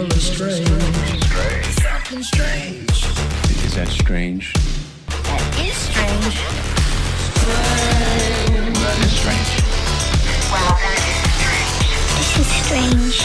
People 0.00 0.16
are 0.16 0.20
strange. 0.20 0.66
Something 1.74 2.22
strange. 2.22 2.88
Is 2.88 3.74
that 3.74 3.88
strange? 3.88 4.54
That 4.54 5.58
is 5.60 5.76
strange. 5.76 6.36
That 8.80 8.98
is 9.04 9.12
strange. 9.12 9.50
Well, 10.50 10.72
that 10.80 11.00
is 11.04 11.16
strange. 11.36 11.84
This 12.16 12.32
is 12.38 12.48
strange. 12.64 13.20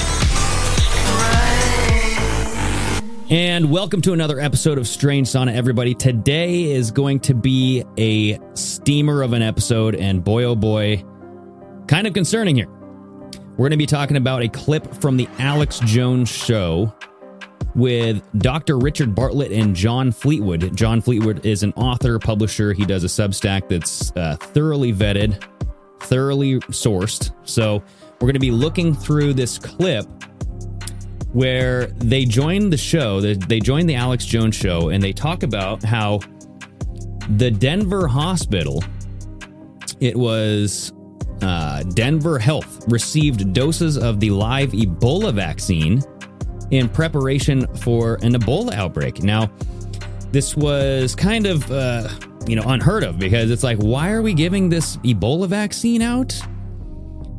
And 3.31 3.71
welcome 3.71 4.01
to 4.01 4.11
another 4.11 4.41
episode 4.41 4.77
of 4.77 4.85
Strange 4.85 5.29
Sauna, 5.29 5.55
everybody. 5.55 5.95
Today 5.95 6.73
is 6.73 6.91
going 6.91 7.21
to 7.21 7.33
be 7.33 7.85
a 7.97 8.37
steamer 8.53 9.21
of 9.21 9.31
an 9.31 9.41
episode, 9.41 9.95
and 9.95 10.21
boy, 10.21 10.43
oh 10.43 10.57
boy, 10.57 11.05
kind 11.87 12.05
of 12.05 12.13
concerning 12.13 12.57
here. 12.57 12.67
We're 13.57 13.69
going 13.69 13.71
to 13.71 13.77
be 13.77 13.85
talking 13.85 14.17
about 14.17 14.41
a 14.41 14.49
clip 14.49 14.93
from 14.95 15.15
the 15.15 15.29
Alex 15.39 15.79
Jones 15.79 16.27
show 16.27 16.93
with 17.73 18.21
Dr. 18.39 18.77
Richard 18.77 19.15
Bartlett 19.15 19.53
and 19.53 19.73
John 19.73 20.11
Fleetwood. 20.11 20.75
John 20.75 20.99
Fleetwood 20.99 21.45
is 21.45 21.63
an 21.63 21.71
author, 21.77 22.19
publisher. 22.19 22.73
He 22.73 22.85
does 22.85 23.05
a 23.05 23.07
Substack 23.07 23.69
that's 23.69 24.11
uh, 24.17 24.35
thoroughly 24.41 24.91
vetted, 24.91 25.41
thoroughly 26.01 26.59
sourced. 26.71 27.33
So 27.45 27.81
we're 28.15 28.27
going 28.27 28.33
to 28.33 28.39
be 28.39 28.51
looking 28.51 28.93
through 28.93 29.35
this 29.35 29.57
clip 29.57 30.05
where 31.31 31.87
they 31.87 32.25
joined 32.25 32.73
the 32.73 32.77
show, 32.77 33.21
they, 33.21 33.61
joined 33.61 33.89
the 33.89 33.95
Alex 33.95 34.25
Jones 34.25 34.55
show, 34.55 34.89
and 34.89 35.01
they 35.01 35.13
talk 35.13 35.43
about 35.43 35.81
how 35.81 36.19
the 37.37 37.51
Denver 37.51 38.05
hospital, 38.05 38.83
it 40.01 40.17
was 40.17 40.91
uh, 41.41 41.83
Denver 41.83 42.39
Health, 42.39 42.85
received 42.87 43.53
doses 43.53 43.97
of 43.97 44.19
the 44.19 44.29
live 44.29 44.71
Ebola 44.71 45.33
vaccine 45.33 46.01
in 46.71 46.89
preparation 46.89 47.67
for 47.77 48.15
an 48.21 48.33
Ebola 48.33 48.73
outbreak. 48.73 49.23
Now, 49.23 49.51
this 50.31 50.55
was 50.55 51.15
kind 51.15 51.45
of, 51.45 51.69
uh, 51.71 52.09
you 52.47 52.55
know, 52.55 52.63
unheard 52.67 53.03
of 53.03 53.19
because 53.19 53.51
it's 53.51 53.63
like, 53.63 53.77
why 53.77 54.11
are 54.11 54.21
we 54.21 54.33
giving 54.33 54.69
this 54.69 54.97
Ebola 54.97 55.47
vaccine 55.47 56.01
out? 56.01 56.39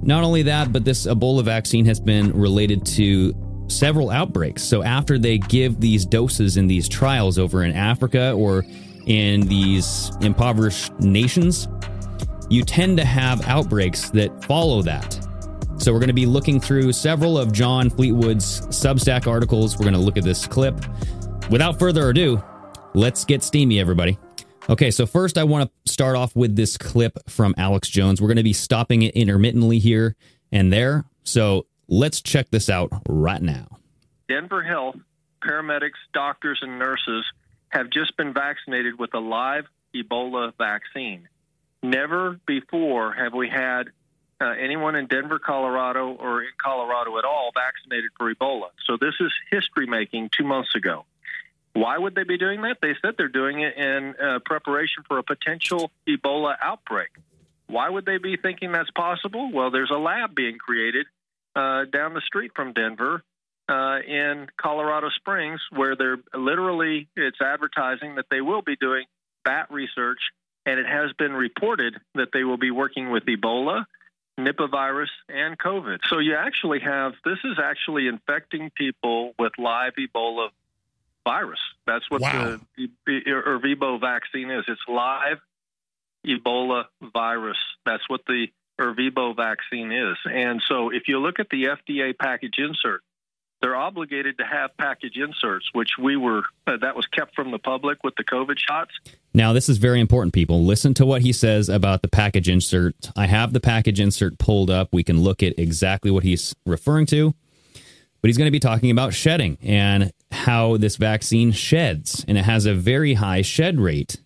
Not 0.02 0.22
only 0.22 0.42
that, 0.42 0.72
but 0.72 0.84
this 0.84 1.06
Ebola 1.06 1.44
vaccine 1.44 1.84
has 1.86 1.98
been 1.98 2.32
related 2.32 2.86
to 2.86 3.34
several 3.68 4.10
outbreaks. 4.10 4.62
So 4.62 4.82
after 4.82 5.18
they 5.18 5.38
give 5.38 5.80
these 5.80 6.06
doses 6.06 6.56
in 6.56 6.66
these 6.66 6.88
trials 6.88 7.38
over 7.38 7.64
in 7.64 7.72
Africa 7.72 8.32
or 8.32 8.64
in 9.06 9.40
these 9.42 10.10
impoverished 10.20 10.98
nations, 11.00 11.68
you 12.48 12.62
tend 12.62 12.96
to 12.98 13.04
have 13.04 13.46
outbreaks 13.46 14.10
that 14.10 14.44
follow 14.44 14.82
that. 14.82 15.14
So 15.78 15.92
we're 15.92 15.98
going 15.98 16.08
to 16.08 16.14
be 16.14 16.26
looking 16.26 16.60
through 16.60 16.92
several 16.92 17.36
of 17.36 17.52
John 17.52 17.90
Fleetwood's 17.90 18.62
Substack 18.68 19.26
articles. 19.26 19.76
We're 19.76 19.84
going 19.84 19.94
to 19.94 20.00
look 20.00 20.16
at 20.16 20.24
this 20.24 20.46
clip. 20.46 20.74
Without 21.50 21.78
further 21.78 22.08
ado, 22.08 22.42
let's 22.94 23.24
get 23.24 23.42
steamy, 23.42 23.78
everybody. 23.78 24.18
Okay, 24.68 24.90
so 24.90 25.06
first 25.06 25.38
I 25.38 25.44
want 25.44 25.70
to 25.70 25.92
start 25.92 26.16
off 26.16 26.34
with 26.34 26.56
this 26.56 26.76
clip 26.76 27.18
from 27.28 27.54
Alex 27.56 27.88
Jones. 27.88 28.20
We're 28.20 28.28
going 28.28 28.38
to 28.38 28.42
be 28.42 28.52
stopping 28.52 29.02
it 29.02 29.14
intermittently 29.14 29.78
here 29.78 30.16
and 30.50 30.72
there. 30.72 31.04
So 31.24 31.66
let's 31.88 32.20
check 32.20 32.50
this 32.50 32.70
out 32.70 32.90
right 33.08 33.42
now. 33.42 33.66
Denver 34.28 34.62
Health 34.62 34.96
paramedics, 35.46 35.90
doctors, 36.12 36.58
and 36.62 36.78
nurses 36.78 37.24
have 37.68 37.90
just 37.90 38.16
been 38.16 38.32
vaccinated 38.32 38.98
with 38.98 39.14
a 39.14 39.18
live 39.18 39.66
Ebola 39.94 40.52
vaccine. 40.58 41.28
Never 41.90 42.40
before 42.46 43.12
have 43.12 43.32
we 43.32 43.48
had 43.48 43.90
uh, 44.40 44.46
anyone 44.46 44.96
in 44.96 45.06
Denver, 45.06 45.38
Colorado, 45.38 46.08
or 46.08 46.42
in 46.42 46.50
Colorado 46.60 47.16
at 47.18 47.24
all 47.24 47.52
vaccinated 47.54 48.10
for 48.18 48.32
Ebola. 48.34 48.70
So 48.86 48.96
this 49.00 49.14
is 49.20 49.32
history 49.50 49.86
making 49.86 50.30
two 50.36 50.44
months 50.44 50.74
ago. 50.74 51.04
Why 51.74 51.96
would 51.96 52.14
they 52.14 52.24
be 52.24 52.38
doing 52.38 52.62
that? 52.62 52.78
They 52.82 52.94
said 53.02 53.14
they're 53.16 53.28
doing 53.28 53.60
it 53.60 53.76
in 53.76 54.14
uh, 54.16 54.38
preparation 54.44 55.04
for 55.06 55.18
a 55.18 55.22
potential 55.22 55.92
Ebola 56.08 56.56
outbreak. 56.60 57.10
Why 57.68 57.88
would 57.88 58.04
they 58.04 58.18
be 58.18 58.36
thinking 58.36 58.72
that's 58.72 58.90
possible? 58.90 59.50
Well, 59.52 59.70
there's 59.70 59.90
a 59.90 59.98
lab 59.98 60.34
being 60.34 60.58
created 60.58 61.06
uh, 61.54 61.84
down 61.84 62.14
the 62.14 62.22
street 62.22 62.52
from 62.56 62.72
Denver 62.72 63.22
uh, 63.68 63.98
in 64.06 64.48
Colorado 64.56 65.08
Springs 65.10 65.60
where 65.70 65.94
they're 65.96 66.18
literally, 66.34 67.08
it's 67.16 67.40
advertising 67.40 68.16
that 68.16 68.26
they 68.30 68.40
will 68.40 68.62
be 68.62 68.76
doing 68.76 69.04
bat 69.44 69.70
research, 69.70 70.20
and 70.66 70.78
it 70.80 70.86
has 70.86 71.12
been 71.14 71.32
reported 71.32 71.94
that 72.16 72.28
they 72.32 72.44
will 72.44 72.58
be 72.58 72.70
working 72.70 73.10
with 73.10 73.24
Ebola, 73.24 73.86
Nipah 74.38 74.70
virus, 74.70 75.10
and 75.28 75.56
COVID. 75.58 76.00
So 76.08 76.18
you 76.18 76.34
actually 76.34 76.80
have 76.80 77.14
this 77.24 77.38
is 77.44 77.58
actually 77.62 78.08
infecting 78.08 78.70
people 78.70 79.32
with 79.38 79.52
live 79.58 79.94
Ebola 79.98 80.48
virus. 81.24 81.60
That's 81.86 82.08
what 82.10 82.20
Wow. 82.20 82.58
the 82.76 82.90
Ervibo 83.08 83.98
vaccine 84.00 84.50
is. 84.50 84.64
It's 84.68 84.82
live 84.88 85.38
Ebola 86.26 86.84
virus. 87.00 87.58
That's 87.84 88.08
what 88.08 88.22
the 88.26 88.48
Ervibo 88.80 89.34
vaccine 89.34 89.92
is. 89.92 90.16
And 90.30 90.62
so 90.68 90.90
if 90.90 91.08
you 91.08 91.18
look 91.18 91.38
at 91.40 91.48
the 91.48 91.64
FDA 91.68 92.12
package 92.18 92.58
insert, 92.58 93.02
they're 93.62 93.76
obligated 93.76 94.36
to 94.38 94.44
have 94.44 94.76
package 94.76 95.16
inserts, 95.16 95.70
which 95.72 95.92
we 95.98 96.16
were, 96.16 96.42
uh, 96.66 96.76
that 96.76 96.94
was 96.94 97.06
kept 97.06 97.34
from 97.34 97.50
the 97.52 97.58
public 97.58 98.04
with 98.04 98.14
the 98.16 98.24
COVID 98.24 98.58
shots. 98.58 98.92
Now, 99.36 99.52
this 99.52 99.68
is 99.68 99.76
very 99.76 100.00
important, 100.00 100.32
people. 100.32 100.64
Listen 100.64 100.94
to 100.94 101.04
what 101.04 101.20
he 101.20 101.30
says 101.30 101.68
about 101.68 102.00
the 102.00 102.08
package 102.08 102.48
insert. 102.48 103.10
I 103.14 103.26
have 103.26 103.52
the 103.52 103.60
package 103.60 104.00
insert 104.00 104.38
pulled 104.38 104.70
up. 104.70 104.88
We 104.94 105.04
can 105.04 105.20
look 105.20 105.42
at 105.42 105.58
exactly 105.58 106.10
what 106.10 106.24
he's 106.24 106.54
referring 106.64 107.04
to. 107.08 107.34
But 108.22 108.28
he's 108.28 108.38
going 108.38 108.46
to 108.46 108.50
be 108.50 108.58
talking 108.58 108.90
about 108.90 109.12
shedding 109.12 109.58
and 109.62 110.10
how 110.32 110.78
this 110.78 110.96
vaccine 110.96 111.52
sheds, 111.52 112.24
and 112.26 112.38
it 112.38 112.46
has 112.46 112.64
a 112.64 112.72
very 112.72 113.12
high 113.12 113.42
shed 113.42 113.78
rate, 113.78 114.22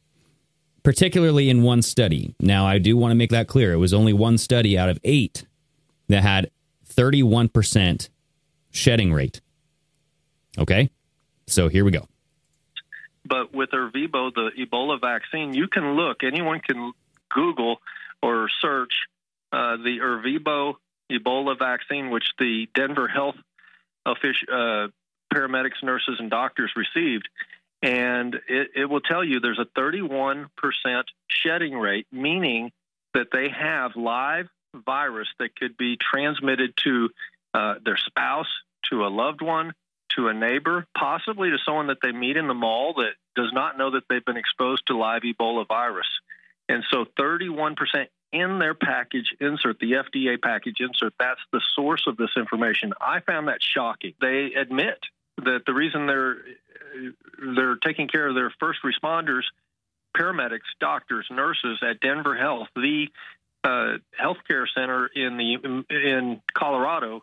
particularly 0.84 1.50
in 1.50 1.64
one 1.64 1.82
study. 1.82 2.36
Now, 2.38 2.64
I 2.64 2.78
do 2.78 2.96
want 2.96 3.10
to 3.10 3.16
make 3.16 3.30
that 3.30 3.48
clear. 3.48 3.72
It 3.72 3.78
was 3.78 3.92
only 3.92 4.12
one 4.12 4.38
study 4.38 4.78
out 4.78 4.88
of 4.88 5.00
eight 5.02 5.44
that 6.06 6.22
had 6.22 6.52
31% 6.88 8.08
shedding 8.70 9.12
rate. 9.12 9.40
Okay? 10.56 10.88
So 11.48 11.66
here 11.66 11.84
we 11.84 11.90
go. 11.90 12.06
But 13.30 13.54
with 13.54 13.70
Ervibo, 13.70 14.34
the 14.34 14.50
Ebola 14.58 15.00
vaccine, 15.00 15.54
you 15.54 15.68
can 15.68 15.94
look, 15.94 16.24
anyone 16.24 16.58
can 16.58 16.92
Google 17.32 17.76
or 18.20 18.50
search 18.60 18.92
uh, 19.52 19.76
the 19.76 19.98
Ervibo 20.02 20.74
Ebola 21.10 21.56
vaccine, 21.56 22.10
which 22.10 22.24
the 22.40 22.68
Denver 22.74 23.06
Health 23.06 23.36
offic- 24.06 24.48
uh, 24.50 24.88
paramedics, 25.32 25.82
nurses, 25.82 26.16
and 26.18 26.28
doctors 26.28 26.72
received. 26.74 27.28
And 27.82 28.34
it, 28.48 28.72
it 28.74 28.90
will 28.90 29.00
tell 29.00 29.24
you 29.24 29.38
there's 29.38 29.60
a 29.60 29.80
31% 29.80 30.48
shedding 31.28 31.74
rate, 31.74 32.08
meaning 32.10 32.72
that 33.14 33.28
they 33.32 33.48
have 33.48 33.92
live 33.94 34.48
virus 34.74 35.28
that 35.38 35.54
could 35.56 35.76
be 35.76 35.96
transmitted 35.96 36.76
to 36.84 37.10
uh, 37.54 37.74
their 37.84 37.96
spouse, 37.96 38.48
to 38.90 39.04
a 39.04 39.08
loved 39.08 39.40
one, 39.40 39.72
to 40.16 40.28
a 40.28 40.34
neighbor, 40.34 40.86
possibly 40.96 41.50
to 41.50 41.58
someone 41.64 41.88
that 41.88 41.98
they 42.02 42.12
meet 42.12 42.36
in 42.36 42.48
the 42.48 42.54
mall 42.54 42.94
that 42.94 43.12
does 43.34 43.52
not 43.52 43.78
know 43.78 43.92
that 43.92 44.04
they've 44.08 44.24
been 44.24 44.36
exposed 44.36 44.86
to 44.86 44.96
live 44.96 45.22
Ebola 45.22 45.66
virus. 45.66 46.06
And 46.68 46.84
so 46.90 47.04
31% 47.18 47.74
in 48.32 48.58
their 48.58 48.74
package 48.74 49.34
insert, 49.40 49.78
the 49.80 49.92
FDA 49.92 50.40
package 50.40 50.76
insert, 50.80 51.14
that's 51.18 51.40
the 51.52 51.60
source 51.74 52.04
of 52.06 52.16
this 52.16 52.30
information. 52.36 52.92
I 53.00 53.20
found 53.20 53.48
that 53.48 53.58
shocking. 53.60 54.14
They 54.20 54.52
admit 54.54 54.98
that 55.38 55.62
the 55.66 55.74
reason 55.74 56.06
they're 56.06 56.36
they're 57.54 57.76
taking 57.76 58.08
care 58.08 58.28
of 58.28 58.34
their 58.34 58.52
first 58.58 58.80
responders, 58.84 59.42
paramedics, 60.16 60.60
doctors, 60.80 61.26
nurses 61.30 61.78
at 61.82 62.00
Denver 62.00 62.36
Health, 62.36 62.68
the 62.74 63.08
uh, 63.64 63.98
healthcare 64.20 64.66
center 64.74 65.06
in 65.06 65.36
the 65.36 65.84
in 65.90 66.40
Colorado, 66.54 67.22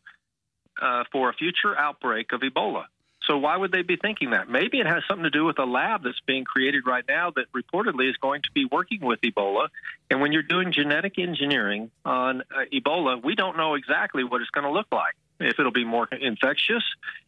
uh, 0.82 1.04
for 1.12 1.30
a 1.30 1.34
future 1.34 1.78
outbreak 1.78 2.32
of 2.32 2.42
Ebola. 2.42 2.86
So 3.28 3.38
why 3.38 3.58
would 3.58 3.72
they 3.74 3.82
be 3.82 3.98
thinking 3.98 4.30
that? 4.32 4.50
Maybe 4.50 4.80
it 4.80 4.88
has 4.88 5.04
something 5.08 5.26
to 5.26 5.30
do 5.30 5.44
with 5.44 5.60
a 5.60 5.66
lab 5.66 6.04
that's 6.04 6.20
being 6.22 6.46
created 6.46 6.88
right 6.88 7.04
now 7.08 7.32
that 7.36 7.52
reportedly 7.52 8.10
is 8.10 8.16
going 8.18 8.42
to 8.44 8.52
be 8.54 8.66
working 8.66 9.02
with 9.02 9.20
Ebola. 9.22 9.68
And 10.10 10.22
when 10.22 10.32
you're 10.32 10.44
doing 10.44 10.72
genetic 10.72 11.20
engineering 11.20 11.92
on 12.06 12.42
uh, 12.42 12.66
Ebola, 12.74 13.22
we 13.22 13.36
don't 13.36 13.58
know 13.58 13.74
exactly 13.76 14.24
what 14.24 14.42
it's 14.42 14.50
going 14.52 14.64
to 14.64 14.72
look 14.72 14.88
like. 14.92 15.16
if 15.40 15.60
it'll 15.60 15.72
be 15.72 15.84
more 15.84 16.08
infectious, 16.08 16.84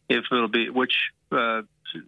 if 0.08 0.24
it'll 0.32 0.48
be 0.48 0.70
which 0.70 0.94
uh, 1.32 1.62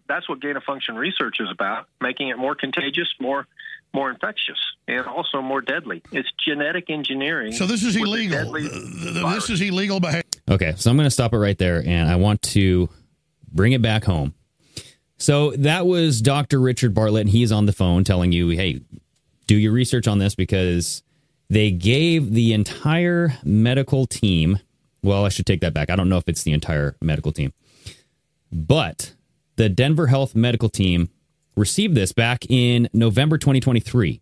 that's 0.07 0.27
what 0.27 0.39
gain 0.41 0.55
of 0.57 0.63
function 0.63 0.95
research 0.95 1.37
is 1.39 1.49
about, 1.51 1.87
making 2.01 2.29
it 2.29 2.37
more 2.37 2.55
contagious, 2.55 3.13
more 3.19 3.47
more 3.93 4.09
infectious, 4.09 4.57
and 4.87 5.05
also 5.05 5.41
more 5.41 5.61
deadly. 5.61 6.01
It's 6.11 6.29
genetic 6.43 6.89
engineering. 6.89 7.51
So 7.51 7.65
this 7.65 7.83
is 7.83 7.95
illegal. 7.95 8.37
deadly 8.37 8.67
th- 8.67 9.21
virus. 9.21 9.47
This 9.47 9.61
is 9.61 9.61
illegal 9.61 9.99
behavior. 9.99 10.23
Okay, 10.49 10.73
so 10.77 10.89
I'm 10.89 10.97
going 10.97 11.05
to 11.05 11.11
stop 11.11 11.33
it 11.33 11.37
right 11.37 11.57
there, 11.57 11.83
and 11.85 12.09
I 12.09 12.15
want 12.15 12.41
to 12.43 12.89
bring 13.51 13.73
it 13.73 13.81
back 13.81 14.03
home. 14.03 14.33
So 15.17 15.51
that 15.51 15.85
was 15.85 16.21
Dr. 16.21 16.59
Richard 16.59 16.93
Bartlett, 16.93 17.21
and 17.21 17.29
he's 17.29 17.51
on 17.51 17.65
the 17.65 17.71
phone 17.71 18.03
telling 18.03 18.31
you, 18.31 18.49
hey, 18.49 18.81
do 19.47 19.55
your 19.55 19.71
research 19.71 20.07
on 20.07 20.17
this 20.17 20.35
because 20.35 21.03
they 21.49 21.71
gave 21.71 22.33
the 22.33 22.53
entire 22.53 23.37
medical 23.43 24.05
team. 24.05 24.59
Well, 25.01 25.25
I 25.25 25.29
should 25.29 25.45
take 25.45 25.61
that 25.61 25.73
back. 25.73 25.89
I 25.89 25.95
don't 25.95 26.09
know 26.09 26.17
if 26.17 26.27
it's 26.27 26.43
the 26.43 26.51
entire 26.51 26.95
medical 27.01 27.31
team, 27.31 27.53
but 28.51 29.13
the 29.55 29.69
Denver 29.69 30.07
Health 30.07 30.35
medical 30.35 30.69
team 30.69 31.09
received 31.55 31.95
this 31.95 32.11
back 32.11 32.45
in 32.49 32.89
November 32.93 33.37
2023. 33.37 34.21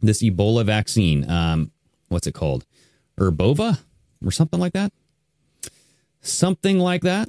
This 0.00 0.22
Ebola 0.22 0.64
vaccine, 0.64 1.28
um, 1.30 1.72
what's 2.08 2.26
it 2.26 2.32
called? 2.32 2.64
Herbova 3.18 3.80
or 4.24 4.30
something 4.30 4.60
like 4.60 4.72
that? 4.72 4.92
Something 6.22 6.78
like 6.78 7.02
that. 7.02 7.28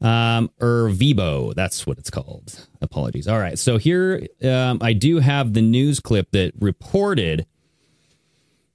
Um, 0.00 0.50
Ervibo, 0.60 1.54
that's 1.54 1.86
what 1.86 1.98
it's 1.98 2.10
called. 2.10 2.66
Apologies. 2.80 3.26
All 3.26 3.38
right, 3.38 3.58
so 3.58 3.78
here 3.78 4.26
um, 4.44 4.78
I 4.80 4.92
do 4.92 5.18
have 5.18 5.54
the 5.54 5.62
news 5.62 5.98
clip 5.98 6.30
that 6.32 6.52
reported 6.60 7.46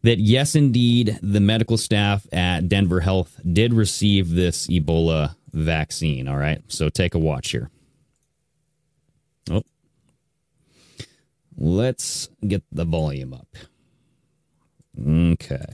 that 0.02 0.20
yes, 0.20 0.54
indeed, 0.54 1.18
the 1.22 1.40
medical 1.40 1.78
staff 1.78 2.28
at 2.34 2.68
Denver 2.68 3.00
Health 3.00 3.40
did 3.52 3.74
receive 3.74 4.32
this 4.32 4.68
Ebola 4.68 5.36
vaccine. 5.54 6.28
All 6.28 6.36
right, 6.38 6.62
so 6.68 6.90
take 6.90 7.16
a 7.16 7.20
watch 7.20 7.52
here. 7.52 7.70
Oh, 9.52 9.64
let's 11.58 12.30
get 12.48 12.64
the 12.72 12.86
volume 12.86 13.34
up. 13.34 13.56
Okay. 15.00 15.66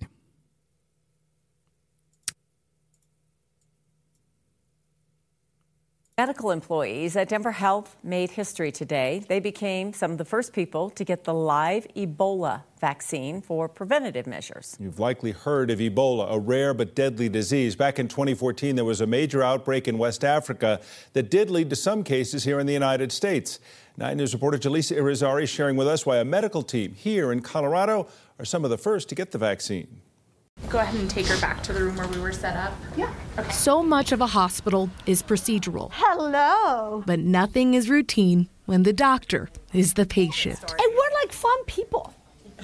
Medical 6.19 6.51
employees 6.51 7.15
at 7.15 7.29
Denver 7.29 7.53
Health 7.53 7.95
made 8.03 8.31
history 8.31 8.73
today. 8.73 9.23
They 9.29 9.39
became 9.39 9.93
some 9.93 10.11
of 10.11 10.17
the 10.17 10.25
first 10.25 10.51
people 10.51 10.89
to 10.89 11.05
get 11.05 11.23
the 11.23 11.33
live 11.33 11.87
Ebola 11.95 12.63
vaccine 12.81 13.41
for 13.41 13.69
preventative 13.69 14.27
measures. 14.27 14.75
You've 14.81 14.99
likely 14.99 15.31
heard 15.31 15.71
of 15.71 15.79
Ebola, 15.79 16.29
a 16.29 16.37
rare 16.37 16.73
but 16.73 16.93
deadly 16.93 17.29
disease. 17.29 17.77
Back 17.77 17.99
in 17.99 18.09
2014, 18.09 18.75
there 18.75 18.83
was 18.83 18.99
a 18.99 19.07
major 19.07 19.41
outbreak 19.41 19.87
in 19.87 19.97
West 19.97 20.25
Africa 20.25 20.81
that 21.13 21.31
did 21.31 21.49
lead 21.49 21.69
to 21.69 21.77
some 21.77 22.03
cases 22.03 22.43
here 22.43 22.59
in 22.59 22.67
the 22.67 22.73
United 22.73 23.13
States. 23.13 23.61
Nine 23.95 24.17
News 24.17 24.33
reporter 24.33 24.57
Jaleesa 24.57 24.97
Irizarry 24.97 25.47
sharing 25.47 25.77
with 25.77 25.87
us 25.87 26.05
why 26.05 26.17
a 26.17 26.25
medical 26.25 26.63
team 26.63 26.95
here 26.95 27.31
in 27.31 27.39
Colorado 27.39 28.09
are 28.37 28.43
some 28.43 28.65
of 28.65 28.71
the 28.71 28.77
first 28.77 29.07
to 29.07 29.15
get 29.15 29.31
the 29.31 29.37
vaccine. 29.37 30.01
Go 30.67 30.77
ahead 30.79 30.99
and 30.99 31.09
take 31.09 31.25
her 31.27 31.39
back 31.41 31.63
to 31.63 31.73
the 31.73 31.83
room 31.83 31.95
where 31.95 32.07
we 32.07 32.19
were 32.19 32.31
set 32.31 32.55
up. 32.55 32.73
Yeah. 32.95 33.13
Okay. 33.37 33.51
So 33.51 33.81
much 33.81 34.11
of 34.11 34.21
a 34.21 34.27
hospital 34.27 34.89
is 35.05 35.23
procedural, 35.23 35.89
Hello. 35.93 37.03
but 37.07 37.19
nothing 37.19 37.73
is 37.73 37.89
routine 37.89 38.49
when 38.65 38.83
the 38.83 38.93
doctor 38.93 39.49
is 39.73 39.93
the 39.95 40.05
patient. 40.05 40.59
And 40.61 40.79
we're 40.93 41.19
like 41.21 41.31
fun 41.31 41.63
people, 41.65 42.13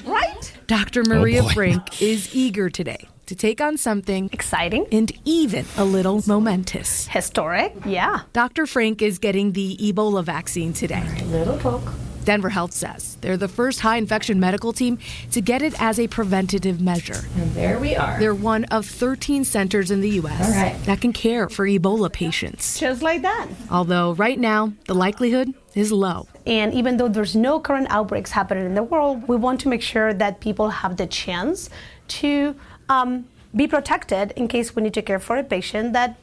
right? 0.05 0.53
Dr. 0.67 1.01
Oh, 1.05 1.09
Maria 1.09 1.41
boy. 1.41 1.49
Frank 1.49 2.01
is 2.01 2.35
eager 2.35 2.69
today 2.69 3.07
to 3.25 3.35
take 3.35 3.59
on 3.59 3.75
something 3.75 4.29
Exciting. 4.31 4.85
and 4.91 5.11
even 5.25 5.65
a 5.77 5.83
little 5.85 6.21
momentous. 6.27 7.07
Historic. 7.07 7.73
Yeah. 7.87 8.21
Dr. 8.33 8.67
Frank 8.67 9.01
is 9.01 9.17
getting 9.17 9.53
the 9.53 9.77
Ebola 9.77 10.23
vaccine 10.23 10.73
today. 10.73 11.03
Little 11.25 11.57
folk. 11.57 11.81
Denver 12.25 12.49
Health 12.49 12.73
says 12.73 13.17
they're 13.21 13.37
the 13.37 13.47
first 13.47 13.79
high 13.81 13.97
infection 13.97 14.39
medical 14.39 14.73
team 14.73 14.97
to 15.31 15.41
get 15.41 15.61
it 15.61 15.79
as 15.79 15.99
a 15.99 16.07
preventative 16.07 16.81
measure. 16.81 17.23
And 17.37 17.53
there 17.53 17.79
we 17.79 17.95
are. 17.95 18.19
They're 18.19 18.35
one 18.35 18.65
of 18.65 18.85
13 18.85 19.43
centers 19.43 19.91
in 19.91 20.01
the 20.01 20.09
U.S. 20.21 20.55
Right. 20.55 20.83
that 20.85 21.01
can 21.01 21.13
care 21.13 21.47
for 21.49 21.67
Ebola 21.67 22.11
patients. 22.11 22.79
Just 22.79 23.01
like 23.01 23.21
that. 23.21 23.47
Although 23.69 24.13
right 24.13 24.39
now, 24.39 24.73
the 24.85 24.95
likelihood 24.95 25.53
is 25.75 25.91
low. 25.91 26.27
And 26.47 26.73
even 26.73 26.97
though 26.97 27.07
there's 27.07 27.35
no 27.35 27.59
current 27.59 27.87
outbreaks 27.89 28.31
happening 28.31 28.65
in 28.65 28.73
the 28.73 28.83
world, 28.83 29.27
we 29.27 29.35
want 29.35 29.61
to 29.61 29.69
make 29.69 29.81
sure 29.81 30.13
that 30.13 30.39
people 30.39 30.69
have 30.69 30.97
the 30.97 31.05
chance 31.07 31.69
to 32.07 32.55
um, 32.89 33.25
be 33.55 33.67
protected 33.67 34.31
in 34.35 34.47
case 34.47 34.75
we 34.75 34.81
need 34.81 34.93
to 34.93 35.01
care 35.01 35.19
for 35.19 35.37
a 35.37 35.43
patient 35.43 35.93
that 35.93 36.17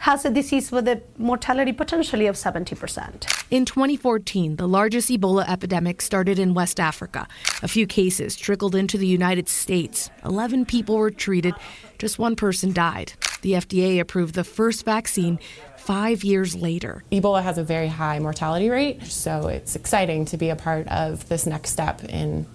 has 0.00 0.24
a 0.24 0.30
disease 0.30 0.72
with 0.72 0.88
a 0.88 1.02
mortality 1.18 1.72
potentially 1.72 2.26
of 2.26 2.34
70%. 2.34 3.44
In 3.50 3.66
2014, 3.66 4.56
the 4.56 4.66
largest 4.66 5.10
Ebola 5.10 5.46
epidemic 5.46 6.00
started 6.00 6.38
in 6.38 6.54
West 6.54 6.80
Africa. 6.80 7.28
A 7.62 7.68
few 7.68 7.86
cases 7.86 8.34
trickled 8.34 8.74
into 8.74 8.96
the 8.96 9.06
United 9.06 9.48
States. 9.48 10.10
11 10.24 10.64
people 10.64 10.96
were 10.96 11.10
treated, 11.10 11.54
just 11.98 12.18
one 12.18 12.34
person 12.34 12.72
died. 12.72 13.12
The 13.42 13.52
FDA 13.52 14.00
approved 14.00 14.34
the 14.34 14.44
first 14.44 14.86
vaccine 14.86 15.38
five 15.76 16.24
years 16.24 16.56
later. 16.56 17.04
Ebola 17.12 17.42
has 17.42 17.58
a 17.58 17.64
very 17.64 17.88
high 17.88 18.18
mortality 18.20 18.70
rate, 18.70 19.02
so 19.04 19.48
it's 19.48 19.76
exciting 19.76 20.24
to 20.26 20.38
be 20.38 20.48
a 20.48 20.56
part 20.56 20.88
of 20.88 21.28
this 21.28 21.46
next 21.46 21.70
step 21.70 22.02
in 22.04 22.46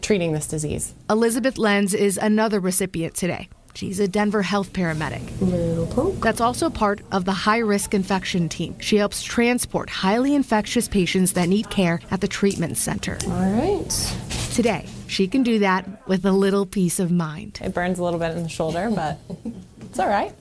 treating 0.00 0.32
this 0.32 0.46
disease. 0.46 0.94
Elizabeth 1.10 1.58
Lenz 1.58 1.92
is 1.92 2.18
another 2.18 2.60
recipient 2.60 3.14
today. 3.14 3.48
She's 3.74 3.98
a 3.98 4.06
Denver 4.06 4.42
health 4.42 4.72
paramedic. 4.72 5.22
Little 5.40 5.86
poke. 5.88 6.20
That's 6.20 6.40
also 6.40 6.70
part 6.70 7.00
of 7.10 7.24
the 7.24 7.32
high 7.32 7.58
risk 7.58 7.92
infection 7.92 8.48
team. 8.48 8.78
She 8.78 8.96
helps 8.96 9.22
transport 9.22 9.90
highly 9.90 10.34
infectious 10.34 10.86
patients 10.86 11.32
that 11.32 11.48
need 11.48 11.70
care 11.70 12.00
at 12.12 12.20
the 12.20 12.28
treatment 12.28 12.76
center. 12.78 13.18
All 13.26 13.30
right. 13.52 14.16
Today, 14.54 14.86
she 15.08 15.26
can 15.26 15.42
do 15.42 15.58
that 15.58 16.06
with 16.06 16.24
a 16.24 16.30
little 16.30 16.66
peace 16.66 17.00
of 17.00 17.10
mind, 17.10 17.58
It 17.62 17.74
burns 17.74 17.98
a 17.98 18.04
little 18.04 18.20
bit 18.20 18.30
in 18.36 18.44
the 18.44 18.48
shoulder, 18.48 18.90
but 18.94 19.18
it's 19.80 19.98
all 19.98 20.08
right. 20.08 20.32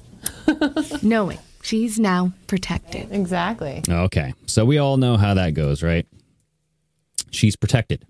knowing 1.04 1.40
she's 1.64 2.00
now 2.00 2.32
protected. 2.46 3.12
Exactly. 3.12 3.82
Okay. 3.90 4.36
So 4.46 4.64
we 4.64 4.78
all 4.78 4.98
know 4.98 5.18
how 5.18 5.34
that 5.34 5.56
goes, 5.56 5.82
right? 5.82 6.06
She's 7.32 7.56
protected. 7.56 8.06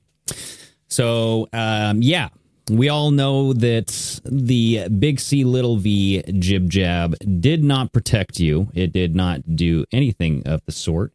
So, 0.89 1.47
um, 1.53 2.01
yeah, 2.03 2.29
we 2.77 2.89
all 2.89 3.11
know 3.11 3.53
that 3.53 4.21
the 4.25 4.87
big 4.89 5.19
C 5.19 5.43
little 5.43 5.77
v 5.77 6.23
jib 6.39 6.69
jab 6.69 7.15
did 7.39 7.63
not 7.63 7.91
protect 7.91 8.39
you. 8.39 8.69
It 8.73 8.91
did 8.93 9.15
not 9.15 9.55
do 9.55 9.85
anything 9.91 10.43
of 10.45 10.63
the 10.65 10.71
sort. 10.71 11.13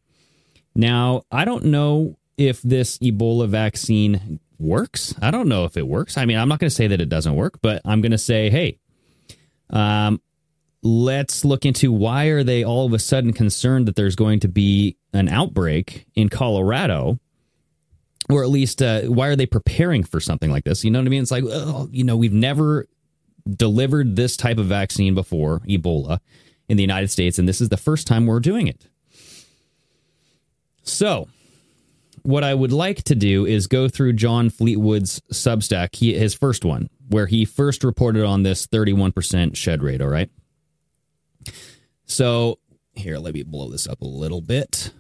Now, 0.75 1.23
I 1.31 1.45
don't 1.45 1.67
know 1.67 2.17
if 2.37 2.63
this 2.63 2.99
Ebola 2.99 3.49
vaccine 3.49 4.41
works. 4.59 5.15
I 5.21 5.31
don't 5.31 5.49
know 5.49 5.65
if 5.65 5.77
it 5.77 5.87
works. 5.87 6.17
I 6.17 6.25
mean, 6.25 6.39
I'm 6.39 6.49
not 6.49 6.59
going 6.59 6.71
to 6.71 6.75
say 6.75 6.87
that 6.87 7.01
it 7.01 7.09
doesn't 7.09 7.35
work, 7.35 7.59
but 7.63 7.83
I'm 7.85 8.01
going 8.01 8.13
to 8.13 8.19
say, 8.19 8.51
hey, 8.51 8.79
um, 9.71 10.21
let's 10.83 11.45
look 11.45 11.65
into 11.65 11.93
why 11.93 12.27
are 12.27 12.45
they 12.45 12.65
all 12.65 12.87
of 12.87 12.93
a 12.93 12.99
sudden 12.99 13.33
concerned 13.33 13.87
that 13.87 13.97
there's 13.97 14.17
going 14.17 14.41
to 14.41 14.49
be 14.49 14.97
an 15.13 15.29
outbreak 15.29 16.07
in 16.15 16.29
Colorado 16.29 17.19
or 18.31 18.43
at 18.43 18.51
least 18.51 18.83
uh, 18.83 19.03
why 19.03 19.29
are 19.29 19.37
they 19.37 19.47
preparing 19.47 20.03
for 20.03 20.21
something 20.21 20.51
like 20.51 20.65
this? 20.65 20.85
You 20.85 20.91
know 20.91 20.99
what 20.99 21.07
i 21.07 21.11
mean? 21.11 21.23
It's 21.23 21.31
like 21.31 21.45
you 21.91 22.05
know 22.05 22.17
we've 22.17 22.33
never 22.33 22.87
delivered 23.49 24.17
this 24.17 24.37
type 24.37 24.59
of 24.59 24.67
vaccine 24.67 25.15
before 25.15 25.61
ebola 25.61 26.21
in 26.69 26.77
the 26.77 26.83
united 26.83 27.09
states 27.09 27.39
and 27.39 27.49
this 27.49 27.63
is 27.63 27.71
the 27.71 27.79
first 27.79 28.07
time 28.07 28.27
we're 28.27 28.41
doing 28.41 28.67
it. 28.67 28.87
So 30.83 31.29
what 32.23 32.45
i 32.45 32.53
would 32.53 32.73
like 32.73 33.03
to 33.05 33.15
do 33.15 33.47
is 33.47 33.67
go 33.69 33.89
through 33.89 34.13
john 34.13 34.51
fleetwood's 34.51 35.21
substack 35.33 35.95
he, 35.95 36.13
his 36.15 36.35
first 36.35 36.65
one 36.65 36.91
where 37.09 37.27
he 37.27 37.45
first 37.45 37.85
reported 37.85 38.25
on 38.25 38.43
this 38.43 38.67
31% 38.67 39.57
shed 39.57 39.83
rate 39.83 40.03
all 40.03 40.09
right? 40.09 40.31
So 42.05 42.59
here, 42.99 43.19
let 43.19 43.35
me 43.35 43.43
blow 43.43 43.71
this 43.71 43.87
up 43.87 44.03
a 44.03 44.07
little 44.07 44.41
bit. 44.41 44.93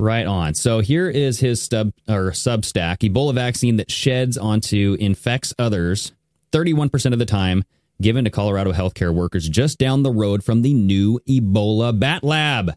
Right 0.00 0.26
on. 0.26 0.54
So 0.54 0.78
here 0.78 1.10
is 1.10 1.40
his 1.40 1.60
stub 1.60 1.92
or 2.08 2.30
Substack 2.30 2.98
Ebola 2.98 3.34
vaccine 3.34 3.76
that 3.76 3.90
sheds 3.90 4.38
onto 4.38 4.96
infects 5.00 5.52
others 5.58 6.12
31% 6.52 7.12
of 7.12 7.18
the 7.18 7.26
time 7.26 7.64
given 8.00 8.24
to 8.24 8.30
Colorado 8.30 8.72
healthcare 8.72 9.12
workers 9.12 9.48
just 9.48 9.76
down 9.76 10.04
the 10.04 10.12
road 10.12 10.44
from 10.44 10.62
the 10.62 10.72
new 10.72 11.18
Ebola 11.28 11.98
Bat 11.98 12.22
Lab. 12.22 12.74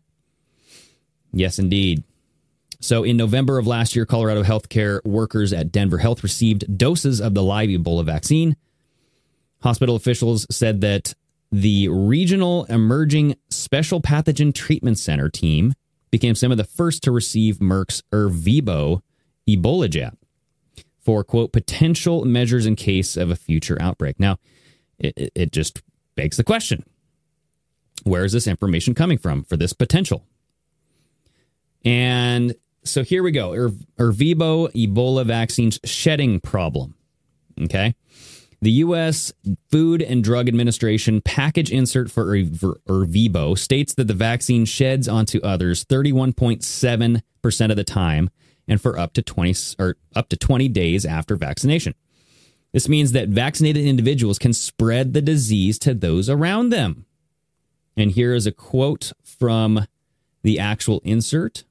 Yes, 1.32 1.60
indeed. 1.60 2.04
So 2.80 3.04
in 3.04 3.18
November 3.18 3.60
of 3.60 3.68
last 3.68 3.96
year, 3.96 4.08
Colorado 4.08 4.42
healthcare 4.42 5.06
workers 5.06 5.54
at 5.54 5.72
Denver 5.72 6.00
Health 6.00 6.24
received 6.24 6.76
doses 6.76 7.22
of 7.22 7.36
the 7.36 7.44
live 7.44 7.70
Ebola 7.70 8.04
vaccine. 8.04 8.56
Hospital 9.62 9.96
officials 9.96 10.48
said 10.50 10.82
that 10.82 11.14
the 11.52 11.88
Regional 11.90 12.66
Emerging 12.66 13.36
Special 13.50 14.02
Pathogen 14.02 14.54
Treatment 14.54 14.98
Center 14.98 15.30
team 15.30 15.74
became 16.12 16.36
some 16.36 16.52
of 16.52 16.58
the 16.58 16.64
first 16.64 17.04
to 17.04 17.12
receive 17.12 17.58
Merck's 17.60 18.04
Ervibo 18.12 19.02
Ebola 19.50 19.90
jab 19.90 20.18
for, 21.00 21.24
quote, 21.24 21.52
potential 21.52 22.26
measures 22.26 22.66
in 22.66 22.76
case 22.76 23.18
of 23.18 23.30
a 23.32 23.36
future 23.36 23.78
outbreak. 23.82 24.20
Now, 24.20 24.38
it, 25.00 25.32
it- 25.36 25.52
just 25.52 25.82
begs 26.16 26.38
the 26.38 26.44
question 26.44 26.84
where 28.04 28.26
is 28.26 28.32
this 28.34 28.48
information 28.48 28.94
coming 28.94 29.18
from 29.18 29.44
for 29.44 29.56
this 29.58 29.74
potential? 29.74 30.26
And 31.86 32.56
so 32.84 33.04
here 33.04 33.24
we 33.24 33.32
go 33.32 33.54
Er- 33.54 33.70
Ervibo 34.00 34.72
Ebola 34.74 35.26
vaccine's 35.26 35.80
shedding 35.84 36.40
problem. 36.40 36.96
Okay. 37.62 37.96
The 38.64 38.72
U.S. 38.72 39.34
Food 39.72 40.04
and 40.04 40.24
Drug 40.24 40.48
Administration 40.48 41.20
package 41.22 41.72
insert 41.72 42.12
for 42.12 42.30
Er- 42.30 42.80
Ervibo 42.88 43.58
states 43.58 43.96
that 43.96 44.08
the 44.08 44.14
vaccine 44.14 44.66
sheds 44.66 45.08
onto 45.08 45.42
others 45.42 45.84
31.7% 45.84 47.72
of 47.72 47.76
the 47.76 47.84
time 47.84 48.30
and 48.68 48.80
for 48.80 49.00
up 49.00 49.14
to 49.14 49.24
20 49.24 49.56
or 49.80 49.98
up 50.16 50.30
to 50.30 50.38
20 50.38 50.68
days 50.68 51.08
after 51.08 51.36
vaccination. 51.36 51.96
This 52.72 52.88
means 52.88 53.14
that 53.14 53.30
vaccinated 53.30 53.84
individuals 53.84 54.38
can 54.38 54.54
spread 54.54 55.14
the 55.14 55.24
disease 55.24 55.80
to 55.80 55.96
those 55.96 56.30
around 56.30 56.70
them. 56.70 57.06
And 57.98 58.12
here 58.12 58.36
is 58.36 58.46
a 58.46 58.52
quote 58.52 59.12
from 59.24 59.88
the 60.44 60.60
actual 60.60 61.02
insert. 61.04 61.64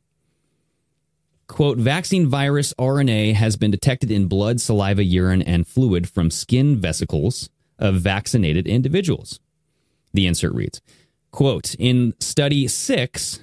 Quote, 1.50 1.78
vaccine 1.78 2.28
virus 2.28 2.73
RNA 2.78 3.35
has 3.35 3.57
been 3.57 3.73
detected 3.73 4.09
in 4.09 4.28
blood, 4.28 4.61
saliva, 4.61 5.02
urine, 5.02 5.42
and 5.42 5.66
fluid 5.66 6.09
from 6.09 6.30
skin 6.30 6.80
vesicles 6.80 7.50
of 7.76 7.97
vaccinated 7.97 8.69
individuals. 8.69 9.40
The 10.14 10.28
insert 10.28 10.54
reads, 10.54 10.80
quote, 11.33 11.75
in 11.75 12.14
study 12.21 12.69
six, 12.69 13.40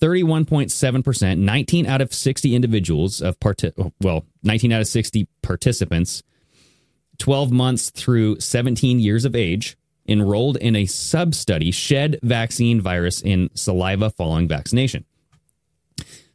31.7%, 0.00 1.38
19 1.38 1.86
out 1.86 2.00
of 2.00 2.14
60 2.14 2.54
individuals 2.54 3.20
of 3.20 3.40
part, 3.40 3.60
well, 4.00 4.24
19 4.44 4.70
out 4.70 4.80
of 4.80 4.86
60 4.86 5.26
participants 5.42 6.22
12 7.18 7.50
months 7.50 7.90
through 7.90 8.38
17 8.38 9.00
years 9.00 9.24
of 9.24 9.34
age 9.34 9.76
enrolled 10.06 10.56
in 10.58 10.76
a 10.76 10.86
sub 10.86 11.34
study 11.34 11.72
shed 11.72 12.20
vaccine 12.22 12.80
virus 12.80 13.20
in 13.20 13.50
saliva 13.54 14.10
following 14.10 14.46
vaccination. 14.46 15.04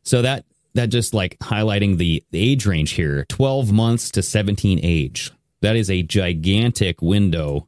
So 0.04 0.22
that 0.22 0.44
that 0.74 0.88
just 0.88 1.14
like 1.14 1.38
highlighting 1.40 1.98
the, 1.98 2.24
age 2.34 2.66
range 2.66 2.92
here 2.92 3.26
12 3.30 3.72
months 3.72 4.12
to 4.12 4.22
17 4.22 4.80
age. 4.82 5.32
That 5.62 5.76
is 5.76 5.90
a 5.90 6.04
gigantic 6.04 7.02
window 7.02 7.68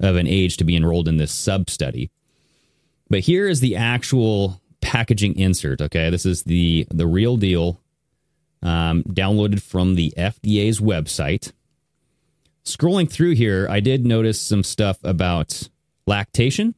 of 0.00 0.16
an 0.16 0.26
age 0.26 0.56
to 0.58 0.64
be 0.64 0.76
enrolled 0.76 1.08
in 1.08 1.16
this 1.16 1.32
sub 1.32 1.70
study. 1.70 2.10
But 3.08 3.20
here 3.20 3.48
is 3.48 3.60
the 3.60 3.76
actual 3.76 4.60
packaging 4.80 5.36
insert. 5.36 5.80
Okay, 5.80 6.10
this 6.10 6.26
is 6.26 6.44
the 6.44 6.86
the 6.90 7.06
real 7.06 7.36
deal, 7.36 7.80
um, 8.62 9.02
downloaded 9.04 9.60
from 9.60 9.94
the 9.94 10.12
FDA's 10.16 10.80
website. 10.80 11.52
Scrolling 12.64 13.10
through 13.10 13.34
here, 13.34 13.66
I 13.68 13.80
did 13.80 14.06
notice 14.06 14.40
some 14.40 14.62
stuff 14.62 14.98
about 15.02 15.68
lactation. 16.06 16.74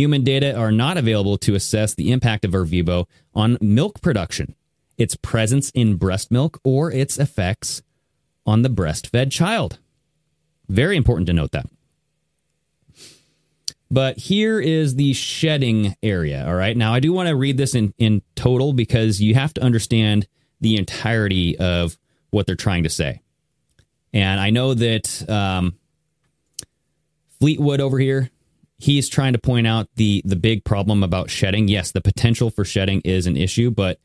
Human 0.00 0.24
data 0.24 0.56
are 0.56 0.72
not 0.72 0.96
available 0.96 1.36
to 1.36 1.54
assess 1.54 1.92
the 1.92 2.10
impact 2.10 2.46
of 2.46 2.52
Ervibo 2.52 3.06
on 3.34 3.58
milk 3.60 4.00
production, 4.00 4.54
its 4.96 5.14
presence 5.14 5.68
in 5.74 5.96
breast 5.96 6.30
milk, 6.30 6.58
or 6.64 6.90
its 6.90 7.18
effects 7.18 7.82
on 8.46 8.62
the 8.62 8.70
breastfed 8.70 9.30
child. 9.30 9.78
Very 10.70 10.96
important 10.96 11.26
to 11.26 11.34
note 11.34 11.50
that. 11.50 11.66
But 13.90 14.16
here 14.16 14.58
is 14.58 14.94
the 14.94 15.12
shedding 15.12 15.94
area. 16.02 16.46
All 16.46 16.54
right. 16.54 16.78
Now, 16.78 16.94
I 16.94 17.00
do 17.00 17.12
want 17.12 17.28
to 17.28 17.36
read 17.36 17.58
this 17.58 17.74
in, 17.74 17.92
in 17.98 18.22
total 18.34 18.72
because 18.72 19.20
you 19.20 19.34
have 19.34 19.52
to 19.52 19.62
understand 19.62 20.26
the 20.62 20.78
entirety 20.78 21.58
of 21.58 21.98
what 22.30 22.46
they're 22.46 22.56
trying 22.56 22.84
to 22.84 22.88
say. 22.88 23.20
And 24.14 24.40
I 24.40 24.48
know 24.48 24.72
that 24.72 25.28
um, 25.28 25.74
Fleetwood 27.38 27.82
over 27.82 27.98
here, 27.98 28.30
he's 28.80 29.08
trying 29.08 29.34
to 29.34 29.38
point 29.38 29.66
out 29.66 29.88
the 29.96 30.22
the 30.24 30.36
big 30.36 30.64
problem 30.64 31.02
about 31.02 31.30
shedding. 31.30 31.68
Yes, 31.68 31.92
the 31.92 32.00
potential 32.00 32.50
for 32.50 32.64
shedding 32.64 33.00
is 33.04 33.26
an 33.26 33.36
issue, 33.36 33.70
but 33.70 34.00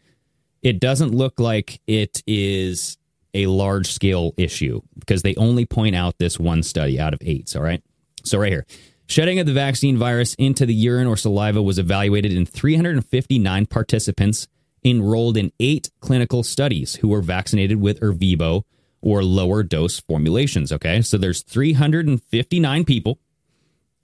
it 0.61 0.79
doesn't 0.79 1.13
look 1.13 1.39
like 1.39 1.81
it 1.87 2.21
is 2.27 2.97
a 3.33 3.47
large 3.47 3.91
scale 3.91 4.33
issue 4.37 4.81
because 4.97 5.21
they 5.21 5.35
only 5.35 5.65
point 5.65 5.95
out 5.95 6.17
this 6.17 6.39
one 6.39 6.63
study 6.63 6.99
out 6.99 7.13
of 7.13 7.19
eight. 7.23 7.55
All 7.55 7.61
right. 7.61 7.83
So 8.23 8.37
right 8.39 8.51
here. 8.51 8.65
Shedding 9.07 9.37
of 9.37 9.45
the 9.45 9.53
vaccine 9.53 9.97
virus 9.97 10.33
into 10.35 10.65
the 10.65 10.73
urine 10.73 11.05
or 11.05 11.15
saliva 11.15 11.61
was 11.61 11.77
evaluated 11.77 12.33
in 12.33 12.47
359 12.47 13.67
participants 13.67 14.47
enrolled 14.83 15.37
in 15.37 15.51
eight 15.59 15.91
clinical 15.99 16.41
studies 16.41 16.95
who 16.95 17.09
were 17.09 17.21
vaccinated 17.21 17.79
with 17.79 17.99
Ervibo 17.99 18.63
or 19.01 19.23
lower 19.23 19.61
dose 19.61 19.99
formulations. 19.99 20.71
Okay. 20.71 21.03
So 21.03 21.19
there's 21.19 21.43
359 21.43 22.85
people, 22.85 23.19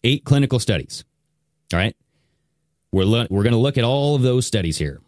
eight 0.04 0.26
clinical 0.26 0.60
studies. 0.60 1.04
All 1.74 1.80
right. 1.80 1.96
We're, 2.92 3.06
lo- 3.06 3.28
we're 3.30 3.44
going 3.44 3.54
to 3.54 3.60
look 3.60 3.78
at 3.78 3.84
all 3.84 4.16
of 4.16 4.22
those 4.22 4.46
studies 4.46 4.78
here, 4.78 5.00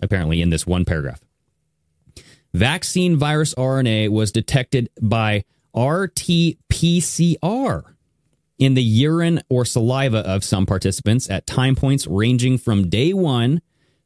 apparently, 0.00 0.40
in 0.40 0.50
this 0.50 0.66
one 0.66 0.84
paragraph. 0.84 1.20
Vaccine 2.54 3.16
virus 3.16 3.54
RNA 3.54 4.10
was 4.10 4.32
detected 4.32 4.90
by 5.00 5.44
RT 5.74 6.56
PCR 6.70 7.82
in 8.58 8.74
the 8.74 8.82
urine 8.82 9.40
or 9.48 9.64
saliva 9.64 10.18
of 10.18 10.44
some 10.44 10.66
participants 10.66 11.28
at 11.30 11.46
time 11.46 11.74
points 11.74 12.06
ranging 12.06 12.58
from 12.58 12.88
day 12.88 13.12
one 13.12 13.60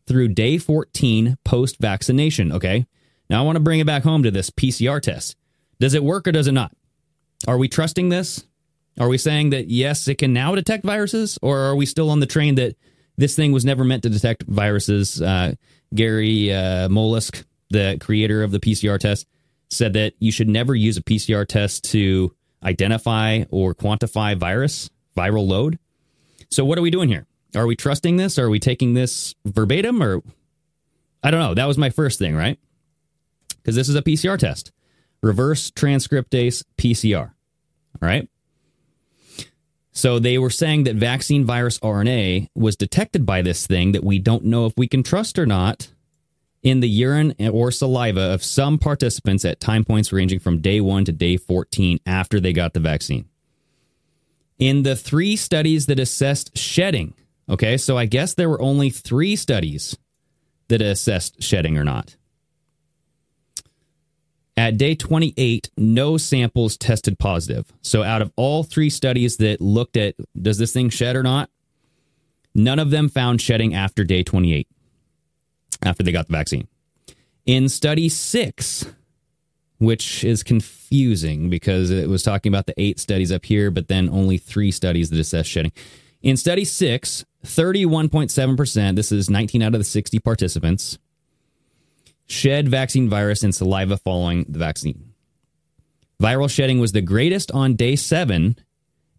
through 0.06 0.28
day 0.28 0.58
14 0.58 1.36
post 1.44 1.78
vaccination. 1.80 2.52
Okay. 2.52 2.86
Now 3.28 3.42
I 3.42 3.44
want 3.44 3.56
to 3.56 3.60
bring 3.60 3.80
it 3.80 3.86
back 3.86 4.04
home 4.04 4.22
to 4.22 4.30
this 4.30 4.50
PCR 4.50 5.00
test. 5.00 5.36
Does 5.80 5.94
it 5.94 6.04
work 6.04 6.26
or 6.28 6.32
does 6.32 6.46
it 6.46 6.52
not? 6.52 6.72
Are 7.46 7.58
we 7.58 7.68
trusting 7.68 8.08
this? 8.08 8.44
Are 8.98 9.08
we 9.08 9.18
saying 9.18 9.50
that 9.50 9.68
yes, 9.68 10.08
it 10.08 10.16
can 10.16 10.32
now 10.32 10.54
detect 10.54 10.84
viruses, 10.84 11.38
or 11.42 11.58
are 11.58 11.76
we 11.76 11.86
still 11.86 12.10
on 12.10 12.20
the 12.20 12.26
train 12.26 12.54
that 12.56 12.76
this 13.16 13.36
thing 13.36 13.52
was 13.52 13.64
never 13.64 13.84
meant 13.84 14.02
to 14.04 14.08
detect 14.08 14.44
viruses? 14.44 15.20
Uh, 15.20 15.54
Gary 15.94 16.52
uh, 16.52 16.88
Mullis, 16.88 17.44
the 17.70 17.98
creator 18.00 18.42
of 18.42 18.50
the 18.50 18.60
PCR 18.60 18.98
test, 18.98 19.26
said 19.68 19.92
that 19.94 20.14
you 20.18 20.32
should 20.32 20.48
never 20.48 20.74
use 20.74 20.96
a 20.96 21.02
PCR 21.02 21.46
test 21.46 21.84
to 21.92 22.34
identify 22.62 23.44
or 23.50 23.74
quantify 23.74 24.36
virus 24.36 24.90
viral 25.16 25.46
load. 25.46 25.78
So 26.50 26.64
what 26.64 26.78
are 26.78 26.82
we 26.82 26.90
doing 26.90 27.08
here? 27.08 27.26
Are 27.54 27.66
we 27.66 27.76
trusting 27.76 28.16
this? 28.16 28.38
Are 28.38 28.50
we 28.50 28.58
taking 28.58 28.94
this 28.94 29.34
verbatim 29.44 30.02
or 30.02 30.22
I 31.22 31.30
don't 31.30 31.40
know. 31.40 31.54
That 31.54 31.66
was 31.66 31.76
my 31.76 31.90
first 31.90 32.20
thing, 32.20 32.36
right? 32.36 32.56
Because 33.56 33.74
this 33.74 33.88
is 33.88 33.96
a 33.96 34.02
PCR 34.02 34.38
test. 34.38 34.70
Reverse 35.22 35.72
transcriptase 35.72 36.62
PCR. 36.78 37.32
All 38.00 38.08
right. 38.08 38.28
So 39.96 40.18
they 40.18 40.36
were 40.36 40.50
saying 40.50 40.84
that 40.84 40.96
vaccine 40.96 41.46
virus 41.46 41.78
RNA 41.78 42.48
was 42.54 42.76
detected 42.76 43.24
by 43.24 43.40
this 43.40 43.66
thing 43.66 43.92
that 43.92 44.04
we 44.04 44.18
don't 44.18 44.44
know 44.44 44.66
if 44.66 44.74
we 44.76 44.88
can 44.88 45.02
trust 45.02 45.38
or 45.38 45.46
not 45.46 45.90
in 46.62 46.80
the 46.80 46.88
urine 46.88 47.34
or 47.50 47.70
saliva 47.70 48.20
of 48.20 48.44
some 48.44 48.76
participants 48.76 49.42
at 49.46 49.58
time 49.58 49.86
points 49.86 50.12
ranging 50.12 50.38
from 50.38 50.60
day 50.60 50.82
1 50.82 51.06
to 51.06 51.12
day 51.12 51.38
14 51.38 51.98
after 52.04 52.38
they 52.38 52.52
got 52.52 52.74
the 52.74 52.80
vaccine. 52.80 53.24
In 54.58 54.82
the 54.82 54.96
3 54.96 55.34
studies 55.34 55.86
that 55.86 55.98
assessed 55.98 56.58
shedding, 56.58 57.14
okay? 57.48 57.78
So 57.78 57.96
I 57.96 58.04
guess 58.04 58.34
there 58.34 58.50
were 58.50 58.60
only 58.60 58.90
3 58.90 59.34
studies 59.34 59.96
that 60.68 60.82
assessed 60.82 61.42
shedding 61.42 61.78
or 61.78 61.84
not. 61.84 62.16
At 64.56 64.78
day 64.78 64.94
28, 64.94 65.70
no 65.76 66.16
samples 66.16 66.78
tested 66.78 67.18
positive. 67.18 67.70
So 67.82 68.02
out 68.02 68.22
of 68.22 68.32
all 68.36 68.62
three 68.62 68.88
studies 68.88 69.36
that 69.36 69.60
looked 69.60 69.96
at 69.98 70.14
does 70.40 70.56
this 70.56 70.72
thing 70.72 70.88
shed 70.88 71.14
or 71.14 71.22
not, 71.22 71.50
none 72.54 72.78
of 72.78 72.90
them 72.90 73.10
found 73.10 73.42
shedding 73.42 73.74
after 73.74 74.02
day 74.02 74.22
28, 74.22 74.66
after 75.84 76.02
they 76.02 76.12
got 76.12 76.26
the 76.28 76.32
vaccine. 76.32 76.68
In 77.44 77.68
study 77.68 78.08
six, 78.08 78.86
which 79.78 80.24
is 80.24 80.42
confusing 80.42 81.50
because 81.50 81.90
it 81.90 82.08
was 82.08 82.22
talking 82.22 82.50
about 82.50 82.66
the 82.66 82.74
eight 82.80 82.98
studies 82.98 83.30
up 83.30 83.44
here, 83.44 83.70
but 83.70 83.88
then 83.88 84.08
only 84.08 84.38
three 84.38 84.70
studies 84.70 85.10
that 85.10 85.20
assess 85.20 85.46
shedding. 85.46 85.72
In 86.22 86.38
study 86.38 86.64
six, 86.64 87.24
31.7%, 87.44 88.96
this 88.96 89.12
is 89.12 89.30
19 89.30 89.62
out 89.62 89.74
of 89.74 89.80
the 89.80 89.84
60 89.84 90.18
participants, 90.20 90.98
shed 92.26 92.68
vaccine 92.68 93.08
virus 93.08 93.42
in 93.42 93.52
saliva 93.52 93.96
following 93.96 94.44
the 94.48 94.58
vaccine. 94.58 95.12
Viral 96.20 96.50
shedding 96.50 96.80
was 96.80 96.92
the 96.92 97.02
greatest 97.02 97.50
on 97.52 97.74
day 97.74 97.96
seven 97.96 98.56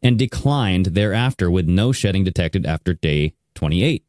and 0.02 0.18
declined 0.18 0.88
thereafter, 0.88 1.50
with 1.50 1.68
no 1.68 1.92
shedding 1.92 2.24
detected 2.24 2.66
after 2.66 2.94
day 2.94 3.34
28. 3.56 4.04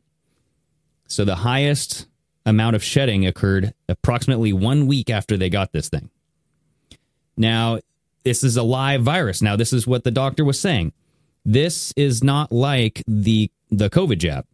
So 1.07 1.25
the 1.25 1.37
highest 1.37 2.07
amount 2.45 2.77
of 2.77 2.85
shedding 2.85 3.27
occurred 3.27 3.75
approximately 3.89 4.53
one 4.53 4.87
week 4.87 5.11
after 5.11 5.37
they 5.37 5.51
got 5.51 5.73
this 5.73 5.89
thing. 5.89 6.11
Now, 7.37 7.81
this 8.25 8.43
is 8.43 8.57
a 8.57 8.63
live 8.63 9.03
virus. 9.03 9.41
Now, 9.41 9.57
this 9.57 9.73
is 9.73 9.87
what 9.87 10.05
the 10.05 10.11
doctor 10.11 10.45
was 10.45 10.61
saying. 10.61 10.93
This 11.45 11.93
is 11.97 12.23
not 12.23 12.53
like 12.53 13.03
the 13.07 13.51
the 13.71 13.91
COVID 13.91 14.19
jab 14.19 14.47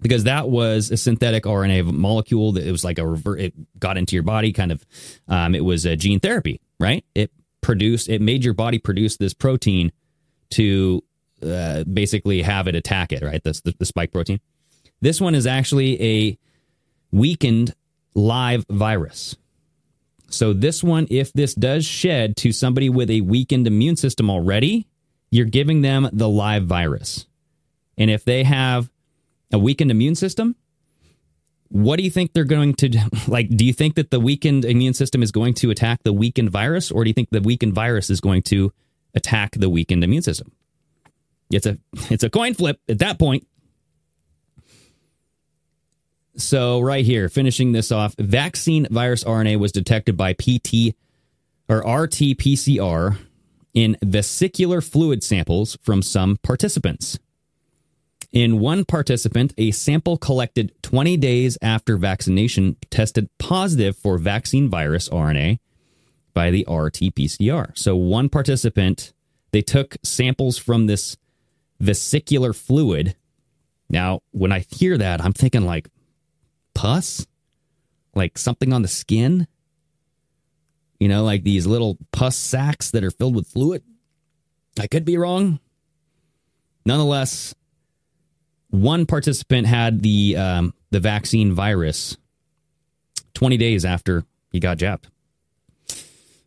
because 0.00 0.24
that 0.24 0.48
was 0.48 0.90
a 0.90 0.96
synthetic 0.96 1.44
RNA 1.44 1.92
molecule 1.92 2.52
that 2.52 2.66
it 2.66 2.72
was 2.72 2.84
like 2.84 2.98
a 2.98 3.06
revert. 3.06 3.40
It 3.40 3.78
got 3.78 3.96
into 3.96 4.16
your 4.16 4.22
body, 4.22 4.52
kind 4.52 4.72
of. 4.72 4.84
Um, 5.28 5.54
it 5.54 5.64
was 5.64 5.84
a 5.84 5.96
gene 5.96 6.20
therapy, 6.20 6.60
right? 6.78 7.04
It 7.14 7.30
produced 7.60 8.08
it 8.08 8.20
made 8.20 8.44
your 8.44 8.54
body 8.54 8.78
produce 8.78 9.16
this 9.16 9.34
protein 9.34 9.90
to 10.50 11.02
uh, 11.42 11.84
basically 11.84 12.42
have 12.42 12.68
it 12.68 12.74
attack 12.74 13.12
it, 13.12 13.22
right? 13.22 13.42
The, 13.42 13.74
the 13.78 13.84
spike 13.84 14.12
protein. 14.12 14.40
This 15.00 15.20
one 15.20 15.34
is 15.34 15.46
actually 15.46 16.00
a 16.02 16.38
weakened 17.10 17.74
live 18.14 18.64
virus. 18.70 19.36
So 20.28 20.52
this 20.52 20.82
one, 20.82 21.06
if 21.10 21.32
this 21.32 21.54
does 21.54 21.84
shed 21.84 22.36
to 22.38 22.52
somebody 22.52 22.88
with 22.88 23.10
a 23.10 23.20
weakened 23.20 23.66
immune 23.66 23.96
system 23.96 24.30
already, 24.30 24.86
you're 25.30 25.46
giving 25.46 25.82
them 25.82 26.08
the 26.12 26.28
live 26.28 26.64
virus. 26.64 27.26
And 27.98 28.10
if 28.10 28.24
they 28.24 28.44
have 28.44 28.90
a 29.52 29.58
weakened 29.58 29.90
immune 29.90 30.14
system, 30.14 30.56
what 31.68 31.96
do 31.96 32.04
you 32.04 32.10
think 32.10 32.32
they're 32.32 32.44
going 32.44 32.74
to 32.74 32.98
like? 33.28 33.48
Do 33.48 33.64
you 33.64 33.72
think 33.72 33.96
that 33.96 34.10
the 34.10 34.20
weakened 34.20 34.64
immune 34.64 34.94
system 34.94 35.22
is 35.22 35.32
going 35.32 35.54
to 35.54 35.70
attack 35.70 36.02
the 36.04 36.12
weakened 36.12 36.50
virus, 36.50 36.90
or 36.90 37.04
do 37.04 37.10
you 37.10 37.14
think 37.14 37.30
the 37.30 37.40
weakened 37.40 37.74
virus 37.74 38.10
is 38.10 38.20
going 38.20 38.42
to 38.42 38.72
attack 39.14 39.52
the 39.52 39.68
weakened 39.68 40.04
immune 40.04 40.22
system? 40.22 40.52
It's 41.50 41.66
a 41.66 41.78
it's 42.10 42.22
a 42.22 42.30
coin 42.30 42.54
flip 42.54 42.80
at 42.88 42.98
that 42.98 43.18
point. 43.18 43.46
So 46.36 46.80
right 46.80 47.04
here, 47.04 47.30
finishing 47.30 47.72
this 47.72 47.90
off, 47.90 48.14
vaccine 48.18 48.86
virus 48.90 49.24
RNA 49.24 49.58
was 49.58 49.72
detected 49.72 50.18
by 50.18 50.34
PT 50.34 50.94
or 51.66 51.78
RT-PCR 51.78 53.16
in 53.72 53.96
vesicular 54.04 54.82
fluid 54.82 55.24
samples 55.24 55.78
from 55.82 56.02
some 56.02 56.36
participants. 56.42 57.18
In 58.36 58.60
one 58.60 58.84
participant, 58.84 59.54
a 59.56 59.70
sample 59.70 60.18
collected 60.18 60.70
20 60.82 61.16
days 61.16 61.56
after 61.62 61.96
vaccination 61.96 62.76
tested 62.90 63.30
positive 63.38 63.96
for 63.96 64.18
vaccine 64.18 64.68
virus 64.68 65.08
RNA 65.08 65.58
by 66.34 66.50
the 66.50 66.66
RT 66.68 67.14
PCR. 67.16 67.70
So, 67.78 67.96
one 67.96 68.28
participant, 68.28 69.14
they 69.52 69.62
took 69.62 69.96
samples 70.02 70.58
from 70.58 70.86
this 70.86 71.16
vesicular 71.80 72.52
fluid. 72.52 73.16
Now, 73.88 74.20
when 74.32 74.52
I 74.52 74.66
hear 74.68 74.98
that, 74.98 75.24
I'm 75.24 75.32
thinking 75.32 75.64
like 75.64 75.88
pus, 76.74 77.26
like 78.14 78.36
something 78.36 78.70
on 78.70 78.82
the 78.82 78.88
skin. 78.88 79.46
You 81.00 81.08
know, 81.08 81.24
like 81.24 81.42
these 81.42 81.66
little 81.66 81.96
pus 82.12 82.36
sacs 82.36 82.90
that 82.90 83.02
are 83.02 83.10
filled 83.10 83.34
with 83.34 83.48
fluid. 83.48 83.82
I 84.78 84.88
could 84.88 85.06
be 85.06 85.16
wrong. 85.16 85.58
Nonetheless, 86.84 87.54
one 88.76 89.06
participant 89.06 89.66
had 89.66 90.02
the 90.02 90.36
um, 90.36 90.74
the 90.90 91.00
vaccine 91.00 91.52
virus 91.52 92.16
20 93.34 93.56
days 93.56 93.84
after 93.84 94.24
he 94.50 94.60
got 94.60 94.78
jabbed, 94.78 95.08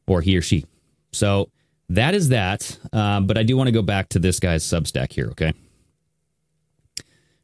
or 0.07 0.21
he 0.21 0.37
or 0.37 0.41
she. 0.41 0.65
So 1.11 1.49
that 1.89 2.13
is 2.13 2.29
that. 2.29 2.77
Um, 2.93 3.27
but 3.27 3.37
I 3.37 3.43
do 3.43 3.57
want 3.57 3.67
to 3.67 3.71
go 3.71 3.81
back 3.81 4.09
to 4.09 4.19
this 4.19 4.39
guy's 4.39 4.63
Substack 4.63 5.11
here. 5.11 5.27
Okay. 5.31 5.53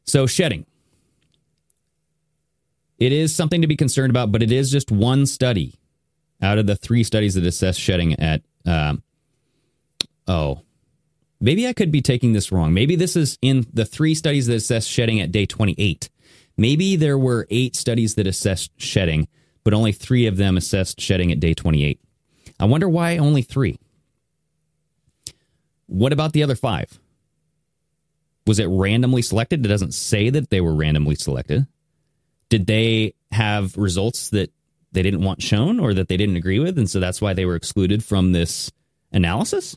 So 0.04 0.26
shedding. 0.26 0.66
It 2.98 3.12
is 3.12 3.34
something 3.34 3.60
to 3.60 3.66
be 3.66 3.76
concerned 3.76 4.10
about, 4.10 4.32
but 4.32 4.42
it 4.42 4.50
is 4.50 4.70
just 4.70 4.90
one 4.90 5.26
study 5.26 5.74
out 6.40 6.58
of 6.58 6.66
the 6.66 6.76
three 6.76 7.04
studies 7.04 7.34
that 7.34 7.44
assess 7.44 7.76
shedding 7.76 8.18
at. 8.18 8.42
Um, 8.64 9.02
oh, 10.26 10.62
maybe 11.40 11.66
I 11.66 11.72
could 11.72 11.90
be 11.90 12.02
taking 12.02 12.32
this 12.32 12.52
wrong. 12.52 12.72
Maybe 12.72 12.96
this 12.96 13.16
is 13.16 13.38
in 13.42 13.66
the 13.72 13.84
three 13.84 14.14
studies 14.14 14.46
that 14.46 14.54
assess 14.54 14.86
shedding 14.86 15.20
at 15.20 15.32
day 15.32 15.46
28. 15.46 16.08
Maybe 16.56 16.96
there 16.96 17.18
were 17.18 17.46
eight 17.50 17.76
studies 17.76 18.14
that 18.14 18.26
assessed 18.26 18.70
shedding, 18.76 19.28
but 19.64 19.74
only 19.74 19.92
three 19.92 20.26
of 20.26 20.36
them 20.36 20.56
assessed 20.56 21.00
shedding 21.00 21.30
at 21.30 21.40
day 21.40 21.54
28. 21.54 22.00
I 22.58 22.64
wonder 22.64 22.88
why 22.88 23.18
only 23.18 23.42
three. 23.42 23.78
What 25.86 26.12
about 26.12 26.32
the 26.32 26.42
other 26.42 26.56
five? 26.56 26.98
Was 28.46 28.58
it 28.58 28.66
randomly 28.66 29.22
selected? 29.22 29.64
It 29.64 29.68
doesn't 29.68 29.92
say 29.92 30.30
that 30.30 30.50
they 30.50 30.60
were 30.60 30.74
randomly 30.74 31.16
selected. 31.16 31.66
Did 32.48 32.66
they 32.66 33.14
have 33.32 33.76
results 33.76 34.30
that 34.30 34.52
they 34.92 35.02
didn't 35.02 35.22
want 35.22 35.42
shown 35.42 35.80
or 35.80 35.92
that 35.94 36.08
they 36.08 36.16
didn't 36.16 36.36
agree 36.36 36.60
with? 36.60 36.78
And 36.78 36.88
so 36.88 37.00
that's 37.00 37.20
why 37.20 37.34
they 37.34 37.44
were 37.44 37.56
excluded 37.56 38.04
from 38.04 38.32
this 38.32 38.70
analysis? 39.12 39.76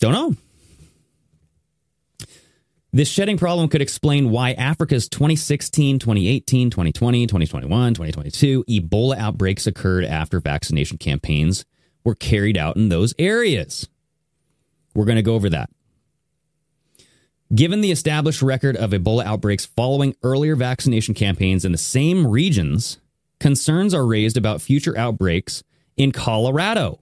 Don't 0.00 0.12
know. 0.12 0.34
This 2.92 3.08
shedding 3.08 3.38
problem 3.38 3.68
could 3.68 3.82
explain 3.82 4.30
why 4.30 4.52
Africa's 4.52 5.08
2016, 5.08 6.00
2018, 6.00 6.70
2020, 6.70 7.26
2021, 7.26 7.94
2022 7.94 8.64
Ebola 8.64 9.16
outbreaks 9.16 9.68
occurred 9.68 10.04
after 10.04 10.40
vaccination 10.40 10.98
campaigns 10.98 11.64
were 12.02 12.16
carried 12.16 12.56
out 12.56 12.76
in 12.76 12.88
those 12.88 13.14
areas. 13.16 13.88
We're 14.94 15.04
going 15.04 15.16
to 15.16 15.22
go 15.22 15.34
over 15.34 15.48
that. 15.50 15.70
Given 17.54 17.80
the 17.80 17.92
established 17.92 18.42
record 18.42 18.76
of 18.76 18.90
Ebola 18.90 19.24
outbreaks 19.24 19.66
following 19.66 20.16
earlier 20.22 20.56
vaccination 20.56 21.14
campaigns 21.14 21.64
in 21.64 21.72
the 21.72 21.78
same 21.78 22.26
regions, 22.26 22.98
concerns 23.38 23.94
are 23.94 24.06
raised 24.06 24.36
about 24.36 24.62
future 24.62 24.96
outbreaks 24.96 25.62
in 25.96 26.10
Colorado, 26.10 27.00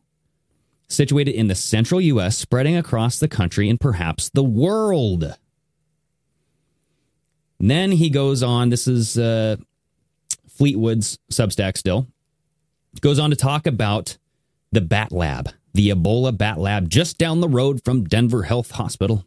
situated 0.89 1.35
in 1.35 1.49
the 1.49 1.55
central 1.55 2.01
U.S., 2.01 2.37
spreading 2.37 2.77
across 2.77 3.19
the 3.19 3.29
country 3.29 3.69
and 3.69 3.79
perhaps 3.79 4.31
the 4.31 4.43
world. 4.43 5.35
And 7.61 7.71
then 7.71 7.93
he 7.93 8.11
goes 8.11 8.43
on, 8.43 8.71
this 8.71 8.87
is 8.87 9.19
uh, 9.19 9.57
Fleetwood's 10.49 11.19
Substack 11.31 11.77
still, 11.77 12.07
goes 13.01 13.19
on 13.19 13.31
to 13.31 13.37
talk 13.37 13.67
about 13.67 14.17
the 14.73 14.81
Bat 14.81 15.13
Lab, 15.13 15.51
the 15.75 15.91
Ebola 15.91 16.37
Bat 16.37 16.59
Lab 16.59 16.89
just 16.89 17.19
down 17.19 17.41
the 17.41 17.49
road 17.49 17.85
from 17.85 18.05
Denver 18.05 18.45
Health 18.45 18.73
Hospital. 18.73 19.25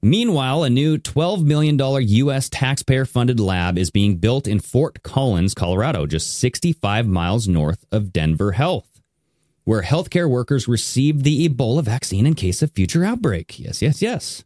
Meanwhile, 0.00 0.62
a 0.62 0.70
new 0.70 0.96
$12 0.96 1.44
million 1.44 1.76
U.S. 2.08 2.48
taxpayer 2.48 3.04
funded 3.04 3.40
lab 3.40 3.76
is 3.76 3.90
being 3.90 4.18
built 4.18 4.46
in 4.46 4.60
Fort 4.60 5.02
Collins, 5.02 5.54
Colorado, 5.54 6.06
just 6.06 6.38
65 6.38 7.08
miles 7.08 7.48
north 7.48 7.84
of 7.90 8.12
Denver 8.12 8.52
Health, 8.52 8.87
where 9.68 9.82
healthcare 9.82 10.30
workers 10.30 10.66
receive 10.66 11.24
the 11.24 11.46
Ebola 11.46 11.82
vaccine 11.82 12.24
in 12.24 12.32
case 12.32 12.62
of 12.62 12.70
future 12.70 13.04
outbreak. 13.04 13.58
Yes, 13.58 13.82
yes, 13.82 14.00
yes. 14.00 14.42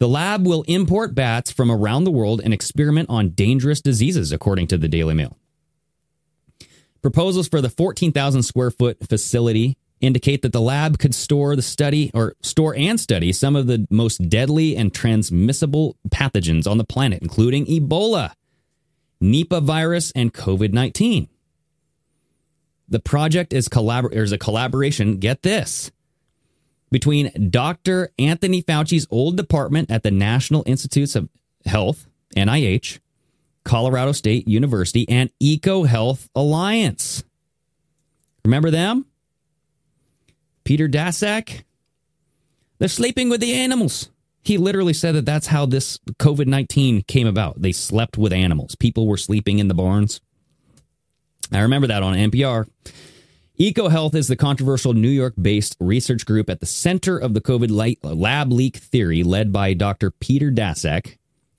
The 0.00 0.08
lab 0.08 0.44
will 0.44 0.62
import 0.62 1.14
bats 1.14 1.52
from 1.52 1.70
around 1.70 2.02
the 2.02 2.10
world 2.10 2.40
and 2.42 2.52
experiment 2.52 3.08
on 3.08 3.28
dangerous 3.28 3.80
diseases, 3.80 4.32
according 4.32 4.66
to 4.66 4.78
the 4.78 4.88
Daily 4.88 5.14
Mail. 5.14 5.38
Proposals 7.02 7.46
for 7.46 7.60
the 7.60 7.70
14,000 7.70 8.42
square 8.42 8.72
foot 8.72 8.98
facility 9.08 9.76
indicate 10.00 10.42
that 10.42 10.52
the 10.52 10.60
lab 10.60 10.98
could 10.98 11.14
store 11.14 11.54
the 11.54 11.62
study 11.62 12.10
or 12.12 12.34
store 12.42 12.74
and 12.74 12.98
study 12.98 13.32
some 13.32 13.54
of 13.54 13.68
the 13.68 13.86
most 13.90 14.28
deadly 14.28 14.76
and 14.76 14.92
transmissible 14.92 15.96
pathogens 16.08 16.68
on 16.68 16.78
the 16.78 16.84
planet, 16.84 17.22
including 17.22 17.64
Ebola, 17.66 18.32
Nipah 19.22 19.62
virus, 19.62 20.10
and 20.16 20.34
COVID 20.34 20.72
19. 20.72 21.28
The 22.88 23.00
project 23.00 23.52
is 23.52 23.68
collabor- 23.68 24.32
a 24.32 24.38
collaboration, 24.38 25.18
get 25.18 25.42
this, 25.42 25.90
between 26.90 27.50
Dr. 27.50 28.10
Anthony 28.18 28.62
Fauci's 28.62 29.06
old 29.10 29.36
department 29.36 29.90
at 29.90 30.02
the 30.02 30.10
National 30.10 30.62
Institutes 30.66 31.16
of 31.16 31.28
Health, 31.64 32.06
NIH, 32.36 33.00
Colorado 33.64 34.12
State 34.12 34.46
University, 34.46 35.08
and 35.08 35.30
EcoHealth 35.42 36.28
Alliance. 36.34 37.24
Remember 38.44 38.70
them? 38.70 39.06
Peter 40.62 40.88
Daszak, 40.88 41.64
they're 42.78 42.88
sleeping 42.88 43.28
with 43.28 43.40
the 43.40 43.54
animals. 43.54 44.10
He 44.42 44.58
literally 44.58 44.92
said 44.92 45.16
that 45.16 45.26
that's 45.26 45.48
how 45.48 45.66
this 45.66 45.98
COVID 46.20 46.46
19 46.46 47.02
came 47.02 47.26
about. 47.26 47.60
They 47.60 47.72
slept 47.72 48.16
with 48.16 48.32
animals. 48.32 48.76
People 48.76 49.08
were 49.08 49.16
sleeping 49.16 49.58
in 49.58 49.66
the 49.66 49.74
barns. 49.74 50.20
I 51.52 51.60
remember 51.60 51.86
that 51.86 52.02
on 52.02 52.14
NPR. 52.14 52.68
EcoHealth 53.58 54.14
is 54.14 54.28
the 54.28 54.36
controversial 54.36 54.92
New 54.92 55.08
York 55.08 55.34
based 55.40 55.76
research 55.80 56.26
group 56.26 56.50
at 56.50 56.60
the 56.60 56.66
center 56.66 57.16
of 57.16 57.32
the 57.32 57.40
COVID 57.40 57.70
lab 58.02 58.52
leak 58.52 58.76
theory, 58.76 59.22
led 59.22 59.52
by 59.52 59.72
Dr. 59.72 60.10
Peter 60.10 60.50
Daszak, 60.50 61.16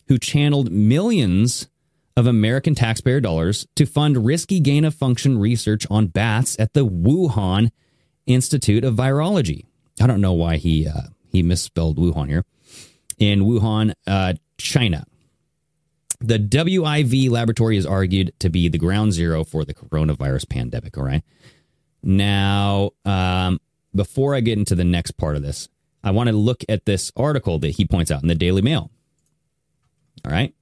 who 0.07 0.19
channeled 0.19 0.71
millions 0.71 1.67
of 2.15 2.27
American 2.27 2.75
taxpayer 2.75 3.19
dollars 3.19 3.67
to 3.75 3.85
fund 3.85 4.25
risky 4.25 4.59
gain 4.59 4.85
of 4.85 4.93
function 4.93 5.39
research 5.39 5.87
on 5.89 6.07
bats 6.07 6.55
at 6.59 6.73
the 6.73 6.85
Wuhan 6.85 7.71
Institute 8.25 8.83
of 8.83 8.95
Virology. 8.95 9.65
I 9.99 10.07
don't 10.07 10.21
know 10.21 10.33
why 10.33 10.57
he 10.57 10.87
uh, 10.87 11.09
he 11.31 11.41
misspelled 11.41 11.97
Wuhan 11.97 12.27
here. 12.27 12.45
In 13.17 13.41
Wuhan, 13.41 13.93
uh, 14.05 14.33
China. 14.57 15.05
The 16.19 16.39
WIV 16.39 17.29
laboratory 17.29 17.77
is 17.77 17.85
argued 17.85 18.33
to 18.39 18.49
be 18.49 18.67
the 18.69 18.77
ground 18.77 19.13
zero 19.13 19.43
for 19.43 19.63
the 19.63 19.73
coronavirus 19.73 20.49
pandemic. 20.49 20.97
All 20.97 21.03
right. 21.03 21.23
Now, 22.01 22.91
um, 23.05 23.59
before 23.93 24.33
I 24.33 24.39
get 24.39 24.57
into 24.57 24.75
the 24.75 24.83
next 24.83 25.11
part 25.11 25.35
of 25.35 25.43
this, 25.43 25.69
I 26.03 26.11
want 26.11 26.29
to 26.29 26.35
look 26.35 26.63
at 26.69 26.85
this 26.85 27.11
article 27.15 27.59
that 27.59 27.71
he 27.71 27.85
points 27.85 28.11
out 28.11 28.21
in 28.21 28.27
the 28.27 28.35
Daily 28.35 28.61
Mail. 28.61 28.89
All 30.25 30.31
right. 30.31 30.53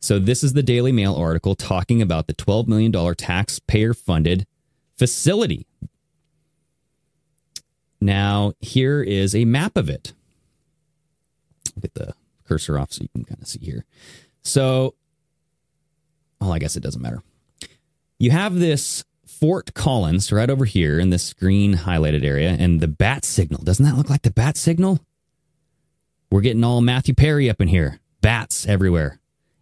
So, 0.00 0.18
this 0.18 0.42
is 0.42 0.54
the 0.54 0.62
Daily 0.62 0.92
Mail 0.92 1.14
article 1.14 1.54
talking 1.54 2.00
about 2.00 2.26
the 2.26 2.34
$12 2.34 2.66
million 2.66 3.14
taxpayer 3.14 3.94
funded 3.94 4.46
facility. 4.96 5.66
Now, 8.00 8.54
here 8.60 9.02
is 9.02 9.34
a 9.34 9.44
map 9.44 9.76
of 9.76 9.90
it. 9.90 10.14
Get 11.80 11.94
the 11.94 12.14
cursor 12.46 12.78
off 12.78 12.92
so 12.92 13.02
you 13.02 13.08
can 13.08 13.24
kind 13.24 13.40
of 13.40 13.48
see 13.48 13.60
here. 13.62 13.84
So, 14.42 14.94
well, 16.40 16.52
I 16.52 16.58
guess 16.58 16.76
it 16.76 16.82
doesn't 16.82 17.02
matter. 17.02 17.22
You 18.18 18.30
have 18.30 18.54
this 18.54 19.04
Fort 19.26 19.72
Collins 19.72 20.30
right 20.32 20.50
over 20.50 20.66
here 20.66 20.98
in 21.00 21.08
this 21.08 21.32
green 21.32 21.74
highlighted 21.74 22.24
area, 22.24 22.50
and 22.50 22.80
the 22.80 22.88
bat 22.88 23.24
signal. 23.24 23.62
Doesn't 23.62 23.84
that 23.84 23.96
look 23.96 24.10
like 24.10 24.22
the 24.22 24.30
bat 24.30 24.58
signal? 24.58 25.00
We're 26.30 26.42
getting 26.42 26.62
all 26.62 26.82
Matthew 26.82 27.14
Perry 27.14 27.48
up 27.48 27.60
in 27.60 27.68
here. 27.68 28.00
Bats 28.20 28.66
everywhere. 28.66 29.18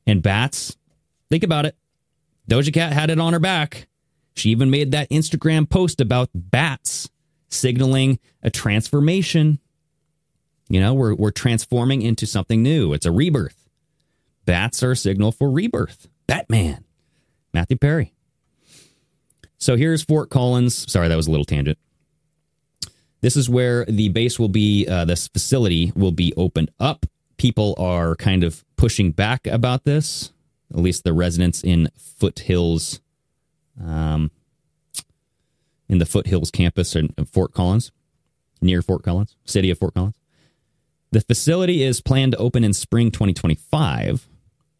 And 0.07 0.23
bats, 0.23 0.77
think 1.31 1.45
about 1.45 1.65
it. 1.65 1.77
Doja 2.51 2.73
Cat 2.73 2.93
had 2.93 3.11
it 3.11 3.21
on 3.21 3.35
her 3.35 3.39
back. 3.39 3.87
She 4.35 4.51
even 4.51 4.71
made 4.71 4.91
that 4.93 5.11
Instagram 5.11 5.69
post 5.69 6.01
about 6.01 6.31
bats 6.35 7.09
signaling 7.51 8.19
a 8.43 8.51
transformation. 8.51 9.59
You 10.69 10.81
know, 10.81 10.95
we're, 10.95 11.15
we're 11.15 11.31
transforming 11.31 12.03
into 12.03 12.27
something 12.27 12.63
new. 12.63 12.93
It's 12.93 13.07
a 13.07 13.13
rebirth. 13.13 13.58
Are 14.49 14.93
a 14.93 14.97
signal 14.97 15.33
for 15.33 15.51
rebirth. 15.51 16.09
Batman. 16.27 16.85
Matthew 17.53 17.77
Perry. 17.77 18.15
So 19.59 19.77
here's 19.77 20.03
Fort 20.03 20.31
Collins. 20.31 20.91
Sorry, 20.91 21.09
that 21.09 21.17
was 21.17 21.27
a 21.27 21.31
little 21.31 21.45
tangent. 21.45 21.79
This 23.21 23.37
is 23.37 23.51
where 23.51 23.85
the 23.85 24.09
base 24.11 24.39
will 24.39 24.49
be, 24.49 24.87
uh, 24.87 25.05
this 25.05 25.29
facility 25.29 25.93
will 25.97 26.13
be 26.13 26.33
opened 26.37 26.71
up. 26.79 27.05
People 27.37 27.75
are 27.79 28.15
kind 28.17 28.45
of 28.45 28.65
pushing 28.77 29.11
back 29.11 29.47
about 29.47 29.85
this, 29.85 30.33
at 30.73 30.79
least 30.79 31.05
the 31.05 31.13
residents 31.13 31.63
in 31.63 31.89
Foothills, 31.97 33.01
um, 33.85 34.31
in 35.89 35.99
the 35.99 36.07
Foothills 36.07 36.51
campus 36.51 36.95
in 36.95 37.09
Fort 37.31 37.53
Collins, 37.53 37.91
near 38.63 38.83
Fort 38.83 39.03
Collins, 39.03 39.37
city 39.45 39.71
of 39.71 39.79
Fort 39.79 39.95
Collins. 39.95 40.15
The 41.11 41.21
facility 41.21 41.83
is 41.83 42.01
planned 42.01 42.33
to 42.33 42.39
open 42.39 42.65
in 42.65 42.73
spring 42.73 43.11
2025. 43.11 44.29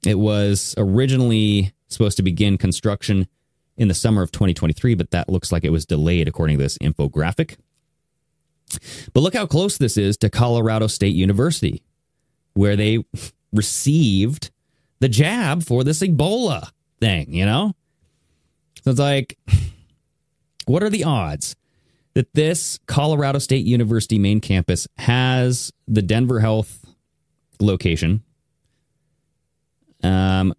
It 0.09 0.19
was 0.19 0.75
originally 0.79 1.75
supposed 1.89 2.17
to 2.17 2.23
begin 2.23 2.57
construction 2.57 3.29
in 3.77 3.89
the 3.89 3.95
summer 3.95 4.23
of 4.23 4.33
2023, 4.33 4.95
but 4.95 5.11
that 5.11 5.29
looks 5.29 5.53
like 5.53 5.65
it 5.65 5.71
was 5.71 5.85
delayed 5.85 6.27
according 6.27 6.57
to 6.57 6.65
this 6.65 6.79
infographic. 6.79 7.59
But 9.13 9.21
look 9.21 9.35
how 9.35 9.45
close 9.45 9.77
this 9.77 9.99
is 9.99 10.17
to 10.19 10.31
Colorado 10.31 10.87
State 10.87 11.15
University, 11.15 11.83
where 12.55 12.75
they 12.75 13.05
received 13.53 14.51
the 15.01 15.11
jab 15.11 15.63
for 15.63 15.85
this 15.85 16.01
Ebola 16.01 16.71
thing, 17.01 17.35
you 17.35 17.45
know? 17.45 17.75
So 18.83 18.93
it's 18.93 19.01
like, 19.01 19.37
what 20.65 20.83
are 20.83 20.89
the 20.89 21.05
odds 21.05 21.55
that 22.15 22.33
this 22.33 22.79
Colorado 22.87 23.41
State 23.41 23.67
University 23.67 24.19
main 24.19 24.41
campus 24.41 24.89
has 24.97 25.71
the 25.87 26.01
Denver 26.01 26.41
Health 26.41 26.87
location? 27.61 28.23
Um, 30.03 30.55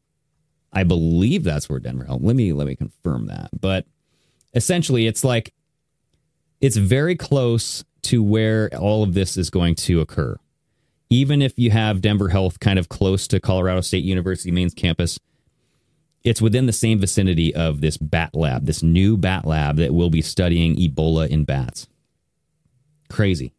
I 0.71 0.83
believe 0.83 1.43
that's 1.43 1.69
where 1.69 1.79
Denver 1.79 2.05
Health. 2.05 2.21
Let 2.21 2.35
me 2.35 2.53
let 2.53 2.67
me 2.67 2.75
confirm 2.75 3.27
that. 3.27 3.49
But 3.59 3.85
essentially, 4.53 5.07
it's 5.07 5.23
like 5.23 5.53
it's 6.61 6.77
very 6.77 7.15
close 7.15 7.83
to 8.03 8.23
where 8.23 8.69
all 8.77 9.03
of 9.03 9.13
this 9.13 9.37
is 9.37 9.49
going 9.49 9.75
to 9.75 10.01
occur. 10.01 10.37
Even 11.09 11.41
if 11.41 11.57
you 11.57 11.71
have 11.71 12.01
Denver 12.01 12.29
Health 12.29 12.59
kind 12.59 12.77
of 12.77 12.89
close 12.89 13.27
to 13.27 13.39
Colorado 13.39 13.81
State 13.81 14.03
University 14.03 14.51
main 14.51 14.69
campus, 14.69 15.19
it's 16.23 16.41
within 16.41 16.65
the 16.65 16.73
same 16.73 16.99
vicinity 16.99 17.55
of 17.55 17.81
this 17.81 17.97
bat 17.97 18.35
lab, 18.35 18.65
this 18.65 18.83
new 18.83 19.17
bat 19.17 19.45
lab 19.45 19.77
that 19.77 19.93
will 19.93 20.09
be 20.09 20.21
studying 20.21 20.75
Ebola 20.75 21.27
in 21.27 21.45
bats. 21.45 21.87
Crazy. 23.09 23.53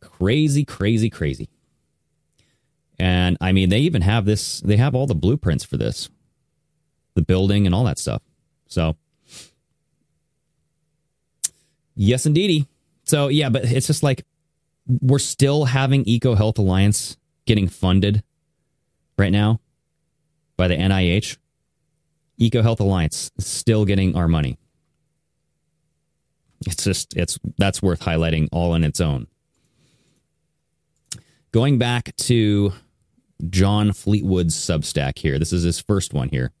Crazy, 0.00 0.64
crazy, 0.64 1.10
crazy. 1.10 1.48
And 2.98 3.36
I 3.40 3.52
mean, 3.52 3.68
they 3.68 3.78
even 3.80 4.02
have 4.02 4.24
this, 4.24 4.60
they 4.60 4.76
have 4.76 4.94
all 4.94 5.06
the 5.06 5.14
blueprints 5.14 5.64
for 5.64 5.76
this, 5.76 6.08
the 7.14 7.22
building 7.22 7.66
and 7.66 7.74
all 7.74 7.84
that 7.84 7.98
stuff. 7.98 8.22
So, 8.66 8.96
yes, 11.94 12.26
indeedy. 12.26 12.66
So, 13.04 13.28
yeah, 13.28 13.48
but 13.48 13.64
it's 13.64 13.86
just 13.86 14.02
like 14.02 14.26
we're 14.86 15.18
still 15.18 15.66
having 15.66 16.04
Eco 16.06 16.34
Health 16.34 16.58
Alliance 16.58 17.16
getting 17.46 17.68
funded 17.68 18.22
right 19.16 19.32
now 19.32 19.60
by 20.56 20.68
the 20.68 20.76
NIH. 20.76 21.36
Eco 22.36 22.62
Health 22.62 22.80
Alliance 22.80 23.30
still 23.38 23.84
getting 23.84 24.16
our 24.16 24.28
money. 24.28 24.58
It's 26.66 26.84
just, 26.84 27.16
it's, 27.16 27.38
that's 27.56 27.80
worth 27.82 28.00
highlighting 28.00 28.48
all 28.52 28.72
on 28.72 28.84
its 28.84 29.00
own. 29.00 29.28
Going 31.52 31.78
back 31.78 32.14
to 32.16 32.72
John 33.50 33.92
Fleetwood's 33.92 34.54
Substack 34.54 35.18
here. 35.18 35.38
This 35.38 35.52
is 35.52 35.62
his 35.62 35.80
first 35.80 36.12
one 36.12 36.28
here. 36.28 36.52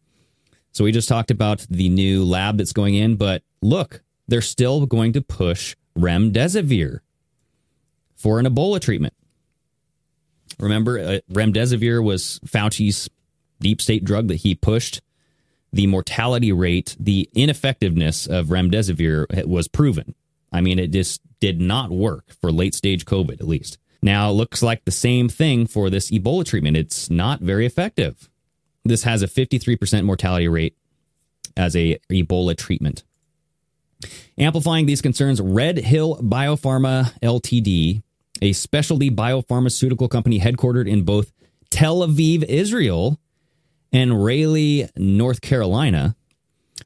So 0.72 0.84
we 0.84 0.92
just 0.92 1.08
talked 1.08 1.30
about 1.30 1.66
the 1.68 1.88
new 1.88 2.24
lab 2.24 2.58
that's 2.58 2.72
going 2.72 2.94
in, 2.94 3.16
but 3.16 3.42
look, 3.62 4.02
they're 4.28 4.40
still 4.40 4.86
going 4.86 5.12
to 5.14 5.22
push 5.22 5.74
remdesivir 5.96 7.00
for 8.14 8.38
an 8.38 8.46
Ebola 8.46 8.80
treatment. 8.80 9.14
Remember, 10.58 10.98
uh, 10.98 11.18
remdesivir 11.32 12.02
was 12.02 12.40
Fauci's 12.46 13.08
deep 13.60 13.80
state 13.80 14.04
drug 14.04 14.28
that 14.28 14.36
he 14.36 14.54
pushed. 14.54 15.00
The 15.72 15.86
mortality 15.86 16.52
rate, 16.52 16.96
the 16.98 17.28
ineffectiveness 17.34 18.26
of 18.26 18.46
remdesivir 18.46 19.46
was 19.46 19.68
proven. 19.68 20.14
I 20.52 20.60
mean, 20.60 20.78
it 20.78 20.92
just 20.92 21.20
did 21.40 21.60
not 21.60 21.90
work 21.90 22.32
for 22.40 22.50
late 22.50 22.74
stage 22.74 23.04
COVID, 23.04 23.40
at 23.40 23.46
least. 23.46 23.78
Now, 24.00 24.30
it 24.30 24.34
looks 24.34 24.62
like 24.62 24.84
the 24.84 24.90
same 24.90 25.28
thing 25.28 25.66
for 25.66 25.90
this 25.90 26.10
Ebola 26.10 26.44
treatment. 26.44 26.76
It's 26.76 27.10
not 27.10 27.40
very 27.40 27.66
effective. 27.66 28.28
This 28.84 29.02
has 29.02 29.22
a 29.22 29.26
53% 29.26 30.04
mortality 30.04 30.48
rate 30.48 30.76
as 31.56 31.74
a 31.74 31.98
Ebola 32.10 32.56
treatment. 32.56 33.02
Amplifying 34.38 34.86
these 34.86 35.02
concerns, 35.02 35.40
Red 35.40 35.78
Hill 35.78 36.18
Biopharma 36.22 37.12
Ltd, 37.20 38.02
a 38.40 38.52
specialty 38.52 39.10
biopharmaceutical 39.10 40.08
company 40.08 40.38
headquartered 40.38 40.88
in 40.88 41.02
both 41.02 41.32
Tel 41.70 42.06
Aviv, 42.06 42.44
Israel, 42.44 43.18
and 43.92 44.24
Raleigh, 44.24 44.88
North 44.96 45.40
Carolina, 45.40 46.14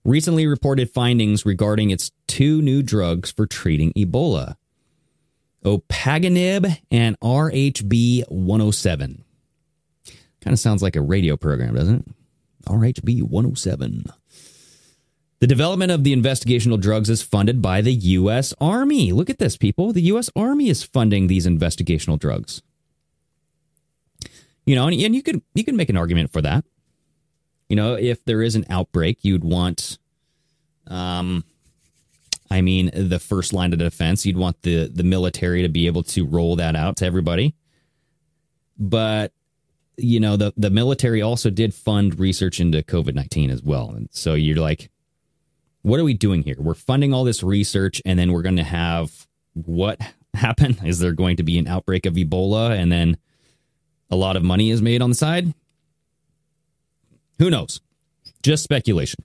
recently 0.04 0.46
reported 0.46 0.90
findings 0.90 1.44
regarding 1.44 1.90
its 1.90 2.10
two 2.26 2.62
new 2.62 2.82
drugs 2.82 3.30
for 3.30 3.46
treating 3.46 3.92
Ebola. 3.92 4.56
Opaganib 5.64 6.78
and 6.90 7.18
RHB 7.20 8.24
107. 8.28 9.24
Kind 10.40 10.52
of 10.52 10.58
sounds 10.58 10.82
like 10.82 10.96
a 10.96 11.00
radio 11.00 11.36
program, 11.36 11.74
doesn't 11.74 12.08
it? 12.08 12.14
RHB 12.66 13.22
107. 13.22 14.04
The 15.40 15.46
development 15.46 15.90
of 15.90 16.04
the 16.04 16.14
investigational 16.14 16.80
drugs 16.80 17.10
is 17.10 17.22
funded 17.22 17.60
by 17.60 17.80
the 17.80 17.92
U.S. 17.92 18.54
Army. 18.60 19.12
Look 19.12 19.28
at 19.28 19.38
this, 19.38 19.56
people. 19.56 19.92
The 19.92 20.02
U.S. 20.02 20.30
Army 20.36 20.68
is 20.68 20.84
funding 20.84 21.26
these 21.26 21.46
investigational 21.46 22.18
drugs. 22.18 22.62
You 24.64 24.76
know, 24.76 24.86
and, 24.86 25.00
and 25.00 25.14
you 25.14 25.22
could 25.22 25.42
you 25.54 25.64
could 25.64 25.74
make 25.74 25.90
an 25.90 25.96
argument 25.96 26.32
for 26.32 26.40
that. 26.42 26.64
You 27.68 27.76
know, 27.76 27.94
if 27.94 28.24
there 28.24 28.42
is 28.42 28.54
an 28.54 28.66
outbreak, 28.70 29.18
you'd 29.22 29.42
want 29.42 29.98
um, 30.86 31.44
I 32.52 32.60
mean, 32.60 32.90
the 32.92 33.18
first 33.18 33.54
line 33.54 33.72
of 33.72 33.78
defense. 33.78 34.26
You'd 34.26 34.36
want 34.36 34.60
the 34.60 34.86
the 34.86 35.02
military 35.02 35.62
to 35.62 35.70
be 35.70 35.86
able 35.86 36.02
to 36.04 36.26
roll 36.26 36.56
that 36.56 36.76
out 36.76 36.98
to 36.98 37.06
everybody. 37.06 37.54
But 38.78 39.32
you 39.96 40.20
know, 40.20 40.36
the 40.36 40.52
the 40.58 40.68
military 40.68 41.22
also 41.22 41.48
did 41.48 41.72
fund 41.72 42.20
research 42.20 42.60
into 42.60 42.82
COVID 42.82 43.14
nineteen 43.14 43.50
as 43.50 43.62
well, 43.62 43.90
and 43.90 44.10
so 44.12 44.34
you're 44.34 44.58
like, 44.58 44.90
what 45.80 45.98
are 45.98 46.04
we 46.04 46.12
doing 46.12 46.42
here? 46.42 46.56
We're 46.58 46.74
funding 46.74 47.14
all 47.14 47.24
this 47.24 47.42
research, 47.42 48.02
and 48.04 48.18
then 48.18 48.32
we're 48.32 48.42
going 48.42 48.56
to 48.56 48.64
have 48.64 49.26
what 49.54 49.98
happen? 50.34 50.76
Is 50.84 50.98
there 50.98 51.12
going 51.12 51.38
to 51.38 51.42
be 51.42 51.58
an 51.58 51.66
outbreak 51.66 52.04
of 52.04 52.14
Ebola, 52.14 52.78
and 52.78 52.92
then 52.92 53.16
a 54.10 54.16
lot 54.16 54.36
of 54.36 54.42
money 54.42 54.68
is 54.70 54.82
made 54.82 55.00
on 55.00 55.08
the 55.08 55.16
side? 55.16 55.54
Who 57.38 57.48
knows? 57.48 57.80
Just 58.42 58.62
speculation. 58.62 59.24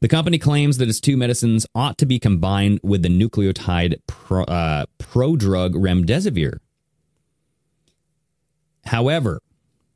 The 0.00 0.08
company 0.08 0.38
claims 0.38 0.76
that 0.78 0.88
its 0.88 1.00
two 1.00 1.16
medicines 1.16 1.66
ought 1.74 1.96
to 1.98 2.06
be 2.06 2.18
combined 2.18 2.80
with 2.82 3.02
the 3.02 3.08
nucleotide 3.08 3.96
pro, 4.06 4.44
uh, 4.44 4.86
prodrug 4.98 5.72
remdesivir. 5.74 6.58
However, 8.84 9.40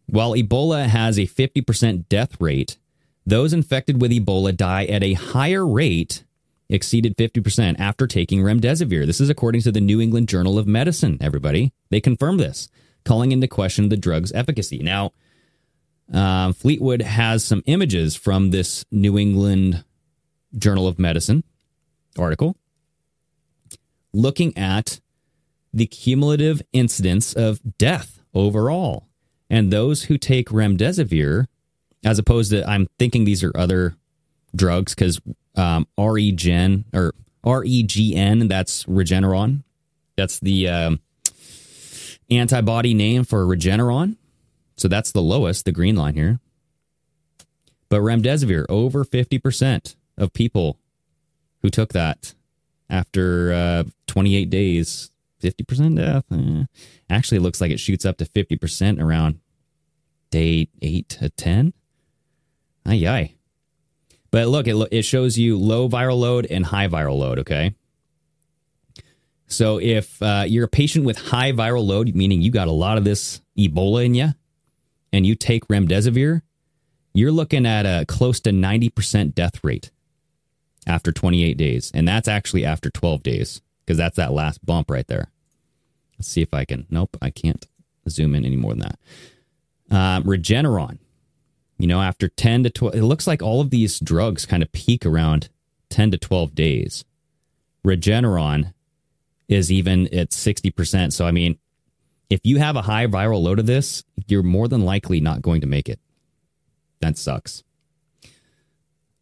while 0.07 0.33
Ebola 0.33 0.87
has 0.87 1.19
a 1.19 1.27
50% 1.27 2.09
death 2.09 2.41
rate, 2.41 2.79
those 3.27 3.53
infected 3.53 4.01
with 4.01 4.11
Ebola 4.11 4.57
die 4.57 4.87
at 4.87 5.05
a 5.05 5.13
higher 5.13 5.67
rate, 5.67 6.25
exceeded 6.69 7.17
50% 7.17 7.79
after 7.79 8.07
taking 8.07 8.41
remdesivir. 8.41 9.05
This 9.05 9.21
is 9.21 9.29
according 9.29 9.63
to 9.63 9.73
the 9.73 9.81
New 9.81 10.01
England 10.01 10.29
Journal 10.29 10.59
of 10.59 10.67
Medicine, 10.67 11.19
everybody. 11.21 11.73
They 11.91 12.01
confirm 12.01 12.39
this, 12.39 12.69
calling 13.05 13.33
into 13.33 13.49
question 13.49 13.89
the 13.89 13.97
drug's 13.97 14.33
efficacy. 14.33 14.79
Now, 14.79 15.13
uh, 16.13 16.53
Fleetwood 16.53 17.03
has 17.03 17.45
some 17.45 17.63
images 17.67 18.17
from 18.17 18.51
this 18.51 18.85
New 18.91 19.19
England 19.19 19.85
Journal 20.57 20.87
of 20.87 20.99
Medicine 20.99 21.45
article 22.19 22.57
looking 24.13 24.57
at 24.57 25.01
the 25.73 25.87
cumulative 25.87 26.63
incidence 26.73 27.33
of 27.33 27.61
death 27.79 28.21
overall. 28.35 29.07
And 29.49 29.73
those 29.73 30.05
who 30.05 30.19
take 30.19 30.49
remdesivir, 30.49 31.47
as 32.05 32.19
opposed 32.19 32.51
to, 32.51 32.69
I'm 32.69 32.89
thinking 32.99 33.25
these 33.25 33.45
are 33.45 33.53
other 33.57 33.97
drugs 34.55 34.95
because 34.95 35.21
um, 35.57 35.87
REGen 35.99 36.85
or 36.93 37.15
REGN, 37.45 38.49
that's 38.49 38.85
Regeneron. 38.85 39.63
That's 40.17 40.39
the 40.41 40.69
um, 40.69 41.01
antibody 42.31 42.95
name 42.95 43.25
for 43.25 43.45
Regeneron. 43.45 44.17
So 44.77 44.89
that's 44.89 45.13
the 45.13 45.23
lowest, 45.23 45.65
the 45.65 45.73
green 45.73 45.97
line 45.97 46.15
here. 46.15 46.41
But 47.89 48.01
remdesivir, 48.01 48.67
over 48.69 49.05
50% 49.05 49.97
of 50.21 50.33
people 50.33 50.79
who 51.63 51.71
took 51.71 51.93
that 51.93 52.35
after 52.89 53.53
uh, 53.53 53.85
28 54.07 54.51
days, 54.51 55.11
50% 55.43 55.97
death. 55.97 56.25
Eh. 56.31 56.65
Actually, 57.09 57.39
it 57.39 57.43
looks 57.43 57.61
like 57.61 57.71
it 57.71 57.81
shoots 57.81 58.05
up 58.05 58.19
to 58.19 58.25
50% 58.25 59.03
around 59.03 59.41
day 60.31 60.69
8 60.83 61.09
to 61.09 61.31
10. 61.31 61.73
Ay, 62.87 63.07
ay. 63.07 63.35
But 64.31 64.49
look, 64.49 64.67
it, 64.69 64.77
it 64.93 65.03
shows 65.03 65.39
you 65.39 65.59
low 65.59 65.89
viral 65.89 66.19
load 66.19 66.47
and 66.47 66.67
high 66.67 66.89
viral 66.89 67.19
load, 67.19 67.41
okay? 67.41 67.75
So 69.47 69.81
if 69.81 70.23
uh, 70.23 70.45
you're 70.47 70.67
a 70.67 70.69
patient 70.69 71.05
with 71.05 71.19
high 71.19 71.53
viral 71.53 71.85
load, 71.85 72.15
meaning 72.15 72.41
you 72.41 72.53
got 72.53 72.69
a 72.69 72.73
lot 72.73 72.99
of 72.99 73.05
this 73.05 73.41
Ebola 73.59 74.05
in 74.05 74.15
you, 74.15 74.29
and 75.13 75.27
you 75.27 75.35
take 75.35 75.67
remdesivir, 75.67 76.43
you're 77.13 77.33
looking 77.33 77.67
at 77.67 77.85
a 77.85 78.07
close 78.07 78.39
to 78.41 78.51
90% 78.51 79.35
death 79.35 79.65
rate 79.65 79.91
after 80.91 81.13
28 81.13 81.57
days. 81.57 81.91
And 81.95 82.07
that's 82.07 82.29
actually 82.29 82.65
after 82.65 82.91
12 82.91 83.23
days 83.23 83.63
because 83.87 83.97
that's 83.97 84.17
that 84.17 84.33
last 84.33 84.65
bump 84.67 84.91
right 84.91 85.07
there. 85.07 85.31
Let's 86.19 86.29
see 86.29 86.43
if 86.43 86.53
I 86.53 86.65
can. 86.65 86.87
Nope, 86.91 87.17
I 87.23 87.31
can't 87.31 87.67
zoom 88.09 88.35
in 88.35 88.45
any 88.45 88.57
more 88.57 88.75
than 88.75 88.81
that. 88.81 88.99
Um, 89.97 90.25
Regeneron, 90.25 90.99
you 91.79 91.87
know, 91.87 92.03
after 92.03 92.29
10 92.29 92.65
to 92.65 92.71
12, 92.71 92.95
it 92.97 93.03
looks 93.03 93.27
like 93.27 93.43
all 93.43 93.61
of 93.61 93.71
these 93.71 94.01
drugs 94.01 94.45
kind 94.47 94.63
of 94.63 94.73
peak 94.73 95.07
around 95.07 95.49
10 95.89 96.11
to 96.11 96.19
12 96.19 96.55
days. 96.55 97.05
Regeneron 97.87 98.75
is 99.49 99.73
even 99.73 100.07
at 100.09 100.31
60%. 100.31 101.13
So, 101.13 101.27
I 101.27 101.31
mean, 101.31 101.59
if 102.29 102.41
you 102.45 102.59
have 102.59 102.77
a 102.77 102.83
high 102.83 103.07
viral 103.07 103.43
load 103.43 103.59
of 103.59 103.67
this, 103.67 104.05
you're 104.27 104.43
more 104.43 104.69
than 104.69 104.85
likely 104.85 105.21
not 105.21 105.43
going 105.43 105.61
to 105.63 105.67
make 105.67 105.89
it. 105.89 105.99
That 107.01 107.17
sucks. 107.17 107.65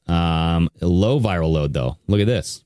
Um, 0.09 0.71
low 0.81 1.21
viral 1.21 1.53
load, 1.53 1.73
though. 1.73 1.99
Look 2.07 2.21
at 2.21 2.27
this. 2.27 2.65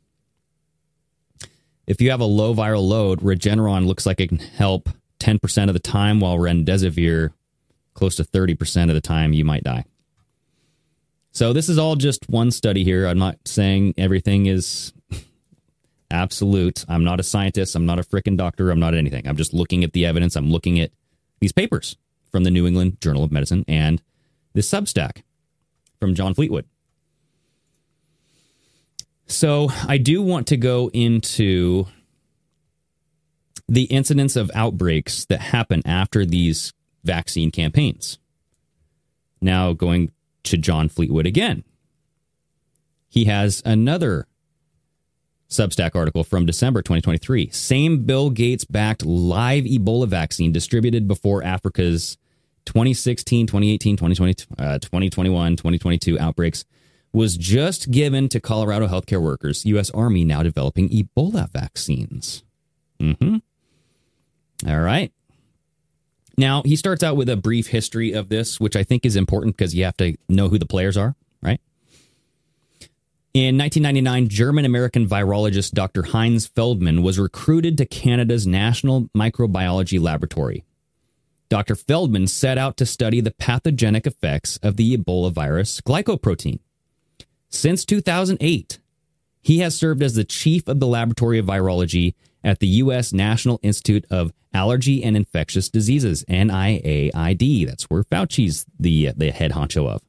If 1.87 2.01
you 2.01 2.11
have 2.11 2.21
a 2.21 2.25
low 2.25 2.55
viral 2.55 2.87
load, 2.87 3.21
Regeneron 3.21 3.87
looks 3.87 4.07
like 4.07 4.21
it 4.21 4.29
can 4.29 4.39
help 4.39 4.89
10% 5.19 5.69
of 5.69 5.75
the 5.75 5.81
time, 5.81 6.21
while 6.21 6.39
Remdesivir, 6.39 7.33
close 7.95 8.17
to 8.17 8.25
30% 8.25 8.89
of 8.89 8.95
the 8.95 9.01
time, 9.01 9.33
you 9.33 9.45
might 9.45 9.65
die. 9.65 9.85
So 11.33 11.53
this 11.53 11.69
is 11.69 11.79
all 11.79 11.97
just 11.97 12.29
one 12.29 12.51
study 12.51 12.85
here. 12.85 13.07
I'm 13.07 13.19
not 13.19 13.39
saying 13.47 13.95
everything 13.97 14.47
is 14.47 14.93
absolute. 16.11 16.85
I'm 16.89 17.05
not 17.05 17.21
a 17.21 17.23
scientist. 17.23 17.75
I'm 17.75 17.87
not 17.87 17.99
a 17.99 18.03
freaking 18.03 18.37
doctor. 18.37 18.71
I'm 18.71 18.81
not 18.81 18.95
anything. 18.95 19.27
I'm 19.27 19.37
just 19.37 19.55
looking 19.55 19.83
at 19.83 19.93
the 19.93 20.05
evidence. 20.05 20.37
I'm 20.37 20.51
looking 20.51 20.79
at 20.79 20.91
these 21.41 21.53
papers 21.53 21.97
from 22.31 22.45
the 22.45 22.51
New 22.51 22.67
England 22.67 23.01
Journal 23.01 23.25
of 23.25 23.33
Medicine 23.33 23.65
and 23.67 24.03
this 24.53 24.71
Substack 24.71 25.23
from 26.01 26.15
John 26.15 26.35
Fleetwood. 26.35 26.67
So 29.27 29.71
I 29.87 29.99
do 29.99 30.23
want 30.23 30.47
to 30.49 30.57
go 30.57 30.91
into 30.93 31.87
the 33.69 33.85
incidence 33.85 34.37
of 34.37 34.51
outbreaks 34.55 35.25
that 35.27 35.41
happen 35.41 35.83
after 35.87 36.27
these 36.27 36.73
vaccine 37.05 37.51
campaigns. 37.51 38.19
Now, 39.41 39.73
going 39.73 40.13
to 40.45 40.57
John 40.57 40.89
Fleetwood 40.89 41.27
again. 41.27 41.65
He 43.09 43.25
has 43.25 43.63
another 43.65 44.27
Substack 45.49 45.95
article 45.95 46.25
from 46.25 46.47
December 46.47 46.81
2023. 46.81 47.51
Same 47.51 48.05
Bill 48.05 48.31
Gates 48.31 48.65
backed 48.65 49.05
live 49.05 49.65
Ebola 49.65 50.09
vaccine 50.09 50.51
distributed 50.51 51.07
before 51.07 51.45
Africa's 51.45 52.17
2016, 52.65 53.47
2018, 53.49 53.97
2020, 53.97 54.45
uh, 54.59 54.79
2021, 54.79 55.57
2022 55.57 56.19
outbreaks 56.19 56.65
was 57.13 57.37
just 57.37 57.91
given 57.91 58.29
to 58.31 58.41
Colorado 58.41 58.89
healthcare 58.89 59.21
workers. 59.21 59.65
U.S. 59.67 59.91
Army 59.91 60.25
now 60.25 60.43
developing 60.43 60.89
Ebola 60.89 61.51
vaccines. 61.51 62.43
Mm-hmm. 63.01 63.37
All 64.69 64.81
right. 64.81 65.13
Now, 66.39 66.63
he 66.63 66.77
starts 66.77 67.03
out 67.03 67.17
with 67.17 67.29
a 67.29 67.37
brief 67.37 67.69
history 67.69 68.13
of 68.13 68.29
this, 68.29 68.59
which 68.59 68.77
I 68.77 68.85
think 68.85 69.05
is 69.05 69.17
important 69.17 69.57
because 69.57 69.75
you 69.75 69.85
have 69.85 69.97
to 69.99 70.17
know 70.29 70.49
who 70.49 70.59
the 70.59 70.67
players 70.67 70.97
are, 70.97 71.15
right? 71.43 71.61
In 73.35 73.59
1999, 73.59 74.29
German 74.29 74.65
American 74.65 75.07
virologist 75.07 75.73
Dr. 75.73 76.03
Heinz 76.03 76.49
Feldmann 76.49 77.03
was 77.03 77.19
recruited 77.19 77.79
to 77.79 77.87
Canada's 77.87 78.47
National 78.47 79.09
Microbiology 79.17 80.01
Laboratory. 80.01 80.65
Dr. 81.49 81.75
Feldmann 81.75 82.29
set 82.29 82.57
out 82.57 82.79
to 82.79 82.87
study 82.87 83.21
the 83.21 83.31
pathogenic 83.31 84.07
effects 84.07 84.59
of 84.63 84.77
the 84.77 84.97
Ebola 84.97 85.31
virus 85.33 85.83
glycoprotein. 85.83 86.61
Since 87.53 87.85
2008, 87.85 88.81
he 89.43 89.59
has 89.59 89.77
served 89.77 90.03
as 90.03 90.15
the 90.15 90.25
chief 90.25 90.67
of 90.67 90.81
the 90.81 90.87
Laboratory 90.87 91.39
of 91.39 91.47
Virology 91.47 92.15
at 92.43 92.59
the 92.59 92.67
U.S. 92.67 93.13
National 93.13 93.61
Institute 93.63 94.07
of 94.11 94.33
Allergy 94.55 95.05
and 95.05 95.17
Infectious 95.17 95.69
Diseases, 95.69 96.25
NIAID. 96.29 97.67
That's 97.67 97.85
where 97.85 98.05
Fauci's 98.05 98.65
the, 98.81 99.11
the 99.17 99.31
head 99.31 99.53
honcho 99.53 99.89
of. 99.89 100.03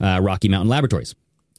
Uh, 0.00 0.20
Rocky 0.20 0.48
Mountain 0.48 0.70
Laboratories. 0.70 1.14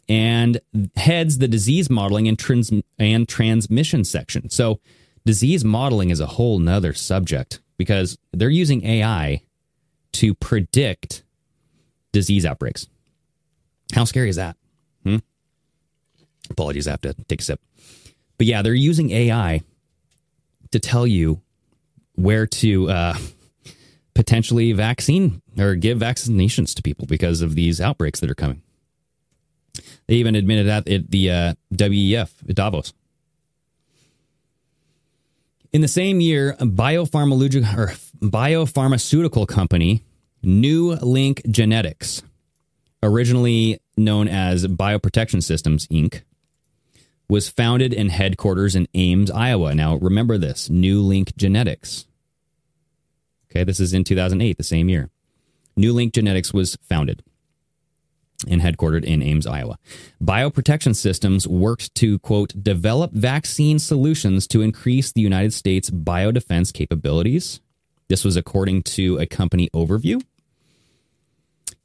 And 0.09 0.59
heads 0.95 1.37
the 1.37 1.47
disease 1.47 1.89
modeling 1.89 2.27
and, 2.27 2.37
trans- 2.37 2.71
and 2.99 3.27
transmission 3.27 4.03
section. 4.03 4.49
So, 4.49 4.79
disease 5.25 5.65
modeling 5.65 6.11
is 6.11 6.19
a 6.19 6.27
whole 6.27 6.59
nother 6.59 6.93
subject 6.93 7.59
because 7.77 8.17
they're 8.31 8.49
using 8.49 8.85
AI 8.85 9.41
to 10.13 10.35
predict 10.35 11.23
disease 12.11 12.45
outbreaks. 12.45 12.87
How 13.93 14.05
scary 14.05 14.29
is 14.29 14.35
that? 14.35 14.57
Hmm? 15.03 15.17
Apologies, 16.49 16.87
I 16.87 16.91
have 16.91 17.01
to 17.01 17.13
take 17.27 17.41
a 17.41 17.43
sip. 17.43 17.61
But 18.37 18.47
yeah, 18.47 18.61
they're 18.61 18.73
using 18.73 19.11
AI 19.11 19.61
to 20.71 20.79
tell 20.79 21.07
you 21.07 21.41
where 22.15 22.45
to 22.47 22.89
uh, 22.89 23.17
potentially 24.15 24.71
vaccine 24.73 25.41
or 25.57 25.75
give 25.75 25.99
vaccinations 25.99 26.73
to 26.75 26.81
people 26.81 27.05
because 27.05 27.41
of 27.41 27.55
these 27.55 27.79
outbreaks 27.79 28.19
that 28.19 28.29
are 28.29 28.35
coming. 28.35 28.61
They 30.07 30.15
even 30.15 30.35
admitted 30.35 30.67
that 30.67 30.87
at 30.87 31.11
the 31.11 31.31
uh, 31.31 31.53
WEF 31.73 32.31
at 32.49 32.55
Davos. 32.55 32.93
In 35.73 35.81
the 35.81 35.87
same 35.87 36.21
year, 36.21 36.55
a 36.59 36.65
biopharmaceutical, 36.65 37.99
biopharmaceutical 38.21 39.47
company, 39.47 40.03
New 40.41 40.93
Link 40.95 41.41
Genetics, 41.49 42.21
originally 43.05 43.79
known 43.95 44.27
as 44.27 44.65
Bioprotection 44.67 45.41
Systems 45.41 45.87
Inc., 45.87 46.23
was 47.29 47.49
founded 47.49 47.93
in 47.93 48.09
headquarters 48.09 48.75
in 48.75 48.87
Ames, 48.93 49.31
Iowa. 49.31 49.73
Now, 49.73 49.95
remember 49.95 50.37
this 50.37 50.69
New 50.69 51.01
Link 51.01 51.35
Genetics. 51.37 52.05
Okay, 53.49 53.63
this 53.63 53.79
is 53.79 53.93
in 53.93 54.03
2008, 54.03 54.57
the 54.57 54.63
same 54.63 54.89
year. 54.89 55.09
New 55.77 55.93
Link 55.93 56.13
Genetics 56.13 56.53
was 56.53 56.77
founded 56.87 57.23
and 58.47 58.61
headquartered 58.61 59.03
in 59.03 59.23
Ames, 59.23 59.47
Iowa. 59.47 59.79
Bioprotection 60.21 60.95
Systems 60.95 61.47
worked 61.47 61.95
to, 61.95 62.19
quote, 62.19 62.53
develop 62.61 63.11
vaccine 63.13 63.79
solutions 63.79 64.45
to 64.47 64.61
increase 64.61 65.11
the 65.11 65.21
United 65.21 65.53
States 65.53 65.89
biodefense 65.89 66.73
capabilities. 66.73 67.61
This 68.07 68.23
was 68.23 68.35
according 68.35 68.83
to 68.83 69.17
a 69.17 69.25
company 69.25 69.69
overview. 69.73 70.21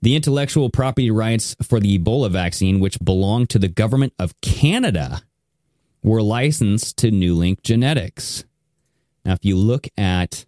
The 0.02 0.16
intellectual 0.16 0.70
property 0.70 1.10
rights 1.10 1.54
for 1.62 1.78
the 1.78 1.98
Ebola 1.98 2.30
vaccine, 2.30 2.80
which 2.80 2.98
belonged 3.00 3.50
to 3.50 3.58
the 3.58 3.68
government 3.68 4.14
of 4.18 4.40
Canada, 4.40 5.22
were 6.02 6.22
licensed 6.22 6.96
to 6.98 7.10
New 7.10 7.34
Link 7.34 7.62
Genetics. 7.62 8.44
Now, 9.24 9.34
if 9.34 9.44
you 9.44 9.56
look 9.56 9.88
at 9.98 10.46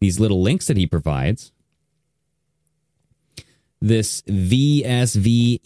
these 0.00 0.18
little 0.18 0.40
links 0.40 0.66
that 0.68 0.78
he 0.78 0.86
provides, 0.86 1.52
this 3.80 4.22
VSV-EBOV 4.22 5.60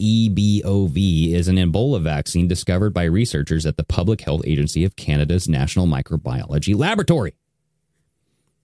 is 1.33 1.47
an 1.47 1.55
Ebola 1.55 2.01
vaccine 2.01 2.47
discovered 2.47 2.93
by 2.93 3.05
researchers 3.05 3.65
at 3.65 3.77
the 3.77 3.83
Public 3.83 4.21
Health 4.21 4.41
Agency 4.45 4.83
of 4.83 4.95
Canada's 4.97 5.47
National 5.47 5.87
Microbiology 5.87 6.77
Laboratory. 6.77 7.33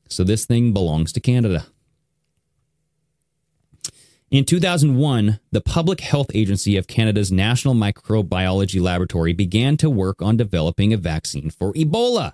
So 0.09 0.23
this 0.23 0.45
thing 0.45 0.73
belongs 0.73 1.13
to 1.13 1.19
Canada. 1.19 1.65
In 4.31 4.45
2001, 4.45 5.39
the 5.51 5.61
Public 5.61 6.01
Health 6.01 6.27
Agency 6.35 6.77
of 6.77 6.85
Canada's 6.85 7.31
National 7.31 7.73
Microbiology 7.73 8.79
Laboratory 8.79 9.33
began 9.33 9.75
to 9.77 9.89
work 9.89 10.21
on 10.21 10.37
developing 10.37 10.93
a 10.93 10.97
vaccine 10.97 11.49
for 11.49 11.73
Ebola. 11.73 12.33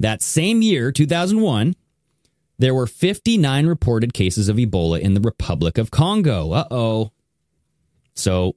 That 0.00 0.22
same 0.22 0.62
year, 0.62 0.90
2001, 0.90 1.74
there 2.58 2.74
were 2.74 2.86
59 2.86 3.66
reported 3.66 4.14
cases 4.14 4.48
of 4.48 4.56
Ebola 4.56 5.00
in 5.00 5.12
the 5.12 5.20
Republic 5.20 5.76
of 5.76 5.90
Congo. 5.90 6.52
Uh 6.52 6.66
oh. 6.70 7.12
So 8.14 8.54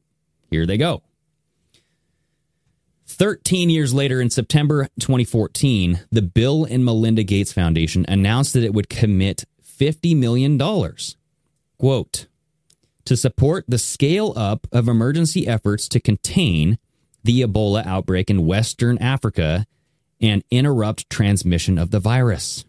here 0.49 0.65
they 0.65 0.77
go. 0.77 1.03
13 3.05 3.69
years 3.69 3.93
later, 3.93 4.21
in 4.21 4.29
September 4.29 4.87
2014, 4.99 6.01
the 6.11 6.21
Bill 6.21 6.63
and 6.63 6.85
Melinda 6.85 7.23
Gates 7.23 7.51
Foundation 7.51 8.05
announced 8.07 8.53
that 8.53 8.63
it 8.63 8.73
would 8.73 8.89
commit 8.89 9.43
$50 9.61 10.15
million, 10.15 10.57
quote, 11.77 12.27
to 13.05 13.15
support 13.15 13.65
the 13.67 13.77
scale 13.77 14.33
up 14.35 14.67
of 14.71 14.87
emergency 14.87 15.47
efforts 15.47 15.87
to 15.87 15.99
contain 15.99 16.77
the 17.23 17.41
Ebola 17.41 17.85
outbreak 17.85 18.29
in 18.29 18.45
Western 18.45 18.97
Africa 18.97 19.65
and 20.19 20.43
interrupt 20.51 21.09
transmission 21.09 21.77
of 21.77 21.91
the 21.91 21.99
virus. 21.99 22.65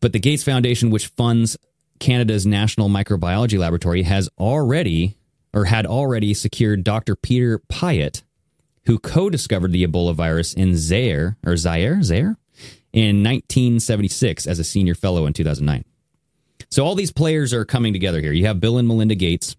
But 0.00 0.12
the 0.12 0.20
Gates 0.20 0.44
Foundation, 0.44 0.90
which 0.90 1.08
funds 1.08 1.56
Canada's 1.98 2.46
National 2.46 2.88
Microbiology 2.88 3.58
Laboratory, 3.58 4.02
has 4.02 4.28
already 4.38 5.16
or 5.52 5.64
had 5.64 5.86
already 5.86 6.34
secured 6.34 6.84
Dr. 6.84 7.16
Peter 7.16 7.58
Piot, 7.70 8.22
who 8.86 8.98
co-discovered 8.98 9.72
the 9.72 9.84
Ebola 9.84 10.14
virus 10.14 10.54
in 10.54 10.76
Zaire 10.76 11.36
or 11.44 11.56
Zaire, 11.56 12.02
Zaire 12.02 12.36
in 12.92 13.22
1976 13.22 14.46
as 14.46 14.58
a 14.58 14.64
senior 14.64 14.94
fellow 14.94 15.26
in 15.26 15.32
2009. 15.32 15.84
So 16.70 16.84
all 16.84 16.94
these 16.94 17.12
players 17.12 17.54
are 17.54 17.64
coming 17.64 17.92
together 17.92 18.20
here. 18.20 18.32
You 18.32 18.46
have 18.46 18.60
Bill 18.60 18.78
and 18.78 18.86
Melinda 18.86 19.14
Gates. 19.14 19.56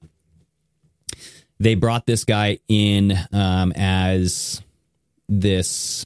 They 1.60 1.76
brought 1.76 2.06
this 2.06 2.24
guy 2.24 2.60
in 2.68 3.18
um, 3.32 3.74
as 3.76 4.62
this 5.28 6.06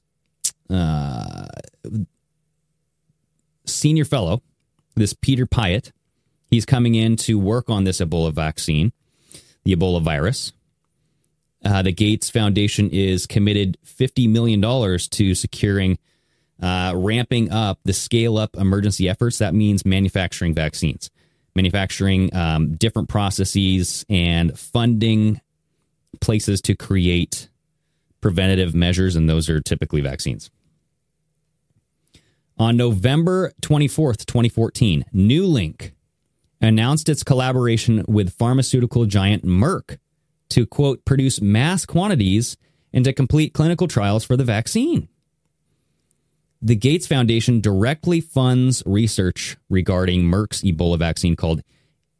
uh, 0.70 1.48
senior 3.66 4.06
fellow, 4.06 4.42
this 4.96 5.14
Peter 5.14 5.46
Piot. 5.46 5.92
He's 6.50 6.66
coming 6.66 6.96
in 6.96 7.16
to 7.18 7.40
work 7.40 7.70
on 7.70 7.84
this 7.84 8.00
Ebola 8.00 8.32
vaccine, 8.34 8.92
the 9.64 9.76
Ebola 9.76 10.02
virus. 10.02 10.54
Uh, 11.66 11.82
the 11.82 11.94
Gates 11.94 12.30
Foundation 12.30 12.90
is 12.90 13.26
committed 13.26 13.78
$50 13.86 14.30
million 14.30 14.62
to 14.62 15.36
securing, 15.36 15.98
uh, 16.62 16.94
ramping 16.96 17.52
up 17.52 17.80
the 17.84 17.94
scale 17.94 18.38
up 18.38 18.56
emergency 18.56 19.10
efforts. 19.10 19.39
That 19.39 19.54
means 19.54 19.86
manufacturing 19.86 20.54
vaccines, 20.54 21.10
manufacturing 21.56 22.34
um, 22.36 22.76
different 22.76 23.10
processes, 23.10 24.06
and 24.10 24.58
funding 24.58 25.42
places 26.22 26.62
to 26.62 26.76
create 26.76 27.50
preventative 28.22 28.74
measures. 28.74 29.16
And 29.16 29.30
those 29.30 29.50
are 29.50 29.60
typically 29.62 30.02
vaccines. 30.02 30.50
On 32.58 32.78
November 32.78 33.52
24th, 33.62 34.26
2014, 34.26 35.06
Newlink 35.13 35.92
announced 36.62 37.10
its 37.10 37.24
collaboration 37.24 38.06
with 38.08 38.34
pharmaceutical 38.34 39.06
giant 39.06 39.44
Merck 39.44 39.98
to, 40.50 40.66
quote, 40.66 41.04
produce 41.04 41.42
mass 41.42 41.86
quantities 41.86 42.56
and 42.94 43.04
to 43.06 43.12
complete 43.12 43.54
clinical 43.54 43.88
trials 43.88 44.24
for 44.24 44.38
the 44.38 44.44
vaccine. 44.44 45.10
The 46.65 46.76
Gates 46.78 47.06
Foundation 47.08 47.60
directly 47.60 48.21
funds 48.21 48.82
research 48.86 49.58
regarding 49.69 50.23
Merck's 50.23 50.62
Ebola 50.62 50.97
vaccine 50.97 51.36
called 51.36 51.62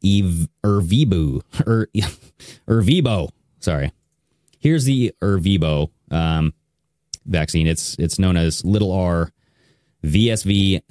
Ervebo. 0.04 1.40
Er, 1.66 1.88
Ervebo. 2.68 3.30
Sorry. 3.60 3.90
Here's 4.58 4.84
the 4.84 5.14
Ervebo 5.22 5.88
um, 6.10 6.52
vaccine. 7.24 7.66
It's 7.66 7.96
it's 7.98 8.18
known 8.18 8.36
as 8.36 8.62
little 8.66 8.92
r 8.92 9.32
VSV 10.04 10.82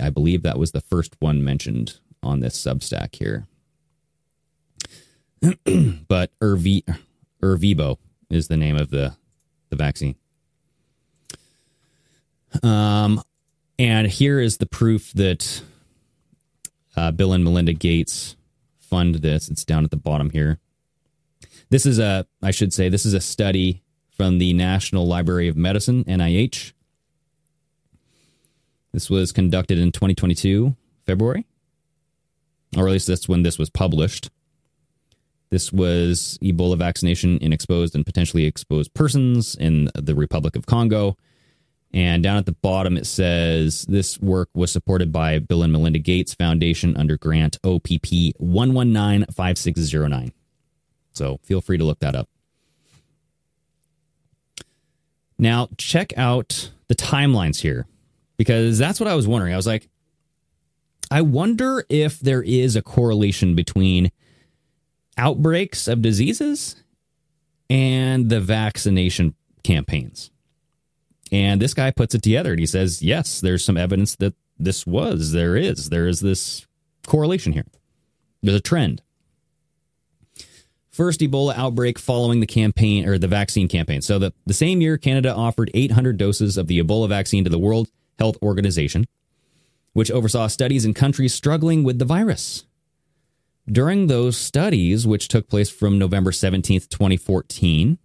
I 0.00 0.10
believe 0.10 0.42
that 0.42 0.58
was 0.58 0.72
the 0.72 0.80
first 0.80 1.16
one 1.18 1.44
mentioned 1.44 1.98
on 2.22 2.40
this 2.40 2.58
Substack 2.58 3.14
here. 3.16 3.46
but 6.08 6.30
Ervi, 6.40 6.82
Ervebo 7.42 7.98
is 8.30 8.48
the 8.48 8.56
name 8.56 8.76
of 8.76 8.88
the, 8.88 9.14
the 9.68 9.76
vaccine. 9.76 10.14
Um, 12.62 13.22
and 13.78 14.06
here 14.06 14.40
is 14.40 14.58
the 14.58 14.66
proof 14.66 15.12
that 15.12 15.62
uh, 16.96 17.10
Bill 17.12 17.32
and 17.32 17.44
Melinda 17.44 17.72
Gates 17.72 18.36
fund 18.78 19.16
this. 19.16 19.48
It's 19.48 19.64
down 19.64 19.84
at 19.84 19.90
the 19.90 19.96
bottom 19.96 20.30
here. 20.30 20.58
This 21.70 21.86
is 21.86 21.98
a, 21.98 22.26
I 22.42 22.50
should 22.50 22.72
say, 22.72 22.88
this 22.88 23.06
is 23.06 23.14
a 23.14 23.20
study 23.20 23.82
from 24.10 24.38
the 24.38 24.52
National 24.52 25.06
Library 25.06 25.48
of 25.48 25.56
Medicine, 25.56 26.04
NIH. 26.04 26.72
This 28.92 29.08
was 29.08 29.30
conducted 29.30 29.78
in 29.78 29.92
2022, 29.92 30.74
February, 31.06 31.46
or 32.76 32.88
at 32.88 32.92
least 32.92 33.06
that's 33.06 33.28
when 33.28 33.44
this 33.44 33.56
was 33.56 33.70
published. 33.70 34.30
This 35.50 35.72
was 35.72 36.38
Ebola 36.42 36.76
vaccination 36.76 37.38
in 37.38 37.52
exposed 37.52 37.94
and 37.94 38.04
potentially 38.04 38.44
exposed 38.44 38.92
persons 38.94 39.54
in 39.54 39.90
the 39.94 40.14
Republic 40.14 40.56
of 40.56 40.66
Congo. 40.66 41.16
And 41.92 42.22
down 42.22 42.36
at 42.36 42.46
the 42.46 42.52
bottom, 42.52 42.96
it 42.96 43.06
says 43.06 43.84
this 43.88 44.20
work 44.20 44.48
was 44.54 44.70
supported 44.70 45.10
by 45.10 45.40
Bill 45.40 45.64
and 45.64 45.72
Melinda 45.72 45.98
Gates 45.98 46.34
Foundation 46.34 46.96
under 46.96 47.18
grant 47.18 47.58
OPP 47.64 48.36
1195609. 48.40 50.32
So 51.12 51.40
feel 51.42 51.60
free 51.60 51.78
to 51.78 51.84
look 51.84 51.98
that 52.00 52.14
up. 52.14 52.28
Now, 55.36 55.68
check 55.78 56.12
out 56.16 56.70
the 56.88 56.94
timelines 56.94 57.60
here 57.60 57.86
because 58.36 58.78
that's 58.78 59.00
what 59.00 59.08
I 59.08 59.14
was 59.14 59.26
wondering. 59.26 59.52
I 59.52 59.56
was 59.56 59.66
like, 59.66 59.88
I 61.10 61.22
wonder 61.22 61.84
if 61.88 62.20
there 62.20 62.42
is 62.42 62.76
a 62.76 62.82
correlation 62.82 63.56
between 63.56 64.12
outbreaks 65.16 65.88
of 65.88 66.02
diseases 66.02 66.76
and 67.68 68.28
the 68.28 68.40
vaccination 68.40 69.34
campaigns. 69.64 70.30
And 71.32 71.62
this 71.62 71.74
guy 71.74 71.90
puts 71.90 72.14
it 72.14 72.22
together 72.22 72.50
and 72.50 72.60
he 72.60 72.66
says, 72.66 73.02
yes, 73.02 73.40
there's 73.40 73.64
some 73.64 73.76
evidence 73.76 74.16
that 74.16 74.34
this 74.58 74.86
was, 74.86 75.32
there 75.32 75.56
is, 75.56 75.88
there 75.88 76.08
is 76.08 76.20
this 76.20 76.66
correlation 77.06 77.52
here. 77.52 77.66
There's 78.42 78.56
a 78.56 78.60
trend. 78.60 79.02
First 80.90 81.20
Ebola 81.20 81.54
outbreak 81.54 81.98
following 81.98 82.40
the 82.40 82.46
campaign 82.46 83.08
or 83.08 83.16
the 83.16 83.28
vaccine 83.28 83.68
campaign. 83.68 84.02
So 84.02 84.18
the, 84.18 84.32
the 84.44 84.54
same 84.54 84.80
year, 84.80 84.98
Canada 84.98 85.34
offered 85.34 85.70
800 85.72 86.16
doses 86.16 86.56
of 86.56 86.66
the 86.66 86.82
Ebola 86.82 87.08
vaccine 87.08 87.44
to 87.44 87.50
the 87.50 87.58
World 87.58 87.88
Health 88.18 88.36
Organization, 88.42 89.06
which 89.92 90.10
oversaw 90.10 90.48
studies 90.48 90.84
in 90.84 90.92
countries 90.92 91.32
struggling 91.32 91.84
with 91.84 91.98
the 91.98 92.04
virus. 92.04 92.66
During 93.70 94.08
those 94.08 94.36
studies, 94.36 95.06
which 95.06 95.28
took 95.28 95.48
place 95.48 95.70
from 95.70 95.98
November 95.98 96.32
17th, 96.32 96.88
2014 96.88 97.98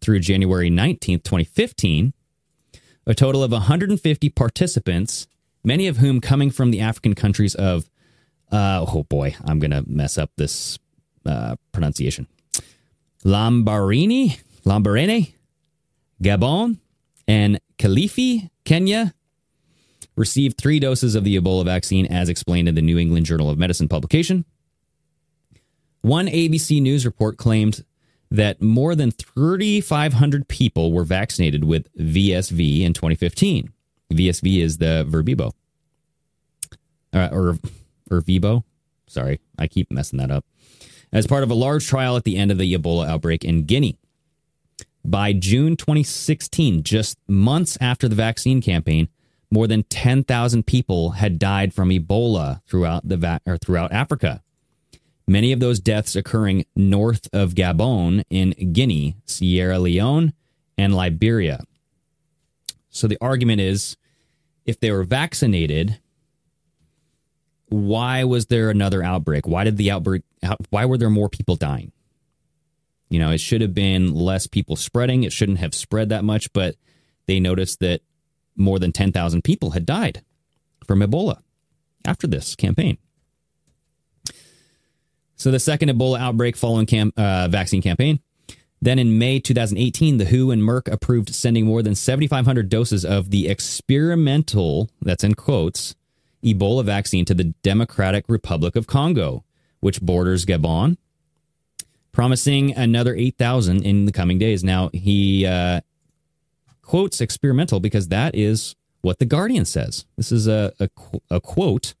through 0.00 0.18
January 0.20 0.70
19th, 0.70 1.22
2015, 1.22 2.12
a 3.10 3.14
total 3.14 3.42
of 3.42 3.50
150 3.50 4.28
participants, 4.30 5.26
many 5.64 5.88
of 5.88 5.96
whom 5.96 6.20
coming 6.20 6.48
from 6.48 6.70
the 6.70 6.80
African 6.80 7.16
countries 7.16 7.56
of, 7.56 7.90
uh, 8.52 8.86
oh 8.86 9.02
boy, 9.02 9.34
I'm 9.44 9.58
going 9.58 9.72
to 9.72 9.82
mess 9.84 10.16
up 10.16 10.30
this 10.36 10.78
uh, 11.26 11.56
pronunciation. 11.72 12.28
Lambarini, 13.24 14.38
Lambarene, 14.64 15.34
Gabon, 16.22 16.78
and 17.26 17.58
Kilifi, 17.78 18.48
Kenya, 18.64 19.12
received 20.14 20.56
three 20.56 20.78
doses 20.78 21.16
of 21.16 21.24
the 21.24 21.36
Ebola 21.36 21.64
vaccine, 21.64 22.06
as 22.06 22.28
explained 22.28 22.68
in 22.68 22.76
the 22.76 22.82
New 22.82 22.96
England 22.96 23.26
Journal 23.26 23.50
of 23.50 23.58
Medicine 23.58 23.88
publication. 23.88 24.44
One 26.02 26.28
ABC 26.28 26.80
News 26.80 27.04
report 27.04 27.38
claimed 27.38 27.84
that 28.30 28.62
more 28.62 28.94
than 28.94 29.10
3,500 29.10 30.48
people 30.48 30.92
were 30.92 31.04
vaccinated 31.04 31.64
with 31.64 31.92
VSV 31.96 32.82
in 32.82 32.92
2015. 32.92 33.72
VSV 34.12 34.62
is 34.62 34.78
the 34.78 35.06
Verbibo. 35.08 35.52
Uh, 37.12 37.28
or, 37.32 37.58
or 38.10 38.20
Vibo. 38.22 38.62
Sorry, 39.08 39.40
I 39.58 39.66
keep 39.66 39.90
messing 39.90 40.18
that 40.18 40.30
up. 40.30 40.44
As 41.12 41.26
part 41.26 41.42
of 41.42 41.50
a 41.50 41.54
large 41.54 41.88
trial 41.88 42.16
at 42.16 42.22
the 42.22 42.36
end 42.36 42.52
of 42.52 42.58
the 42.58 42.72
Ebola 42.72 43.08
outbreak 43.08 43.44
in 43.44 43.64
Guinea. 43.64 43.98
By 45.04 45.32
June 45.32 45.76
2016, 45.76 46.84
just 46.84 47.18
months 47.26 47.76
after 47.80 48.06
the 48.06 48.14
vaccine 48.14 48.60
campaign, 48.60 49.08
more 49.50 49.66
than 49.66 49.82
10,000 49.84 50.66
people 50.66 51.12
had 51.12 51.38
died 51.38 51.74
from 51.74 51.88
Ebola 51.88 52.60
throughout 52.66 53.08
the 53.08 53.16
va- 53.16 53.40
or 53.46 53.56
throughout 53.56 53.92
Africa. 53.92 54.42
Many 55.30 55.52
of 55.52 55.60
those 55.60 55.78
deaths 55.78 56.16
occurring 56.16 56.64
north 56.74 57.28
of 57.32 57.54
Gabon 57.54 58.24
in 58.30 58.50
Guinea, 58.72 59.14
Sierra 59.26 59.78
Leone, 59.78 60.32
and 60.76 60.92
Liberia. 60.92 61.60
So 62.88 63.06
the 63.06 63.16
argument 63.20 63.60
is 63.60 63.96
if 64.66 64.80
they 64.80 64.90
were 64.90 65.04
vaccinated, 65.04 66.00
why 67.68 68.24
was 68.24 68.46
there 68.46 68.70
another 68.70 69.04
outbreak? 69.04 69.46
Why 69.46 69.62
did 69.62 69.76
the 69.76 69.92
outbreak 69.92 70.22
why 70.70 70.84
were 70.84 70.98
there 70.98 71.08
more 71.08 71.28
people 71.28 71.54
dying? 71.54 71.92
You 73.08 73.20
know, 73.20 73.30
it 73.30 73.38
should 73.38 73.60
have 73.60 73.72
been 73.72 74.12
less 74.12 74.48
people 74.48 74.74
spreading. 74.74 75.22
It 75.22 75.32
shouldn't 75.32 75.58
have 75.58 75.76
spread 75.76 76.08
that 76.08 76.24
much, 76.24 76.52
but 76.52 76.74
they 77.26 77.38
noticed 77.38 77.78
that 77.78 78.00
more 78.56 78.80
than 78.80 78.90
10,000 78.90 79.44
people 79.44 79.70
had 79.70 79.86
died 79.86 80.24
from 80.84 80.98
Ebola 80.98 81.40
after 82.04 82.26
this 82.26 82.56
campaign. 82.56 82.98
So 85.40 85.50
the 85.50 85.58
second 85.58 85.88
Ebola 85.88 86.20
outbreak 86.20 86.54
following 86.54 86.84
cam- 86.84 87.14
uh, 87.16 87.48
vaccine 87.48 87.80
campaign. 87.80 88.20
Then 88.82 88.98
in 88.98 89.18
May 89.18 89.40
2018, 89.40 90.18
the 90.18 90.26
WHO 90.26 90.50
and 90.50 90.60
Merck 90.60 90.86
approved 90.92 91.34
sending 91.34 91.64
more 91.64 91.82
than 91.82 91.94
7,500 91.94 92.68
doses 92.68 93.06
of 93.06 93.30
the 93.30 93.48
experimental, 93.48 94.90
that's 95.00 95.24
in 95.24 95.32
quotes, 95.32 95.94
Ebola 96.44 96.84
vaccine 96.84 97.24
to 97.24 97.32
the 97.32 97.54
Democratic 97.62 98.26
Republic 98.28 98.76
of 98.76 98.86
Congo, 98.86 99.42
which 99.80 100.02
borders 100.02 100.44
Gabon, 100.44 100.98
promising 102.12 102.76
another 102.76 103.14
8,000 103.14 103.82
in 103.82 104.04
the 104.04 104.12
coming 104.12 104.38
days. 104.38 104.62
Now, 104.62 104.90
he 104.92 105.46
uh, 105.46 105.80
quotes 106.82 107.22
experimental 107.22 107.80
because 107.80 108.08
that 108.08 108.34
is 108.34 108.76
what 109.00 109.18
The 109.18 109.24
Guardian 109.24 109.64
says. 109.64 110.04
This 110.18 110.32
is 110.32 110.46
a, 110.46 110.74
a, 110.78 110.90
a 111.30 111.40
quote 111.40 111.94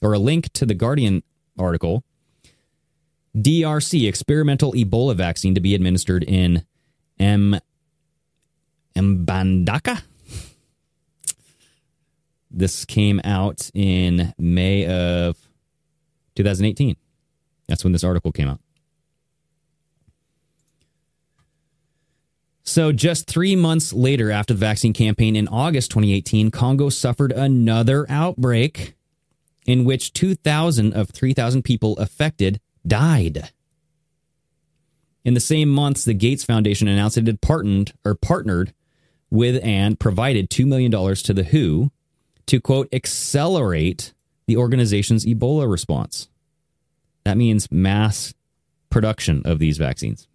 or 0.00 0.14
a 0.14 0.18
link 0.18 0.50
to 0.54 0.64
the 0.64 0.72
Guardian 0.74 1.22
article 1.58 2.02
DRC 3.38 4.08
experimental 4.08 4.72
Ebola 4.72 5.14
vaccine 5.14 5.54
to 5.54 5.60
be 5.60 5.74
administered 5.74 6.24
in 6.24 6.64
M. 7.18 7.58
Mbandaka. 8.96 10.02
This 12.50 12.84
came 12.84 13.20
out 13.24 13.70
in 13.74 14.34
May 14.38 14.86
of 14.86 15.36
2018. 16.36 16.96
That's 17.68 17.84
when 17.84 17.92
this 17.92 18.04
article 18.04 18.32
came 18.32 18.48
out. 18.48 18.60
So, 22.64 22.92
just 22.92 23.26
three 23.26 23.56
months 23.56 23.92
later, 23.92 24.30
after 24.30 24.52
the 24.52 24.60
vaccine 24.60 24.92
campaign 24.92 25.36
in 25.36 25.48
August 25.48 25.90
2018, 25.90 26.50
Congo 26.50 26.90
suffered 26.90 27.32
another 27.32 28.04
outbreak 28.10 28.94
in 29.66 29.84
which 29.84 30.12
2,000 30.12 30.92
of 30.92 31.10
3,000 31.10 31.62
people 31.62 31.96
affected 31.98 32.60
died. 32.88 33.50
In 35.24 35.34
the 35.34 35.40
same 35.40 35.68
months, 35.68 36.04
the 36.04 36.14
Gates 36.14 36.44
Foundation 36.44 36.88
announced 36.88 37.18
it 37.18 37.26
had 37.26 37.40
partnered 37.40 37.92
or 38.04 38.14
partnered 38.14 38.72
with 39.30 39.62
and 39.62 40.00
provided 40.00 40.48
$2 40.48 40.66
million 40.66 40.90
to 40.90 41.34
the 41.34 41.44
WHO 41.44 41.90
to 42.46 42.60
quote 42.60 42.88
accelerate 42.92 44.14
the 44.46 44.56
organization's 44.56 45.26
Ebola 45.26 45.70
response. 45.70 46.28
That 47.24 47.36
means 47.36 47.70
mass 47.70 48.32
production 48.88 49.42
of 49.44 49.58
these 49.58 49.76
vaccines. 49.76 50.26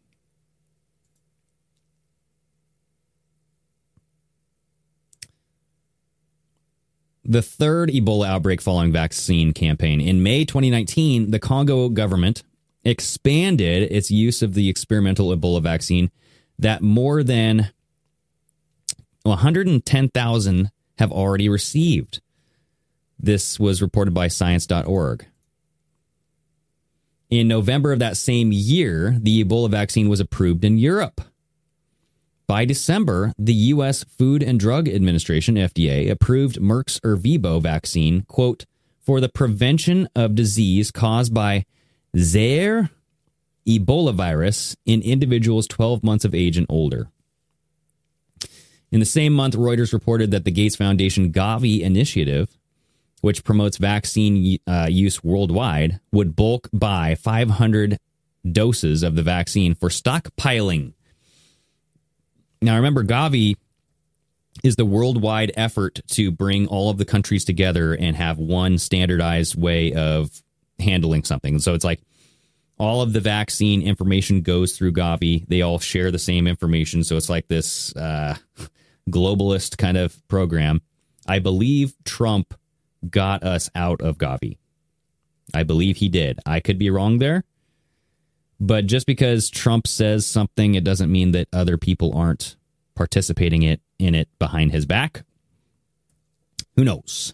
The 7.26 7.42
third 7.42 7.90
Ebola 7.90 8.28
outbreak 8.28 8.62
following 8.62 8.92
vaccine 8.92 9.54
campaign. 9.54 10.02
In 10.02 10.24
May 10.24 10.46
2019, 10.46 11.32
the 11.32 11.40
Congo 11.40 11.90
government 11.90 12.44
expanded 12.84 13.92
its 13.92 14.12
use 14.12 14.42
of 14.42 14.54
the 14.54 14.70
experimental 14.70 15.36
Ebola 15.36 15.62
vaccine 15.62 16.12
that 16.60 16.82
more 16.82 17.24
than 17.24 17.72
110,000 19.24 20.72
have 20.98 21.12
already 21.12 21.50
received. 21.50 22.22
This 23.18 23.60
was 23.60 23.82
reported 23.82 24.14
by 24.14 24.28
science.org. 24.28 25.26
In 27.30 27.48
November 27.48 27.94
of 27.94 28.00
that 28.00 28.18
same 28.18 28.52
year, 28.52 29.18
the 29.20 29.44
Ebola 29.44 29.70
vaccine 29.70 30.10
was 30.10 30.20
approved 30.20 30.64
in 30.66 30.78
Europe. 30.78 31.22
By 32.48 32.66
December, 32.66 33.34
the 33.38 33.54
U.S. 33.54 34.04
Food 34.04 34.44
and 34.44 34.60
Drug 34.60 34.90
Administration, 34.90 35.56
FDA, 35.56 36.10
approved 36.10 36.60
Merck's 36.60 37.00
Ervebo 37.00 37.62
vaccine, 37.62 38.24
quote, 38.24 38.66
for 39.00 39.22
the 39.22 39.30
prevention 39.30 40.08
of 40.16 40.36
disease 40.36 40.92
caused 40.92 41.34
by 41.34 41.66
Zaire 42.18 42.90
Ebola 43.68 44.14
virus 44.14 44.76
in 44.86 45.02
individuals 45.02 45.68
12 45.68 46.04
months 46.04 46.26
of 46.26 46.36
age 46.36 46.58
and 46.58 46.68
older. 46.70 47.10
In 48.92 49.00
the 49.00 49.06
same 49.06 49.34
month, 49.34 49.56
Reuters 49.56 49.94
reported 49.94 50.32
that 50.32 50.46
the 50.46 50.52
Gates 50.52 50.76
Foundation 50.76 51.32
Gavi 51.32 51.82
initiative, 51.82 52.58
which 53.22 53.44
promotes 53.44 53.78
vaccine 53.78 54.60
uh, 54.68 54.88
use 54.90 55.24
worldwide, 55.24 56.00
would 56.12 56.36
bulk 56.36 56.70
buy 56.72 57.16
500 57.16 57.98
doses 58.50 59.02
of 59.02 59.16
the 59.16 59.24
vaccine 59.24 59.74
for 59.74 59.90
stockpiling 59.90 60.94
now, 62.64 62.76
remember, 62.78 63.04
Gavi 63.04 63.56
is 64.64 64.76
the 64.76 64.86
worldwide 64.86 65.52
effort 65.56 66.00
to 66.12 66.32
bring 66.32 66.68
all 66.68 66.90
of 66.90 66.98
the 66.98 67.06
countries 67.06 67.44
together 67.44 67.94
and 67.94 68.16
have 68.16 68.38
one 68.38 68.78
standardized 68.78 69.60
way 69.60 69.94
of 69.94 70.42
handling 70.80 71.24
something. 71.24 71.60
So 71.60 71.74
it's 71.74 71.84
like 71.84 72.02
all 72.78 73.02
of 73.02 73.14
the 73.14 73.20
vaccine 73.20 73.82
information 73.82 74.42
goes 74.42 74.78
through 74.78 74.94
Gavi. 74.94 75.48
They 75.48 75.62
all 75.62 75.80
share 75.80 76.12
the 76.12 76.20
same 76.20 76.48
information. 76.48 77.04
So 77.04 77.18
it's 77.18 77.30
like 77.30 77.48
this 77.48 77.96
uh, 77.96 78.36
globalist 79.10 79.78
kind 79.78 79.98
of 79.98 80.26
program. 80.28 80.82
I 81.28 81.40
believe 81.40 81.94
Trump 82.06 82.54
got 83.10 83.44
us 83.44 83.70
out 83.76 84.02
of 84.02 84.18
Gavi. 84.18 84.58
I 85.54 85.64
believe 85.64 85.98
he 85.98 86.10
did. 86.10 86.40
I 86.46 86.60
could 86.60 86.80
be 86.80 86.90
wrong 86.90 87.20
there. 87.20 87.44
But 88.60 88.86
just 88.86 89.06
because 89.06 89.50
Trump 89.50 89.88
says 89.88 90.26
something, 90.26 90.76
it 90.76 90.84
doesn't 90.84 91.12
mean 91.12 91.32
that 91.32 91.48
other 91.52 91.78
people 91.78 92.16
aren't 92.16 92.56
participating 92.96 93.64
it 93.64 93.82
in 94.00 94.16
it 94.16 94.30
behind 94.40 94.72
his 94.72 94.86
back. 94.86 95.24
Who 96.76 96.84
knows? 96.84 97.34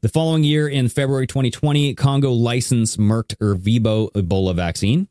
The 0.00 0.08
following 0.08 0.44
year, 0.44 0.68
in 0.68 0.88
February 0.88 1.26
2020, 1.26 1.94
Congo 1.94 2.30
licensed 2.30 2.98
Merck 2.98 3.34
Ervebo 3.36 4.12
Ebola 4.12 4.54
vaccine. 4.54 5.08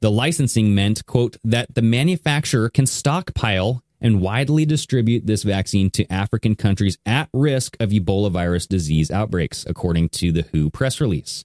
The 0.00 0.10
licensing 0.10 0.74
meant, 0.74 1.06
quote, 1.06 1.36
that 1.44 1.74
the 1.74 1.82
manufacturer 1.82 2.68
can 2.68 2.86
stockpile 2.86 3.82
and 4.00 4.20
widely 4.20 4.64
distribute 4.64 5.26
this 5.26 5.42
vaccine 5.42 5.90
to 5.90 6.12
African 6.12 6.54
countries 6.54 6.98
at 7.04 7.28
risk 7.32 7.76
of 7.80 7.90
Ebola 7.90 8.30
virus 8.30 8.66
disease 8.66 9.10
outbreaks, 9.10 9.64
according 9.68 10.08
to 10.10 10.32
the 10.32 10.42
WHO 10.52 10.70
press 10.70 11.00
release. 11.00 11.44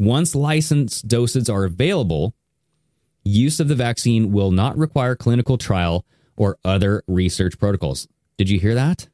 Once 0.00 0.34
licensed 0.34 1.08
doses 1.08 1.50
are 1.50 1.64
available, 1.64 2.34
use 3.22 3.60
of 3.60 3.68
the 3.68 3.74
vaccine 3.74 4.32
will 4.32 4.50
not 4.50 4.74
require 4.78 5.14
clinical 5.14 5.58
trial 5.58 6.06
or 6.38 6.56
other 6.64 7.02
research 7.06 7.58
protocols. 7.58 8.08
Did 8.38 8.48
you 8.48 8.58
hear 8.58 8.74
that? 8.74 9.08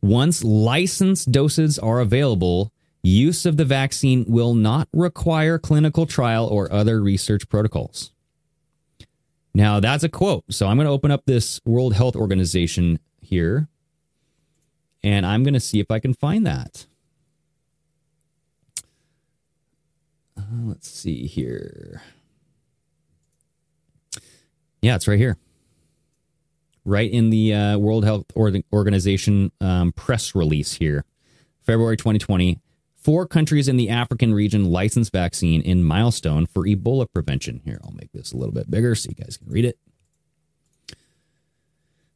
Once 0.00 0.42
licensed 0.42 1.30
doses 1.30 1.78
are 1.78 2.00
available, 2.00 2.72
use 3.02 3.44
of 3.44 3.58
the 3.58 3.66
vaccine 3.66 4.24
will 4.26 4.54
not 4.54 4.88
require 4.94 5.58
clinical 5.58 6.06
trial 6.06 6.46
or 6.46 6.72
other 6.72 7.02
research 7.02 7.50
protocols. 7.50 8.12
Now, 9.54 9.80
that's 9.80 10.04
a 10.04 10.08
quote. 10.08 10.44
So 10.48 10.66
I'm 10.66 10.78
going 10.78 10.86
to 10.86 10.92
open 10.92 11.10
up 11.10 11.26
this 11.26 11.60
World 11.66 11.92
Health 11.92 12.16
Organization 12.16 12.98
here 13.20 13.68
and 15.02 15.26
I'm 15.26 15.42
going 15.42 15.52
to 15.52 15.60
see 15.60 15.80
if 15.80 15.90
I 15.90 15.98
can 15.98 16.14
find 16.14 16.46
that. 16.46 16.86
Let's 20.64 20.90
see 20.90 21.26
here. 21.26 22.02
Yeah, 24.82 24.96
it's 24.96 25.06
right 25.06 25.18
here. 25.18 25.36
Right 26.84 27.10
in 27.10 27.30
the 27.30 27.54
uh, 27.54 27.78
World 27.78 28.04
Health 28.04 28.24
Organization 28.36 29.52
um, 29.60 29.92
press 29.92 30.34
release 30.34 30.74
here. 30.74 31.04
February 31.60 31.96
2020. 31.96 32.58
Four 32.96 33.26
countries 33.26 33.68
in 33.68 33.76
the 33.76 33.88
African 33.88 34.34
region 34.34 34.66
licensed 34.66 35.12
vaccine 35.12 35.62
in 35.62 35.84
milestone 35.84 36.46
for 36.46 36.64
Ebola 36.64 37.06
prevention. 37.12 37.62
Here, 37.64 37.80
I'll 37.82 37.92
make 37.92 38.12
this 38.12 38.32
a 38.32 38.36
little 38.36 38.52
bit 38.52 38.70
bigger 38.70 38.94
so 38.94 39.08
you 39.08 39.14
guys 39.14 39.38
can 39.38 39.48
read 39.48 39.64
it. 39.64 39.78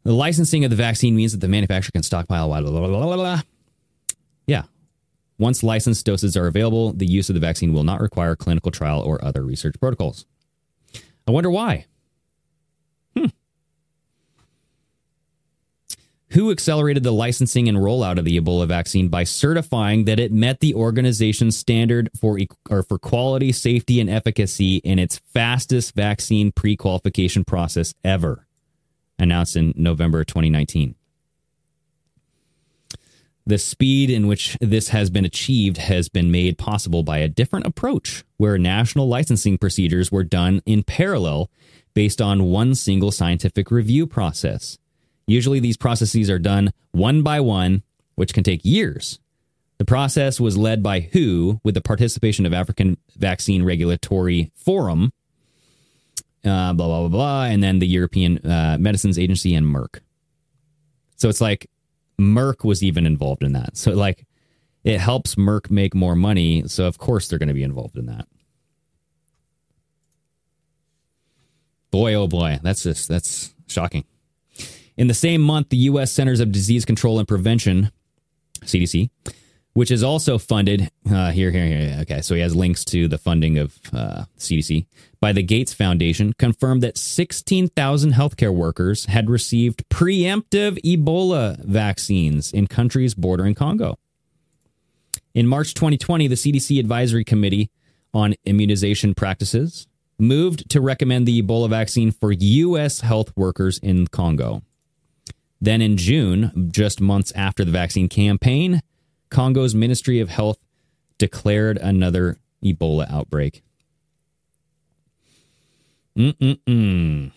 The 0.03 0.13
licensing 0.13 0.65
of 0.65 0.71
the 0.71 0.77
vaccine 0.77 1.17
means 1.17 1.33
that 1.33 1.41
the 1.41 1.49
manufacturer 1.49 1.93
can 1.93 2.03
stockpile. 2.03 2.49
Blah, 2.49 2.61
blah, 2.61 3.17
blah. 3.17 3.41
Once 5.39 5.63
licensed 5.63 6.07
doses 6.07 6.37
are 6.37 6.47
available, 6.47 6.93
the 6.93 7.07
use 7.07 7.29
of 7.29 7.35
the 7.35 7.41
vaccine 7.41 7.73
will 7.73 7.85
not 7.85 8.01
require 8.01 8.37
clinical 8.37 8.71
trial 8.71 9.01
or 9.01 9.23
other 9.25 9.43
research 9.43 9.75
protocols. 9.81 10.27
I 11.27 11.31
wonder 11.33 11.51
why. 11.51 11.87
Hmm. 13.17 13.27
WHO 16.31 16.51
accelerated 16.53 17.03
the 17.03 17.13
licensing 17.13 17.69
and 17.69 17.79
rollout 17.79 18.19
of 18.19 18.25
the 18.25 18.39
Ebola 18.41 18.69
vaccine 18.69 19.09
by 19.09 19.25
certifying 19.25 20.05
that 20.05 20.21
it 20.21 20.33
met 20.33 20.61
the 20.61 20.75
organization's 20.75 21.57
standard 21.57 22.11
for 22.21 22.39
or 22.71 22.85
for 22.85 22.99
quality, 22.99 23.51
safety, 23.51 24.01
and 24.01 24.09
efficacy 24.09 24.77
in 24.79 25.01
its 25.01 25.19
fastest 25.33 25.97
vaccine 25.97 26.53
pre-qualification 26.53 27.45
process 27.45 27.93
ever, 28.05 28.47
announced 29.19 29.57
in 29.57 29.73
November 29.77 30.23
2019. 30.23 30.95
The 33.47 33.59
speed 33.59 34.09
in 34.09 34.27
which 34.27 34.57
this 34.61 34.89
has 34.89 35.11
been 35.11 35.27
achieved 35.27 35.77
has 35.77 36.09
been 36.09 36.31
made 36.31 36.57
possible 36.57 37.03
by 37.03 37.19
a 37.19 37.29
different 37.29 37.67
approach, 37.67 38.25
where 38.39 38.57
national 38.57 39.07
licensing 39.07 39.59
procedures 39.59 40.11
were 40.11 40.25
done 40.25 40.63
in 40.65 40.83
parallel 40.83 41.51
based 41.93 42.23
on 42.23 42.45
one 42.45 42.75
single 42.75 43.13
scientific 43.13 43.71
review 43.71 44.07
process. 44.07 44.79
Usually, 45.27 45.61
these 45.61 45.77
processes 45.77 46.31
are 46.31 46.39
done 46.39 46.73
one 46.93 47.23
by 47.23 47.41
one, 47.41 47.83
which 48.15 48.33
can 48.33 48.45
take 48.45 48.65
years. 48.65 49.19
The 49.79 49.85
process 49.85 50.41
was 50.41 50.57
led 50.57 50.83
by 50.83 51.01
WHO 51.01 51.61
with 51.63 51.75
the 51.75 51.81
participation 51.81 52.47
of 52.47 52.55
African 52.55 52.97
Vaccine 53.17 53.63
Regulatory 53.63 54.53
Forum, 54.55 55.13
uh, 56.45 56.73
blah, 56.73 56.87
blah, 56.87 57.01
blah, 57.01 57.09
blah, 57.09 57.45
and 57.45 57.63
then 57.63 57.79
the 57.79 57.87
European 57.87 58.39
uh, 58.39 58.79
Medicines 58.81 59.19
Agency 59.19 59.55
and 59.55 59.67
Merck. 59.67 60.01
So 61.17 61.29
it's 61.29 61.41
like 61.41 61.69
Merck 62.21 62.65
was 62.65 62.83
even 62.83 63.07
involved 63.07 63.43
in 63.43 63.53
that. 63.53 63.77
So, 63.77 63.93
like, 63.93 64.27
it 64.85 65.01
helps 65.01 65.35
Merck 65.35 65.71
make 65.71 65.95
more 65.95 66.15
money. 66.15 66.65
So, 66.67 66.87
of 66.87 66.99
course, 66.99 67.29
they're 67.29 67.39
going 67.39 67.49
to 67.49 67.55
be 67.55 67.63
involved 67.63 67.97
in 67.97 68.07
that. 68.07 68.27
Boy, 71.91 72.15
oh 72.15 72.27
boy, 72.27 72.59
that's 72.63 72.83
just, 72.83 73.09
that's 73.09 73.55
shocking. 73.69 74.05
In 74.97 75.07
the 75.07 75.15
same 75.15 75.41
month, 75.41 75.69
the 75.69 75.77
U.S. 75.77 76.11
Centers 76.11 76.41
of 76.41 76.53
Disease 76.53 76.85
Control 76.85 77.19
and 77.19 77.27
Prevention, 77.27 77.91
CDC, 78.63 79.11
which 79.75 79.91
is 79.91 80.03
also 80.03 80.39
funded 80.39 80.89
uh, 81.11 81.31
here, 81.31 81.51
here, 81.51 81.67
here. 81.67 81.99
Okay, 82.03 82.23
so 82.23 82.35
he 82.35 82.41
has 82.41 82.55
links 82.55 82.85
to 82.87 83.09
the 83.09 83.19
funding 83.19 83.59
of 83.59 83.79
uh, 83.93 84.25
CDC 84.39 84.87
by 85.21 85.33
the 85.33 85.43
Gates 85.43 85.73
Foundation, 85.73 86.33
confirmed 86.35 86.83
that 86.83 86.97
16,000 86.97 88.13
healthcare 88.13 88.55
workers 88.55 89.07
had 89.07 89.29
received 89.29 89.89
preemptive 89.89 90.79
Ebola 90.85 91.59
vaccines 91.65 92.53
in 92.53 92.69
countries 92.69 93.15
bordering 93.15 93.55
Congo. 93.55 93.99
In 95.35 95.49
March 95.49 95.75
2020, 95.75 96.29
the 96.29 96.37
CDC 96.37 96.79
Advisory 96.79 97.25
Committee 97.25 97.71
on 98.13 98.35
Immunization 98.45 99.15
Practices 99.15 99.89
moved 100.19 100.71
to 100.71 100.81
recommend 100.81 101.27
the 101.27 101.43
Ebola 101.43 101.69
vaccine 101.69 102.13
for 102.13 102.31
U.S. 102.31 103.01
health 103.01 103.33
workers 103.37 103.79
in 103.79 104.07
Congo. 104.07 104.63
Then 105.61 105.83
in 105.83 105.97
June, 105.97 106.71
just 106.73 107.01
months 107.01 107.33
after 107.35 107.65
the 107.65 107.73
vaccine 107.73 108.09
campaign, 108.09 108.81
Congo's 109.35 109.75
Ministry 109.75 110.21
of 110.21 110.29
Health 110.29 110.59
declared 111.19 111.77
another 111.79 112.39
Ebola 112.65 113.11
outbreak. 113.11 113.65
Mm-mm-mm. 116.17 117.33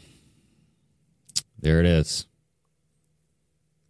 There 1.60 1.80
it 1.80 1.88
is. 1.88 2.28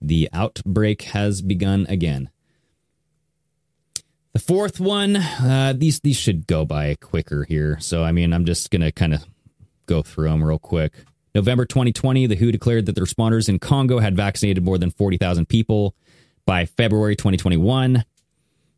The 0.02 0.30
outbreak 0.32 1.02
has 1.02 1.42
begun 1.42 1.86
again. 1.90 2.30
The 4.32 4.40
fourth 4.40 4.80
one, 4.80 5.18
uh, 5.18 5.74
these 5.76 6.00
these 6.00 6.16
should 6.16 6.48
go 6.48 6.64
by 6.64 6.96
quicker 6.96 7.44
here. 7.44 7.78
So 7.82 8.06
I 8.06 8.14
mean, 8.14 8.32
I'm 8.32 8.46
just 8.46 8.72
gonna 8.72 8.94
kind 8.94 9.16
of 9.16 9.26
go 9.86 10.02
through 10.02 10.30
them 10.30 10.42
real 10.42 10.60
quick. 10.60 10.94
November 11.36 11.66
2020, 11.66 12.26
the 12.26 12.38
WHO 12.38 12.54
declared 12.54 12.86
that 12.86 12.96
the 12.96 13.02
responders 13.02 13.50
in 13.50 13.60
Congo 13.60 14.00
had 14.00 14.16
vaccinated 14.16 14.64
more 14.64 14.78
than 14.78 14.92
40,000 14.92 15.50
people. 15.50 15.94
By 16.48 16.66
February 16.66 17.18
2021, 17.18 18.06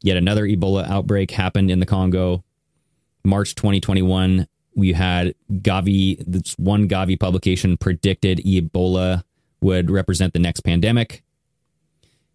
yet 0.02 0.18
another 0.18 0.44
Ebola 0.44 0.90
outbreak 0.90 1.30
happened 1.30 1.70
in 1.70 1.80
the 1.80 1.86
Congo. 1.86 2.44
March 3.24 3.54
2021, 3.54 4.48
we 4.76 4.94
had 4.94 5.36
Gavi, 5.52 6.24
this 6.26 6.56
one 6.58 6.90
Gavi 6.90 7.20
publication 7.20 7.78
predicted 7.78 8.40
Ebola 8.40 9.24
would 9.62 9.92
represent 9.92 10.34
the 10.34 10.40
next 10.40 10.62
pandemic. 10.62 11.22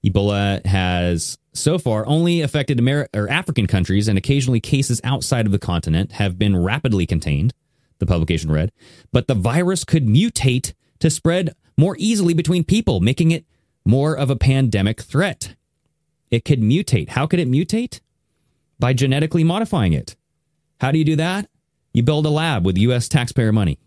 Ebola 0.07 0.65
has 0.67 1.37
so 1.53 1.79
far 1.79 2.07
only 2.07 2.41
affected 2.41 2.79
Amer- 2.79 3.09
or 3.13 3.29
African 3.29 3.67
countries, 3.67 4.07
and 4.07 4.17
occasionally 4.17 4.61
cases 4.61 5.01
outside 5.03 5.47
of 5.47 5.53
the 5.53 5.59
continent 5.59 6.13
have 6.13 6.39
been 6.39 6.57
rapidly 6.57 7.07
contained, 7.07 7.53
the 7.99 8.07
publication 8.07 8.53
read. 8.53 8.71
But 9.11 9.27
the 9.27 9.35
virus 9.35 9.83
could 9.83 10.07
mutate 10.07 10.75
to 11.01 11.11
spread 11.11 11.57
more 11.77 11.97
easily 11.99 12.35
between 12.35 12.63
people, 12.63 13.01
making 13.01 13.33
it 13.33 13.45
more 13.85 14.17
of 14.17 14.31
a 14.31 14.37
pandemic 14.37 15.03
threat. 15.03 15.55
It 16.31 16.45
could 16.45 16.61
mutate. 16.61 17.11
How 17.11 17.27
could 17.27 17.39
it 17.39 17.49
mutate? 17.49 18.01
By 18.79 18.93
genetically 18.93 19.45
modifying 19.45 19.93
it. 19.93 20.17
How 20.81 20.91
do 20.91 20.99
you 20.99 21.05
do 21.05 21.17
that? 21.17 21.49
You 21.93 22.03
build 22.03 22.27
a 22.27 22.31
lab 22.31 22.65
with 22.65 22.77
US 22.79 23.09
taxpayer 23.09 23.53
money. 23.53 23.79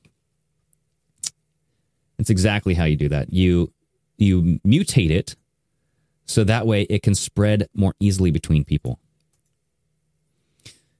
It's 2.17 2.29
exactly 2.29 2.73
how 2.73 2.85
you 2.85 2.95
do 2.95 3.09
that. 3.09 3.33
You 3.33 3.73
you 4.17 4.59
mutate 4.65 5.11
it 5.11 5.35
so 6.25 6.43
that 6.43 6.65
way 6.65 6.83
it 6.83 7.03
can 7.03 7.15
spread 7.15 7.67
more 7.75 7.93
easily 7.99 8.31
between 8.31 8.63
people. 8.63 8.99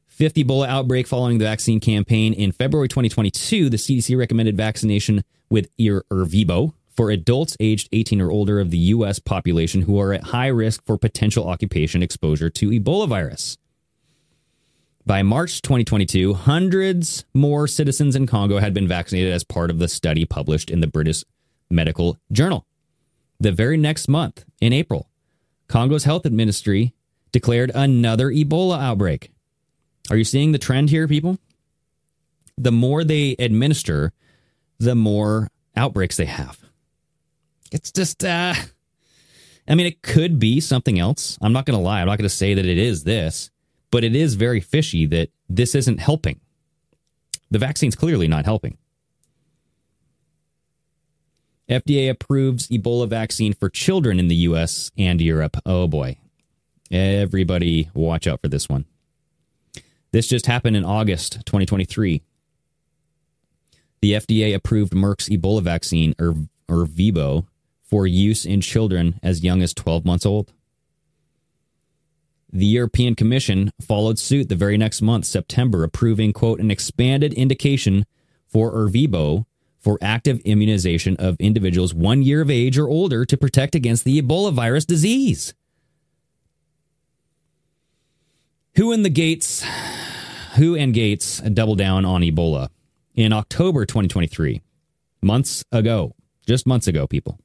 50 0.08 0.44
Ebola 0.44 0.68
outbreak 0.68 1.06
following 1.08 1.38
the 1.38 1.46
vaccine 1.46 1.80
campaign 1.80 2.34
in 2.34 2.52
February 2.52 2.88
2022, 2.88 3.70
the 3.70 3.78
CDC 3.78 4.18
recommended 4.18 4.58
vaccination 4.58 5.24
with 5.50 5.70
Ervebo 5.78 6.74
for 6.98 7.12
adults 7.12 7.56
aged 7.60 7.88
18 7.92 8.20
or 8.20 8.32
older 8.32 8.60
of 8.60 8.72
the 8.72 8.78
U.S. 8.78 9.20
population 9.20 9.84
who 9.84 10.00
are 10.00 10.14
at 10.14 10.24
high 10.24 10.48
risk 10.48 10.84
for 10.84 10.98
potential 10.98 11.48
occupation 11.48 12.02
exposure 12.02 12.50
to 12.50 12.72
Ebola 12.72 13.08
virus. 13.08 13.58
By 15.06 15.22
March 15.22 15.62
2022, 15.62 16.34
hundreds 16.34 17.24
more 17.34 17.68
citizens 17.68 18.16
in 18.16 18.26
Congo 18.26 18.58
had 18.58 18.74
been 18.74 18.88
vaccinated 18.88 19.32
as 19.32 19.44
part 19.44 19.70
of 19.70 19.80
the 19.80 19.88
study 19.88 20.26
published 20.26 20.70
in 20.72 20.82
the 20.82 20.88
British 20.88 21.24
Medical 21.70 22.18
Journal. 22.32 22.66
The 23.40 23.52
very 23.52 23.78
next 23.78 24.10
month, 24.10 24.44
in 24.60 24.74
April, 24.74 25.08
Congo's 25.68 26.04
health 26.04 26.26
ministry 26.26 26.94
declared 27.32 27.72
another 27.76 28.30
Ebola 28.30 28.82
outbreak. 28.82 29.32
Are 30.10 30.18
you 30.18 30.24
seeing 30.24 30.52
the 30.52 30.58
trend 30.58 30.90
here, 30.90 31.08
people? 31.08 31.38
The 32.58 32.72
more 32.72 33.04
they 33.04 33.36
administer, 33.38 34.14
the 34.80 34.96
more 34.96 35.50
outbreaks 35.76 36.18
they 36.18 36.26
have. 36.26 36.67
It's 37.72 37.92
just, 37.92 38.24
uh, 38.24 38.54
I 39.68 39.76
mean, 39.76 39.86
it 39.86 40.02
could 40.02 40.40
be 40.40 40.60
something 40.60 41.00
else. 41.00 41.38
I'm 41.42 41.54
not 41.54 41.66
going 41.66 41.78
to 41.78 41.84
lie. 41.84 42.02
I'm 42.02 42.08
not 42.08 42.18
going 42.18 42.30
to 42.30 42.36
say 42.36 42.54
that 42.54 42.66
it 42.66 42.78
is 42.78 43.04
this, 43.04 43.50
but 43.92 44.04
it 44.04 44.16
is 44.16 44.36
very 44.36 44.62
fishy 44.62 45.06
that 45.08 45.30
this 45.50 45.76
isn't 45.76 46.00
helping. 46.00 46.40
The 47.52 47.60
vaccine's 47.60 47.96
clearly 47.96 48.28
not 48.28 48.46
helping. 48.46 48.78
FDA 51.70 52.10
approves 52.10 52.68
Ebola 52.70 53.10
vaccine 53.10 53.54
for 53.54 53.70
children 53.70 54.20
in 54.20 54.30
the 54.30 54.36
US 54.36 54.92
and 54.98 55.20
Europe. 55.20 55.58
Oh 55.66 55.88
boy. 55.88 56.18
Everybody 56.90 57.90
watch 57.94 58.28
out 58.28 58.42
for 58.42 58.48
this 58.48 58.70
one. 58.70 58.86
This 60.12 60.28
just 60.28 60.46
happened 60.46 60.78
in 60.78 60.86
August 60.86 61.46
2023. 61.46 62.22
The 64.02 64.14
FDA 64.14 64.56
approved 64.56 64.94
Merck's 64.94 65.28
Ebola 65.28 65.62
vaccine, 65.62 66.16
or, 66.20 66.36
or 66.70 66.86
Vibo, 66.86 67.46
for 67.88 68.06
use 68.06 68.46
in 68.46 68.62
children 68.62 69.20
as 69.24 69.44
young 69.44 69.62
as 69.62 69.74
12 69.74 70.06
months 70.06 70.26
old. 70.26 70.54
The 72.52 72.66
European 72.66 73.16
Commission 73.16 73.72
followed 73.82 74.20
suit 74.20 74.50
the 74.50 74.56
very 74.56 74.78
next 74.78 75.02
month, 75.02 75.26
September, 75.26 75.84
approving, 75.84 76.34
quote, 76.34 76.60
an 76.60 76.72
expanded 76.72 77.34
indication 77.34 78.06
for 78.48 78.74
Ervebo 78.74 79.46
for 79.80 79.98
active 80.02 80.40
immunization 80.42 81.16
of 81.18 81.36
individuals 81.40 81.94
one 81.94 82.22
year 82.22 82.42
of 82.42 82.50
age 82.50 82.78
or 82.78 82.88
older 82.88 83.26
to 83.26 83.38
protect 83.38 83.76
against 83.76 84.04
the 84.04 84.22
Ebola 84.22 84.54
virus 84.54 84.86
disease. 84.86 85.54
Who 88.76 88.92
in 88.92 89.04
the 89.04 89.10
Gates, 89.10 89.66
who 90.56 90.76
and 90.76 90.94
Gates 90.94 91.40
double 91.40 91.76
down 91.76 92.06
on 92.06 92.22
Ebola 92.22 92.70
in 93.16 93.34
October 93.34 93.86
2023, 93.86 94.62
months 95.22 95.64
ago, 95.72 96.16
just 96.46 96.68
months 96.68 96.88
ago, 96.88 97.08
people. 97.08 97.40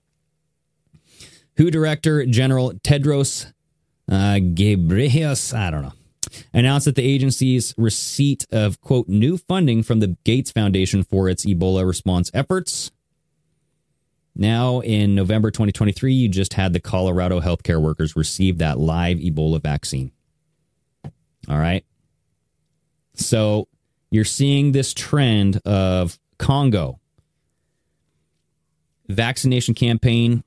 WHO 1.56 1.70
Director 1.70 2.26
General 2.26 2.72
Tedros 2.74 3.52
uh, 4.10 4.38
Ghebreyesus, 4.40 5.54
I 5.56 5.70
don't 5.70 5.82
know, 5.82 5.92
announced 6.52 6.86
that 6.86 6.96
the 6.96 7.02
agency's 7.02 7.74
receipt 7.76 8.46
of, 8.50 8.80
quote, 8.80 9.08
new 9.08 9.36
funding 9.36 9.82
from 9.82 10.00
the 10.00 10.16
Gates 10.24 10.50
Foundation 10.50 11.02
for 11.04 11.28
its 11.28 11.44
Ebola 11.46 11.86
response 11.86 12.30
efforts. 12.32 12.90
Now, 14.34 14.80
in 14.80 15.14
November 15.14 15.50
2023, 15.50 16.14
you 16.14 16.28
just 16.28 16.54
had 16.54 16.72
the 16.72 16.80
Colorado 16.80 17.40
healthcare 17.40 17.80
workers 17.80 18.16
receive 18.16 18.58
that 18.58 18.78
live 18.78 19.18
Ebola 19.18 19.62
vaccine. 19.62 20.10
All 21.48 21.58
right. 21.58 21.84
So 23.14 23.68
you're 24.10 24.24
seeing 24.24 24.72
this 24.72 24.94
trend 24.94 25.60
of 25.66 26.18
Congo 26.38 26.98
vaccination 29.08 29.74
campaign 29.74 30.42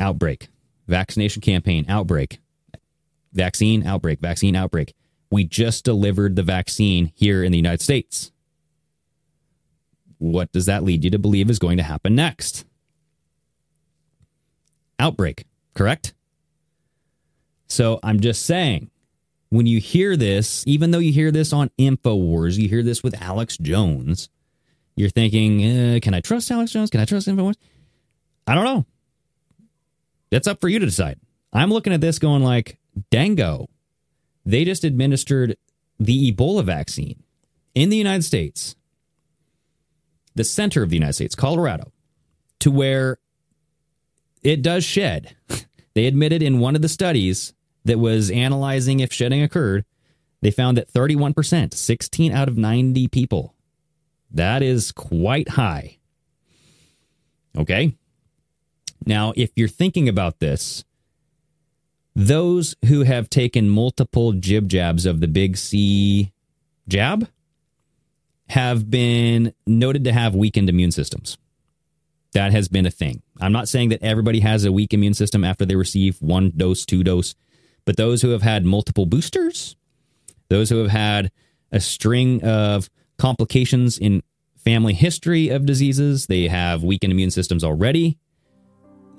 outbreak, 0.00 0.48
vaccination 0.88 1.40
campaign 1.40 1.84
outbreak, 1.88 2.40
vaccine 3.32 3.86
outbreak, 3.86 4.20
vaccine 4.20 4.56
outbreak. 4.56 4.94
We 5.30 5.44
just 5.44 5.84
delivered 5.84 6.34
the 6.34 6.42
vaccine 6.42 7.12
here 7.14 7.44
in 7.44 7.52
the 7.52 7.58
United 7.58 7.82
States. 7.82 8.32
What 10.18 10.52
does 10.52 10.66
that 10.66 10.82
lead 10.82 11.04
you 11.04 11.10
to 11.10 11.18
believe 11.18 11.48
is 11.48 11.58
going 11.58 11.76
to 11.76 11.82
happen 11.82 12.14
next? 12.14 12.64
Outbreak, 14.98 15.44
correct? 15.74 16.14
So 17.68 18.00
I'm 18.02 18.20
just 18.20 18.44
saying, 18.44 18.90
when 19.48 19.66
you 19.66 19.80
hear 19.80 20.16
this, 20.16 20.64
even 20.66 20.90
though 20.90 20.98
you 20.98 21.12
hear 21.12 21.30
this 21.30 21.52
on 21.52 21.70
InfoWars, 21.78 22.58
you 22.58 22.68
hear 22.68 22.82
this 22.82 23.02
with 23.02 23.20
Alex 23.22 23.56
Jones, 23.56 24.28
you're 24.96 25.08
thinking, 25.08 25.64
eh, 25.64 26.00
can 26.00 26.12
I 26.12 26.20
trust 26.20 26.50
Alex 26.50 26.72
Jones? 26.72 26.90
Can 26.90 27.00
I 27.00 27.04
trust 27.04 27.28
InfoWars? 27.28 27.56
I 28.46 28.54
don't 28.54 28.64
know. 28.64 28.84
That's 30.30 30.46
up 30.46 30.60
for 30.60 30.68
you 30.68 30.78
to 30.78 30.86
decide. 30.86 31.18
I'm 31.52 31.70
looking 31.70 31.92
at 31.92 32.00
this 32.00 32.18
going 32.18 32.42
like, 32.42 32.78
Dango. 33.10 33.68
They 34.44 34.64
just 34.64 34.84
administered 34.84 35.56
the 35.98 36.32
Ebola 36.32 36.64
vaccine 36.64 37.22
in 37.74 37.90
the 37.90 37.96
United 37.96 38.22
States, 38.22 38.74
the 40.34 40.44
center 40.44 40.82
of 40.82 40.90
the 40.90 40.96
United 40.96 41.12
States, 41.14 41.34
Colorado, 41.34 41.92
to 42.60 42.70
where 42.70 43.18
it 44.42 44.62
does 44.62 44.84
shed. 44.84 45.36
They 45.92 46.06
admitted 46.06 46.40
in 46.40 46.60
one 46.60 46.76
of 46.76 46.82
the 46.82 46.88
studies 46.88 47.52
that 47.84 47.98
was 47.98 48.30
analyzing 48.30 49.00
if 49.00 49.12
shedding 49.12 49.42
occurred, 49.42 49.84
they 50.40 50.52
found 50.52 50.76
that 50.76 50.92
31%, 50.92 51.74
16 51.74 52.32
out 52.32 52.48
of 52.48 52.56
90 52.56 53.08
people, 53.08 53.54
that 54.30 54.62
is 54.62 54.92
quite 54.92 55.50
high. 55.50 55.98
Okay. 57.58 57.96
Now, 59.06 59.32
if 59.36 59.50
you're 59.56 59.68
thinking 59.68 60.08
about 60.08 60.38
this, 60.40 60.84
those 62.14 62.76
who 62.86 63.02
have 63.02 63.30
taken 63.30 63.68
multiple 63.68 64.32
jib 64.32 64.68
jabs 64.68 65.06
of 65.06 65.20
the 65.20 65.28
big 65.28 65.56
C 65.56 66.32
jab 66.88 67.28
have 68.48 68.90
been 68.90 69.54
noted 69.66 70.04
to 70.04 70.12
have 70.12 70.34
weakened 70.34 70.68
immune 70.68 70.90
systems. 70.90 71.38
That 72.32 72.52
has 72.52 72.68
been 72.68 72.86
a 72.86 72.90
thing. 72.90 73.22
I'm 73.40 73.52
not 73.52 73.68
saying 73.68 73.88
that 73.90 74.02
everybody 74.02 74.40
has 74.40 74.64
a 74.64 74.72
weak 74.72 74.92
immune 74.92 75.14
system 75.14 75.44
after 75.44 75.64
they 75.64 75.76
receive 75.76 76.20
one 76.20 76.52
dose, 76.56 76.84
two 76.84 77.02
dose, 77.02 77.34
but 77.84 77.96
those 77.96 78.22
who 78.22 78.30
have 78.30 78.42
had 78.42 78.64
multiple 78.64 79.06
boosters, 79.06 79.76
those 80.48 80.68
who 80.68 80.78
have 80.78 80.90
had 80.90 81.30
a 81.72 81.80
string 81.80 82.42
of 82.44 82.90
complications 83.18 83.98
in 83.98 84.22
family 84.56 84.94
history 84.94 85.48
of 85.48 85.64
diseases, 85.64 86.26
they 86.26 86.48
have 86.48 86.82
weakened 86.82 87.12
immune 87.12 87.30
systems 87.30 87.64
already. 87.64 88.18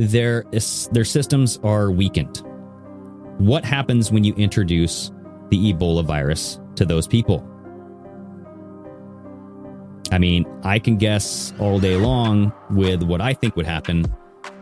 Their 0.01 0.45
their 0.91 1.05
systems 1.05 1.59
are 1.63 1.91
weakened. 1.91 2.41
What 3.37 3.63
happens 3.63 4.11
when 4.11 4.23
you 4.23 4.33
introduce 4.33 5.11
the 5.49 5.71
Ebola 5.71 6.03
virus 6.03 6.59
to 6.75 6.85
those 6.85 7.05
people? 7.05 7.47
I 10.11 10.17
mean, 10.17 10.47
I 10.63 10.79
can 10.79 10.97
guess 10.97 11.53
all 11.59 11.79
day 11.79 11.97
long 11.97 12.51
with 12.71 13.03
what 13.03 13.21
I 13.21 13.35
think 13.35 13.55
would 13.55 13.67
happen, 13.67 14.11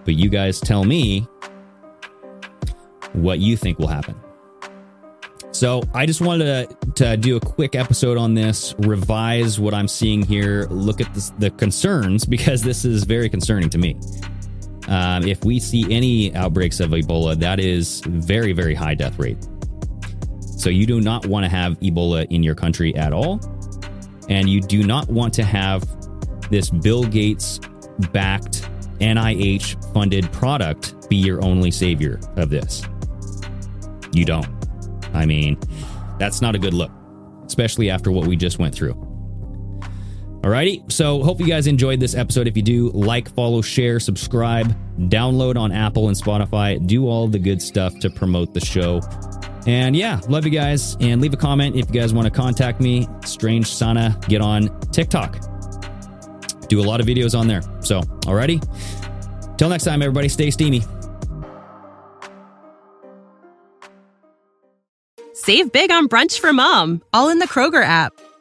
but 0.04 0.16
you 0.16 0.28
guys 0.28 0.60
tell 0.60 0.84
me 0.84 1.26
what 3.14 3.40
you 3.40 3.56
think 3.56 3.80
will 3.80 3.88
happen. 3.88 4.20
So 5.52 5.82
I 5.94 6.06
just 6.06 6.20
wanted 6.20 6.70
to, 6.70 6.92
to 6.96 7.18
do 7.18 7.38
a 7.38 7.40
quick 7.40 7.76
episode 7.76 8.18
on 8.18 8.34
this, 8.34 8.76
revise 8.80 9.58
what 9.58 9.74
I'm 9.74 9.88
seeing 9.88 10.22
here, 10.22 10.68
look 10.70 11.00
at 11.00 11.14
this, 11.14 11.30
the 11.40 11.50
concerns, 11.52 12.26
because 12.36 12.62
this 12.62 12.84
is 12.84 13.06
very 13.06 13.30
concerning 13.30 13.70
to 13.70 13.78
me. 13.78 13.98
Um, 14.90 15.24
if 15.28 15.46
we 15.46 15.60
see 15.60 15.86
any 15.94 16.36
outbreaks 16.36 16.80
of 16.80 16.90
Ebola, 16.92 17.38
that 17.40 17.60
is 17.60 18.02
very, 18.08 18.54
very 18.54 18.74
high 18.74 18.96
death 18.96 19.18
rate. 19.20 19.38
So 20.42 20.70
you 20.70 20.86
do 20.86 21.00
not 21.00 21.28
want 21.28 21.46
to 21.46 21.50
have 21.50 21.80
Ebola 21.80 22.28
in 22.32 22.44
your 22.44 22.56
country 22.56 22.96
at 22.96 23.14
all. 23.14 23.40
And 24.30 24.50
you 24.50 24.62
do 24.62 24.84
not 24.84 25.08
want 25.08 25.34
to 25.36 25.44
have 25.44 25.84
this 26.50 26.70
Bill 26.70 27.04
Gates 27.04 27.60
backed, 28.12 28.68
NIH 29.00 29.94
funded 29.94 30.32
product 30.34 31.08
be 31.10 31.16
your 31.16 31.44
only 31.44 31.72
savior 31.72 32.20
of 32.36 32.50
this. 32.50 32.84
You 34.12 34.26
don't. 34.26 34.48
I 35.14 35.26
mean, 35.26 35.58
that's 36.18 36.42
not 36.42 36.56
a 36.56 36.60
good 36.60 36.74
look, 36.74 36.92
especially 37.46 37.90
after 37.90 38.12
what 38.12 38.28
we 38.28 38.36
just 38.36 38.60
went 38.60 38.74
through. 38.74 39.09
Alrighty, 40.42 40.90
so 40.90 41.22
hope 41.22 41.42
you 41.42 41.48
guys 41.48 41.68
enjoyed 41.68 42.00
this 42.00 42.16
episode. 42.16 42.48
If 42.48 42.56
you 42.56 42.64
do, 42.64 42.92
like, 42.92 43.30
follow, 43.36 43.62
share, 43.62 44.00
subscribe, 44.00 44.74
download 45.10 45.58
on 45.58 45.74
Apple 45.74 46.08
and 46.08 46.16
Spotify, 46.16 46.86
do 46.88 47.08
all 47.10 47.28
the 47.28 47.40
good 47.40 47.62
stuff 47.62 48.00
to 48.00 48.10
promote 48.10 48.54
the 48.54 48.62
show. 48.62 49.02
And 49.68 49.98
yeah, 49.98 50.22
love 50.30 50.46
you 50.46 50.52
guys. 50.52 50.96
And 51.02 51.20
leave 51.20 51.34
a 51.34 51.38
comment 51.38 51.76
if 51.76 51.88
you 51.88 52.00
guys 52.00 52.14
want 52.14 52.26
to 52.26 52.32
contact 52.32 52.80
me. 52.80 53.06
Strange 53.26 53.68
Sana, 53.68 54.18
get 54.30 54.42
on 54.42 54.70
TikTok. 54.92 55.40
Do 56.70 56.80
a 56.80 56.86
lot 56.86 57.02
of 57.02 57.06
videos 57.06 57.38
on 57.38 57.48
there. 57.48 57.62
So, 57.82 58.00
alrighty. 58.22 58.66
Till 59.58 59.68
next 59.68 59.84
time, 59.84 60.02
everybody, 60.02 60.30
stay 60.30 60.52
steamy. 60.52 60.84
Save 65.34 65.74
big 65.74 65.92
on 65.92 66.08
brunch 66.08 66.40
for 66.40 66.54
mom, 66.54 67.02
all 67.12 67.28
in 67.28 67.40
the 67.40 67.48
Kroger 67.48 67.84
app. 67.84 68.14